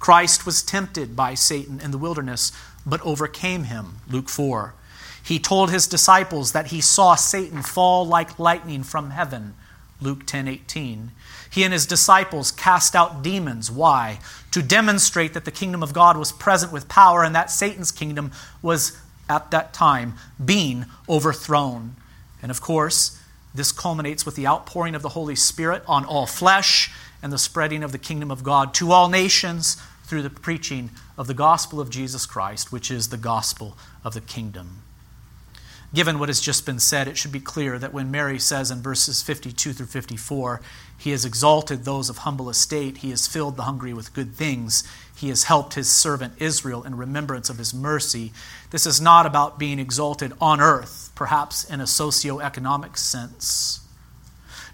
Christ 0.00 0.46
was 0.46 0.62
tempted 0.62 1.14
by 1.14 1.34
Satan 1.34 1.78
in 1.78 1.90
the 1.90 1.98
wilderness 1.98 2.52
but 2.90 3.00
overcame 3.02 3.64
him. 3.64 3.96
Luke 4.08 4.28
4. 4.28 4.74
He 5.22 5.38
told 5.38 5.70
his 5.70 5.86
disciples 5.86 6.52
that 6.52 6.66
he 6.66 6.80
saw 6.80 7.14
Satan 7.14 7.62
fall 7.62 8.06
like 8.06 8.38
lightning 8.38 8.82
from 8.82 9.10
heaven. 9.10 9.54
Luke 10.00 10.26
10:18. 10.26 11.12
He 11.48 11.62
and 11.64 11.72
his 11.72 11.86
disciples 11.86 12.50
cast 12.50 12.96
out 12.96 13.22
demons. 13.22 13.70
Why? 13.70 14.20
To 14.52 14.62
demonstrate 14.62 15.34
that 15.34 15.44
the 15.44 15.50
kingdom 15.50 15.82
of 15.82 15.92
God 15.92 16.16
was 16.16 16.32
present 16.32 16.72
with 16.72 16.88
power 16.88 17.22
and 17.22 17.34
that 17.34 17.50
Satan's 17.50 17.92
kingdom 17.92 18.32
was 18.62 18.96
at 19.28 19.50
that 19.50 19.72
time 19.72 20.14
being 20.42 20.86
overthrown. 21.08 21.96
And 22.42 22.50
of 22.50 22.60
course, 22.60 23.18
this 23.54 23.72
culminates 23.72 24.24
with 24.24 24.36
the 24.36 24.46
outpouring 24.46 24.94
of 24.94 25.02
the 25.02 25.10
Holy 25.10 25.36
Spirit 25.36 25.82
on 25.86 26.04
all 26.04 26.26
flesh 26.26 26.90
and 27.22 27.32
the 27.32 27.38
spreading 27.38 27.82
of 27.82 27.92
the 27.92 27.98
kingdom 27.98 28.30
of 28.30 28.42
God 28.42 28.72
to 28.74 28.92
all 28.92 29.08
nations 29.08 29.76
through 30.04 30.22
the 30.22 30.30
preaching 30.30 30.90
of 31.20 31.26
the 31.26 31.34
gospel 31.34 31.80
of 31.80 31.90
Jesus 31.90 32.24
Christ, 32.24 32.72
which 32.72 32.90
is 32.90 33.10
the 33.10 33.18
gospel 33.18 33.76
of 34.02 34.14
the 34.14 34.22
kingdom. 34.22 34.80
Given 35.92 36.18
what 36.18 36.30
has 36.30 36.40
just 36.40 36.64
been 36.64 36.78
said, 36.78 37.06
it 37.06 37.18
should 37.18 37.30
be 37.30 37.40
clear 37.40 37.78
that 37.78 37.92
when 37.92 38.10
Mary 38.10 38.38
says 38.38 38.70
in 38.70 38.80
verses 38.80 39.20
52 39.20 39.74
through 39.74 39.84
54, 39.84 40.62
He 40.96 41.10
has 41.10 41.26
exalted 41.26 41.84
those 41.84 42.08
of 42.08 42.18
humble 42.18 42.48
estate, 42.48 42.98
He 42.98 43.10
has 43.10 43.26
filled 43.26 43.56
the 43.56 43.64
hungry 43.64 43.92
with 43.92 44.14
good 44.14 44.34
things, 44.34 44.82
He 45.14 45.28
has 45.28 45.44
helped 45.44 45.74
His 45.74 45.90
servant 45.90 46.32
Israel 46.38 46.84
in 46.84 46.96
remembrance 46.96 47.50
of 47.50 47.58
His 47.58 47.74
mercy, 47.74 48.32
this 48.70 48.86
is 48.86 48.98
not 48.98 49.26
about 49.26 49.58
being 49.58 49.78
exalted 49.78 50.32
on 50.40 50.58
earth, 50.58 51.12
perhaps 51.14 51.64
in 51.64 51.82
a 51.82 51.86
socio-economic 51.86 52.96
sense. 52.96 53.80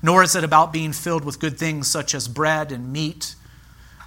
Nor 0.01 0.22
is 0.22 0.36
it 0.36 0.44
about 0.44 0.72
being 0.72 0.92
filled 0.92 1.24
with 1.24 1.40
good 1.40 1.59
things 1.59 1.90
such 1.90 2.14
as 2.14 2.28
bread 2.28 2.70
and 2.70 2.92
meat. 2.92 3.34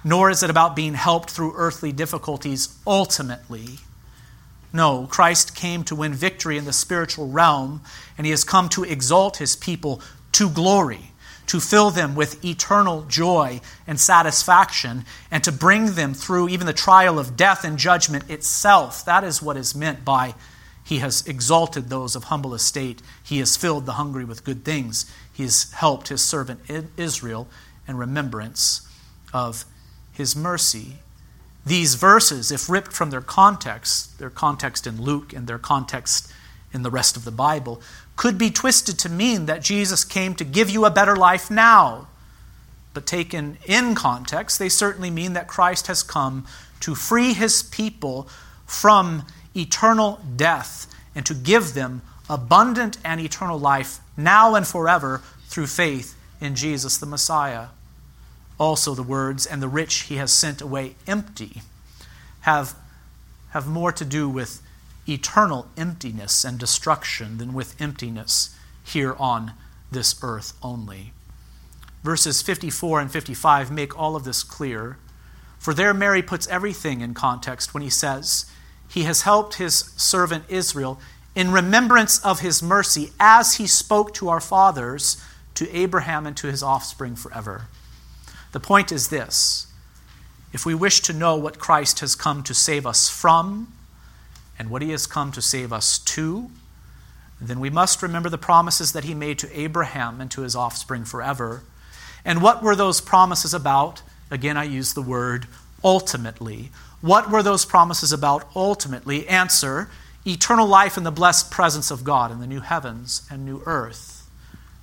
Nor 0.02 0.30
is 0.30 0.42
it 0.42 0.50
about 0.50 0.76
being 0.76 0.94
helped 0.94 1.30
through 1.30 1.54
earthly 1.56 1.92
difficulties 1.92 2.78
ultimately. 2.86 3.78
No, 4.72 5.06
Christ 5.10 5.54
came 5.54 5.84
to 5.84 5.96
win 5.96 6.14
victory 6.14 6.56
in 6.56 6.64
the 6.64 6.72
spiritual 6.72 7.28
realm, 7.28 7.82
and 8.16 8.26
he 8.26 8.30
has 8.30 8.44
come 8.44 8.68
to 8.70 8.84
exalt 8.84 9.38
his 9.38 9.56
people 9.56 10.00
to 10.32 10.48
glory, 10.48 11.12
to 11.48 11.60
fill 11.60 11.90
them 11.90 12.14
with 12.14 12.44
eternal 12.44 13.02
joy 13.02 13.60
and 13.86 14.00
satisfaction, 14.00 15.04
and 15.30 15.42
to 15.44 15.52
bring 15.52 15.94
them 15.94 16.14
through 16.14 16.48
even 16.48 16.66
the 16.66 16.72
trial 16.72 17.18
of 17.18 17.36
death 17.36 17.64
and 17.64 17.78
judgment 17.78 18.30
itself. 18.30 19.04
That 19.04 19.24
is 19.24 19.42
what 19.42 19.56
is 19.56 19.74
meant 19.74 20.04
by 20.04 20.34
he 20.84 20.98
has 20.98 21.26
exalted 21.26 21.88
those 21.88 22.16
of 22.16 22.24
humble 22.24 22.54
estate, 22.54 23.02
he 23.22 23.38
has 23.38 23.56
filled 23.56 23.86
the 23.86 23.92
hungry 23.92 24.24
with 24.24 24.44
good 24.44 24.64
things, 24.64 25.06
he 25.32 25.44
has 25.44 25.70
helped 25.72 26.08
his 26.08 26.22
servant 26.22 26.60
Israel 26.96 27.48
in 27.86 27.96
remembrance 27.96 28.88
of 29.32 29.64
his 30.20 30.36
mercy 30.36 30.98
these 31.64 31.94
verses, 31.94 32.50
if 32.50 32.68
ripped 32.68 32.92
from 32.92 33.10
their 33.10 33.20
context, 33.20 34.18
their 34.18 34.30
context 34.30 34.86
in 34.86 35.00
Luke 35.00 35.32
and 35.32 35.46
their 35.46 35.58
context 35.58 36.32
in 36.72 36.82
the 36.82 36.90
rest 36.90 37.16
of 37.16 37.24
the 37.24 37.30
Bible, 37.30 37.82
could 38.16 38.38
be 38.38 38.50
twisted 38.50 38.98
to 39.00 39.08
mean 39.08 39.46
that 39.46 39.62
Jesus 39.62 40.04
came 40.04 40.34
to 40.36 40.44
give 40.44 40.70
you 40.70 40.84
a 40.84 40.90
better 40.90 41.16
life 41.16 41.50
now. 41.50 42.08
But 42.94 43.06
taken 43.06 43.58
in 43.66 43.94
context, 43.94 44.58
they 44.58 44.68
certainly 44.68 45.10
mean 45.10 45.34
that 45.34 45.48
Christ 45.48 45.86
has 45.86 46.02
come 46.02 46.46
to 46.80 46.94
free 46.94 47.34
his 47.34 47.62
people 47.62 48.28
from 48.66 49.26
eternal 49.54 50.20
death 50.36 50.86
and 51.14 51.26
to 51.26 51.34
give 51.34 51.74
them 51.74 52.02
abundant 52.28 52.96
and 53.04 53.20
eternal 53.20 53.58
life 53.58 54.00
now 54.16 54.54
and 54.54 54.66
forever 54.66 55.22
through 55.46 55.66
faith 55.66 56.16
in 56.40 56.54
Jesus 56.54 56.96
the 56.96 57.06
Messiah 57.06 57.66
also 58.60 58.94
the 58.94 59.02
words, 59.02 59.46
and 59.46 59.62
the 59.62 59.68
rich 59.68 60.02
he 60.02 60.16
has 60.16 60.30
sent 60.30 60.60
away 60.60 60.94
empty, 61.06 61.62
have, 62.42 62.76
have 63.50 63.66
more 63.66 63.90
to 63.90 64.04
do 64.04 64.28
with 64.28 64.62
eternal 65.08 65.66
emptiness 65.76 66.44
and 66.44 66.58
destruction 66.58 67.38
than 67.38 67.54
with 67.54 67.80
emptiness 67.80 68.54
here 68.84 69.16
on 69.18 69.54
this 69.90 70.14
earth 70.22 70.52
only. 70.62 71.12
Verses 72.04 72.42
54 72.42 73.00
and 73.00 73.10
55 73.10 73.70
make 73.70 73.98
all 73.98 74.14
of 74.14 74.24
this 74.24 74.42
clear. 74.42 74.98
For 75.58 75.74
there, 75.74 75.94
Mary 75.94 76.22
puts 76.22 76.46
everything 76.48 77.00
in 77.00 77.14
context 77.14 77.74
when 77.74 77.82
he 77.82 77.90
says, 77.90 78.44
He 78.88 79.02
has 79.02 79.22
helped 79.22 79.54
his 79.54 79.74
servant 79.96 80.44
Israel 80.48 81.00
in 81.34 81.50
remembrance 81.50 82.22
of 82.24 82.40
his 82.40 82.62
mercy 82.62 83.10
as 83.18 83.54
he 83.56 83.66
spoke 83.66 84.12
to 84.14 84.28
our 84.28 84.40
fathers, 84.40 85.22
to 85.54 85.70
Abraham, 85.76 86.26
and 86.26 86.36
to 86.36 86.46
his 86.46 86.62
offspring 86.62 87.16
forever. 87.16 87.66
The 88.52 88.60
point 88.60 88.90
is 88.92 89.08
this 89.08 89.66
if 90.52 90.66
we 90.66 90.74
wish 90.74 91.00
to 91.02 91.12
know 91.12 91.36
what 91.36 91.58
Christ 91.58 92.00
has 92.00 92.14
come 92.14 92.42
to 92.42 92.54
save 92.54 92.86
us 92.86 93.08
from 93.08 93.72
and 94.58 94.70
what 94.70 94.82
he 94.82 94.90
has 94.90 95.06
come 95.06 95.32
to 95.32 95.42
save 95.42 95.72
us 95.72 95.98
to, 95.98 96.50
then 97.40 97.60
we 97.60 97.70
must 97.70 98.02
remember 98.02 98.28
the 98.28 98.36
promises 98.36 98.92
that 98.92 99.04
he 99.04 99.14
made 99.14 99.38
to 99.38 99.58
Abraham 99.58 100.20
and 100.20 100.30
to 100.32 100.42
his 100.42 100.56
offspring 100.56 101.04
forever. 101.04 101.62
And 102.24 102.42
what 102.42 102.62
were 102.62 102.76
those 102.76 103.00
promises 103.00 103.54
about? 103.54 104.02
Again, 104.30 104.56
I 104.56 104.64
use 104.64 104.92
the 104.92 105.02
word 105.02 105.46
ultimately. 105.82 106.70
What 107.00 107.30
were 107.30 107.42
those 107.42 107.64
promises 107.64 108.12
about 108.12 108.44
ultimately? 108.54 109.26
Answer 109.26 109.88
eternal 110.26 110.66
life 110.66 110.98
in 110.98 111.04
the 111.04 111.10
blessed 111.10 111.50
presence 111.50 111.90
of 111.90 112.04
God 112.04 112.30
in 112.30 112.40
the 112.40 112.46
new 112.46 112.60
heavens 112.60 113.26
and 113.30 113.44
new 113.44 113.62
earth. 113.64 114.28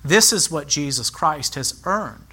This 0.04 0.32
is 0.32 0.50
what 0.50 0.66
Jesus 0.66 1.10
Christ 1.10 1.54
has 1.54 1.80
earned 1.84 2.27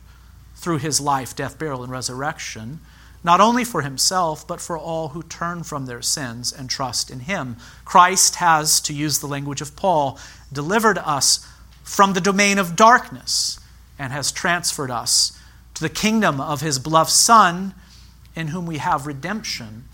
through 0.55 0.77
his 0.77 0.99
life, 0.99 1.35
death, 1.35 1.59
burial, 1.59 1.83
and 1.83 1.91
resurrection, 1.91 2.79
not 3.23 3.41
only 3.41 3.63
for 3.63 3.81
himself, 3.81 4.47
but 4.47 4.61
for 4.61 4.77
all 4.77 5.09
who 5.09 5.23
turn 5.23 5.63
from 5.63 5.85
their 5.85 6.01
sins 6.01 6.53
and 6.53 6.69
trust 6.69 7.09
in 7.09 7.21
him. 7.21 7.57
Christ 7.83 8.35
has, 8.35 8.79
to 8.81 8.93
use 8.93 9.19
the 9.19 9.27
language 9.27 9.61
of 9.61 9.75
Paul, 9.75 10.19
delivered 10.53 10.97
us 10.99 11.47
from 11.83 12.13
the 12.13 12.21
domain 12.21 12.57
of 12.57 12.75
darkness 12.75 13.59
and 13.97 14.13
has 14.13 14.31
transferred 14.31 14.91
us 14.91 15.39
to 15.73 15.81
the 15.81 15.89
kingdom 15.89 16.39
of 16.39 16.61
his 16.61 16.79
beloved 16.79 17.11
Son, 17.11 17.73
in 18.35 18.47
whom 18.47 18.65
we 18.65 18.77
have 18.77 19.07
redemption, 19.07 19.85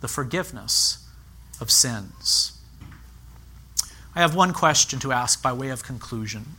the 0.00 0.08
forgiveness 0.08 1.08
of 1.60 1.70
sins. 1.70 2.58
I 4.14 4.20
have 4.20 4.34
one 4.34 4.52
question 4.52 4.98
to 5.00 5.12
ask 5.12 5.42
by 5.42 5.52
way 5.52 5.70
of 5.70 5.84
conclusion. 5.84 6.56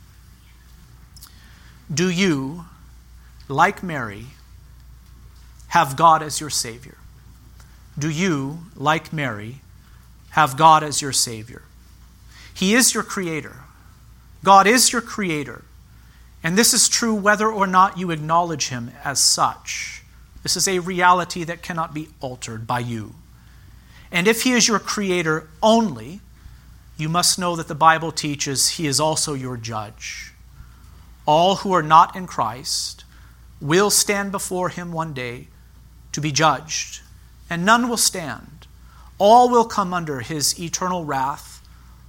Do 1.92 2.08
you, 2.08 2.64
like 3.48 3.82
Mary, 3.82 4.26
have 5.68 5.96
God 5.96 6.22
as 6.22 6.40
your 6.40 6.50
Savior? 6.50 6.96
Do 7.98 8.08
you, 8.08 8.60
like 8.74 9.12
Mary, 9.12 9.60
have 10.30 10.56
God 10.56 10.82
as 10.82 11.02
your 11.02 11.12
Savior? 11.12 11.62
He 12.52 12.74
is 12.74 12.94
your 12.94 13.02
Creator. 13.02 13.56
God 14.42 14.66
is 14.66 14.92
your 14.92 15.02
Creator. 15.02 15.64
And 16.42 16.56
this 16.56 16.74
is 16.74 16.88
true 16.88 17.14
whether 17.14 17.50
or 17.50 17.66
not 17.66 17.98
you 17.98 18.10
acknowledge 18.10 18.68
Him 18.68 18.90
as 19.02 19.18
such. 19.18 20.02
This 20.42 20.56
is 20.56 20.68
a 20.68 20.78
reality 20.80 21.44
that 21.44 21.62
cannot 21.62 21.94
be 21.94 22.08
altered 22.20 22.66
by 22.66 22.80
you. 22.80 23.14
And 24.12 24.28
if 24.28 24.42
He 24.42 24.52
is 24.52 24.68
your 24.68 24.78
Creator 24.78 25.48
only, 25.62 26.20
you 26.96 27.08
must 27.08 27.38
know 27.38 27.56
that 27.56 27.68
the 27.68 27.74
Bible 27.74 28.12
teaches 28.12 28.70
He 28.70 28.86
is 28.86 29.00
also 29.00 29.34
your 29.34 29.56
judge. 29.56 30.32
All 31.26 31.56
who 31.56 31.72
are 31.72 31.82
not 31.82 32.14
in 32.14 32.26
Christ 32.26 33.03
will 33.60 33.90
stand 33.90 34.32
before 34.32 34.68
him 34.68 34.92
one 34.92 35.14
day 35.14 35.48
to 36.12 36.20
be 36.20 36.32
judged, 36.32 37.00
and 37.48 37.64
none 37.64 37.88
will 37.88 37.96
stand. 37.96 38.66
All 39.18 39.48
will 39.48 39.64
come 39.64 39.94
under 39.94 40.20
his 40.20 40.60
eternal 40.60 41.04
wrath, 41.04 41.60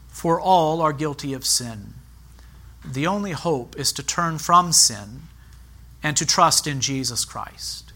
for 0.08 0.40
all 0.40 0.82
are 0.82 0.94
guilty 0.94 1.34
of 1.34 1.46
sin. 1.46 1.94
The 2.84 3.08
only 3.08 3.32
hope 3.32 3.78
is 3.78 3.92
to 3.94 4.04
turn 4.04 4.38
from 4.38 4.72
sin 4.72 5.24
and 6.04 6.16
to 6.18 6.26
trust 6.26 6.68
in 6.68 6.82
Jesus 6.82 7.26
Christ. 7.26 7.94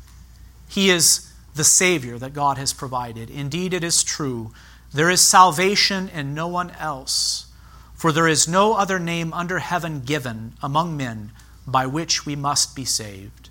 He 0.68 0.90
is 0.90 1.32
the 1.56 1.64
Savior 1.64 2.18
that 2.18 2.34
God 2.34 2.58
has 2.58 2.74
provided. 2.74 3.30
Indeed, 3.30 3.74
it 3.74 3.84
is 3.84 4.04
true. 4.04 4.52
There 4.94 5.10
is 5.10 5.22
salvation 5.22 6.10
in 6.10 6.34
no 6.34 6.48
one 6.48 6.72
else, 6.72 7.48
for 7.94 8.12
there 8.12 8.28
is 8.28 8.48
no 8.48 8.74
other 8.74 8.98
name 8.98 9.34
under 9.34 9.60
heaven 9.60 10.02
given 10.02 10.54
among 10.62 10.98
men 10.98 11.32
by 11.72 11.86
which 11.86 12.26
we 12.26 12.36
must 12.36 12.76
be 12.76 12.86
saved. 12.86 13.50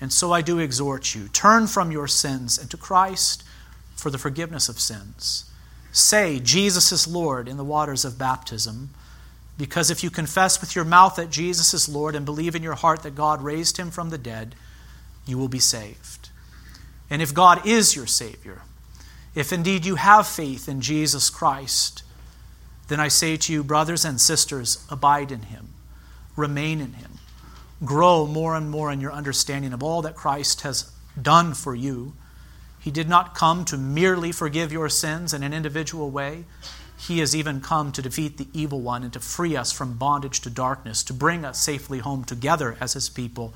And 0.00 0.12
so 0.12 0.32
I 0.32 0.40
do 0.40 0.58
exhort 0.58 1.14
you 1.14 1.28
turn 1.28 1.66
from 1.66 1.92
your 1.92 2.08
sins 2.08 2.58
and 2.58 2.70
to 2.70 2.76
Christ 2.76 3.44
for 3.94 4.10
the 4.10 4.18
forgiveness 4.18 4.68
of 4.68 4.80
sins. 4.80 5.44
Say, 5.92 6.40
Jesus 6.40 6.92
is 6.92 7.06
Lord 7.06 7.48
in 7.48 7.56
the 7.56 7.64
waters 7.64 8.04
of 8.04 8.18
baptism, 8.18 8.90
because 9.58 9.90
if 9.90 10.02
you 10.02 10.08
confess 10.08 10.60
with 10.60 10.74
your 10.74 10.84
mouth 10.84 11.16
that 11.16 11.30
Jesus 11.30 11.74
is 11.74 11.88
Lord 11.88 12.14
and 12.14 12.24
believe 12.24 12.54
in 12.54 12.62
your 12.62 12.76
heart 12.76 13.02
that 13.02 13.14
God 13.14 13.42
raised 13.42 13.76
him 13.76 13.90
from 13.90 14.08
the 14.08 14.16
dead, 14.16 14.54
you 15.26 15.36
will 15.36 15.48
be 15.48 15.58
saved. 15.58 16.30
And 17.10 17.20
if 17.20 17.34
God 17.34 17.66
is 17.66 17.94
your 17.94 18.06
Savior, 18.06 18.62
if 19.34 19.52
indeed 19.52 19.84
you 19.84 19.96
have 19.96 20.26
faith 20.26 20.68
in 20.68 20.80
Jesus 20.80 21.28
Christ, 21.28 22.04
then 22.88 23.00
I 23.00 23.08
say 23.08 23.36
to 23.36 23.52
you, 23.52 23.62
brothers 23.62 24.04
and 24.04 24.20
sisters, 24.20 24.84
abide 24.88 25.30
in 25.30 25.42
him, 25.42 25.70
remain 26.36 26.80
in 26.80 26.94
him 26.94 27.09
grow 27.84 28.26
more 28.26 28.54
and 28.54 28.70
more 28.70 28.90
in 28.90 29.00
your 29.00 29.12
understanding 29.12 29.72
of 29.72 29.82
all 29.82 30.02
that 30.02 30.14
Christ 30.14 30.62
has 30.62 30.90
done 31.20 31.54
for 31.54 31.74
you. 31.74 32.14
He 32.78 32.90
did 32.90 33.08
not 33.08 33.34
come 33.34 33.64
to 33.66 33.76
merely 33.76 34.32
forgive 34.32 34.72
your 34.72 34.88
sins 34.88 35.32
in 35.34 35.42
an 35.42 35.52
individual 35.52 36.10
way. 36.10 36.44
He 36.98 37.18
has 37.20 37.34
even 37.34 37.60
come 37.60 37.92
to 37.92 38.02
defeat 38.02 38.36
the 38.36 38.48
evil 38.52 38.80
one 38.80 39.02
and 39.02 39.12
to 39.14 39.20
free 39.20 39.56
us 39.56 39.72
from 39.72 39.96
bondage 39.96 40.40
to 40.40 40.50
darkness, 40.50 41.02
to 41.04 41.14
bring 41.14 41.44
us 41.44 41.60
safely 41.60 41.98
home 41.98 42.24
together 42.24 42.76
as 42.80 42.92
his 42.92 43.08
people 43.08 43.54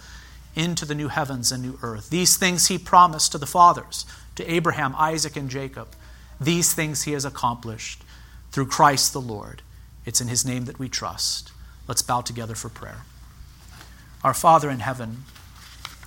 into 0.55 0.87
the 0.87 0.95
new 0.95 1.09
heavens 1.09 1.53
and 1.53 1.63
new 1.63 1.79
earth. 1.83 2.11
These 2.11 2.37
things 2.37 2.69
he 2.69 2.79
promised 2.79 3.33
to 3.33 3.39
the 3.39 3.47
fathers, 3.47 4.07
to 4.37 4.51
Abraham, 4.51 4.95
Isaac, 4.97 5.37
and 5.37 5.51
Jacob. 5.51 5.89
These 6.41 6.75
things 6.75 7.03
he 7.03 7.13
has 7.13 7.25
accomplished 7.25 8.03
through 8.51 8.67
Christ 8.67 9.13
the 9.13 9.21
Lord. 9.21 9.63
It's 10.07 10.21
in 10.21 10.29
his 10.29 10.45
name 10.45 10.65
that 10.67 10.79
we 10.79 10.89
trust. 10.89 11.53
Let's 11.89 12.03
bow 12.03 12.21
together 12.21 12.55
for 12.55 12.69
prayer. 12.69 13.03
Our 14.25 14.35
Father 14.35 14.71
in 14.71 14.81
heaven, 14.81 15.25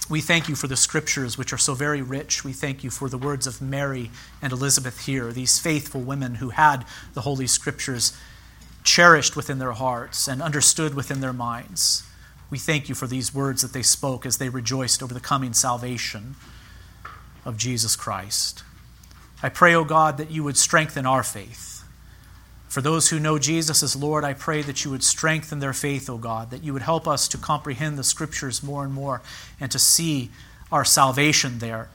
We 0.09 0.21
thank 0.21 0.47
you 0.47 0.55
for 0.55 0.67
the 0.67 0.77
scriptures, 0.77 1.37
which 1.37 1.51
are 1.51 1.57
so 1.57 1.73
very 1.73 2.01
rich. 2.01 2.43
We 2.43 2.53
thank 2.53 2.81
you 2.81 2.89
for 2.89 3.09
the 3.09 3.17
words 3.17 3.45
of 3.45 3.61
Mary 3.61 4.09
and 4.41 4.53
Elizabeth 4.53 5.05
here, 5.05 5.33
these 5.33 5.59
faithful 5.59 5.99
women 5.99 6.35
who 6.35 6.49
had 6.49 6.85
the 7.13 7.21
Holy 7.21 7.45
Scriptures 7.45 8.17
cherished 8.85 9.35
within 9.35 9.59
their 9.59 9.73
hearts 9.73 10.29
and 10.29 10.41
understood 10.41 10.93
within 10.95 11.19
their 11.19 11.33
minds. 11.33 12.03
We 12.49 12.57
thank 12.57 12.87
you 12.87 12.95
for 12.95 13.05
these 13.05 13.33
words 13.33 13.61
that 13.61 13.73
they 13.73 13.81
spoke 13.81 14.25
as 14.25 14.37
they 14.37 14.47
rejoiced 14.47 15.03
over 15.03 15.13
the 15.13 15.19
coming 15.19 15.51
salvation 15.51 16.37
of 17.43 17.57
Jesus 17.57 17.97
Christ. 17.97 18.63
I 19.43 19.49
pray, 19.49 19.75
O 19.75 19.81
oh 19.81 19.83
God, 19.83 20.17
that 20.17 20.31
you 20.31 20.43
would 20.45 20.57
strengthen 20.57 21.05
our 21.05 21.21
faith. 21.21 21.76
For 22.67 22.81
those 22.81 23.09
who 23.09 23.19
know 23.19 23.39
Jesus 23.39 23.81
as 23.81 23.95
Lord, 23.95 24.23
I 24.23 24.33
pray 24.33 24.61
that 24.61 24.83
you 24.83 24.91
would 24.91 25.03
strengthen 25.03 25.59
their 25.59 25.73
faith, 25.73 26.09
O 26.09 26.17
God, 26.17 26.51
that 26.51 26.63
you 26.63 26.73
would 26.73 26.81
help 26.81 27.07
us 27.07 27.27
to 27.29 27.37
comprehend 27.37 27.97
the 27.97 28.03
Scriptures 28.03 28.61
more 28.61 28.83
and 28.83 28.93
more 28.93 29.21
and 29.59 29.71
to 29.71 29.79
see 29.79 30.29
our 30.71 30.83
salvation 30.83 31.59
there. 31.59 31.89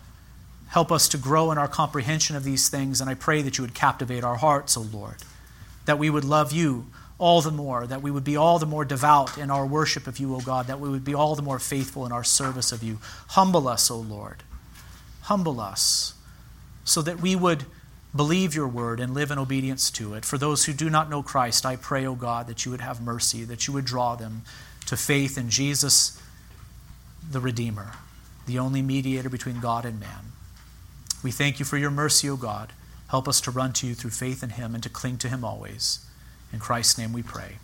Help 0.68 0.90
us 0.90 1.08
to 1.10 1.18
grow 1.18 1.52
in 1.52 1.58
our 1.58 1.68
comprehension 1.68 2.34
of 2.34 2.44
these 2.44 2.70
things, 2.70 3.00
and 3.00 3.10
I 3.10 3.14
pray 3.14 3.42
that 3.42 3.58
you 3.58 3.62
would 3.62 3.74
captivate 3.74 4.24
our 4.24 4.36
hearts, 4.36 4.76
O 4.76 4.80
Lord, 4.80 5.16
that 5.84 5.98
we 5.98 6.08
would 6.08 6.24
love 6.24 6.52
you 6.52 6.86
all 7.18 7.42
the 7.42 7.50
more, 7.50 7.86
that 7.86 8.00
we 8.00 8.10
would 8.10 8.24
be 8.24 8.36
all 8.36 8.58
the 8.58 8.66
more 8.66 8.84
devout 8.84 9.36
in 9.36 9.50
our 9.50 9.66
worship 9.66 10.06
of 10.06 10.18
you, 10.18 10.34
O 10.34 10.40
God, 10.40 10.66
that 10.68 10.80
we 10.80 10.88
would 10.88 11.04
be 11.04 11.14
all 11.14 11.36
the 11.36 11.42
more 11.42 11.58
faithful 11.58 12.06
in 12.06 12.12
our 12.12 12.24
service 12.24 12.72
of 12.72 12.82
you. 12.82 12.98
Humble 13.28 13.68
us, 13.68 13.90
O 13.90 13.98
Lord. 13.98 14.42
Humble 15.22 15.60
us 15.60 16.14
so 16.84 17.02
that 17.02 17.20
we 17.20 17.36
would 17.36 17.64
believe 18.14 18.54
your 18.54 18.68
word 18.68 19.00
and 19.00 19.14
live 19.14 19.30
in 19.30 19.38
obedience 19.38 19.90
to 19.92 20.14
it. 20.14 20.24
For 20.24 20.38
those 20.38 20.64
who 20.64 20.72
do 20.72 20.90
not 20.90 21.08
know 21.08 21.22
Christ, 21.22 21.64
I 21.64 21.76
pray, 21.76 22.06
O 22.06 22.14
God, 22.14 22.46
that 22.46 22.64
you 22.64 22.70
would 22.70 22.80
have 22.80 23.00
mercy, 23.00 23.44
that 23.44 23.66
you 23.66 23.72
would 23.72 23.84
draw 23.84 24.14
them 24.14 24.42
to 24.86 24.96
faith 24.96 25.38
in 25.38 25.48
Jesus, 25.48 26.20
the 27.30 27.40
Redeemer, 27.40 27.92
the 28.46 28.58
only 28.58 28.82
mediator 28.82 29.30
between 29.30 29.60
God 29.60 29.84
and 29.84 29.98
man. 29.98 30.32
We 31.22 31.30
thank 31.30 31.58
you 31.58 31.64
for 31.64 31.78
your 31.78 31.90
mercy, 31.90 32.28
O 32.28 32.36
God. 32.36 32.72
Help 33.08 33.28
us 33.28 33.40
to 33.42 33.50
run 33.50 33.72
to 33.74 33.86
you 33.86 33.94
through 33.94 34.10
faith 34.10 34.42
in 34.42 34.50
him 34.50 34.74
and 34.74 34.82
to 34.82 34.88
cling 34.88 35.18
to 35.18 35.28
him 35.28 35.44
always. 35.44 36.04
In 36.52 36.58
Christ's 36.58 36.98
name 36.98 37.12
we 37.12 37.22
pray. 37.22 37.56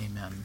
Amen. 0.00 0.44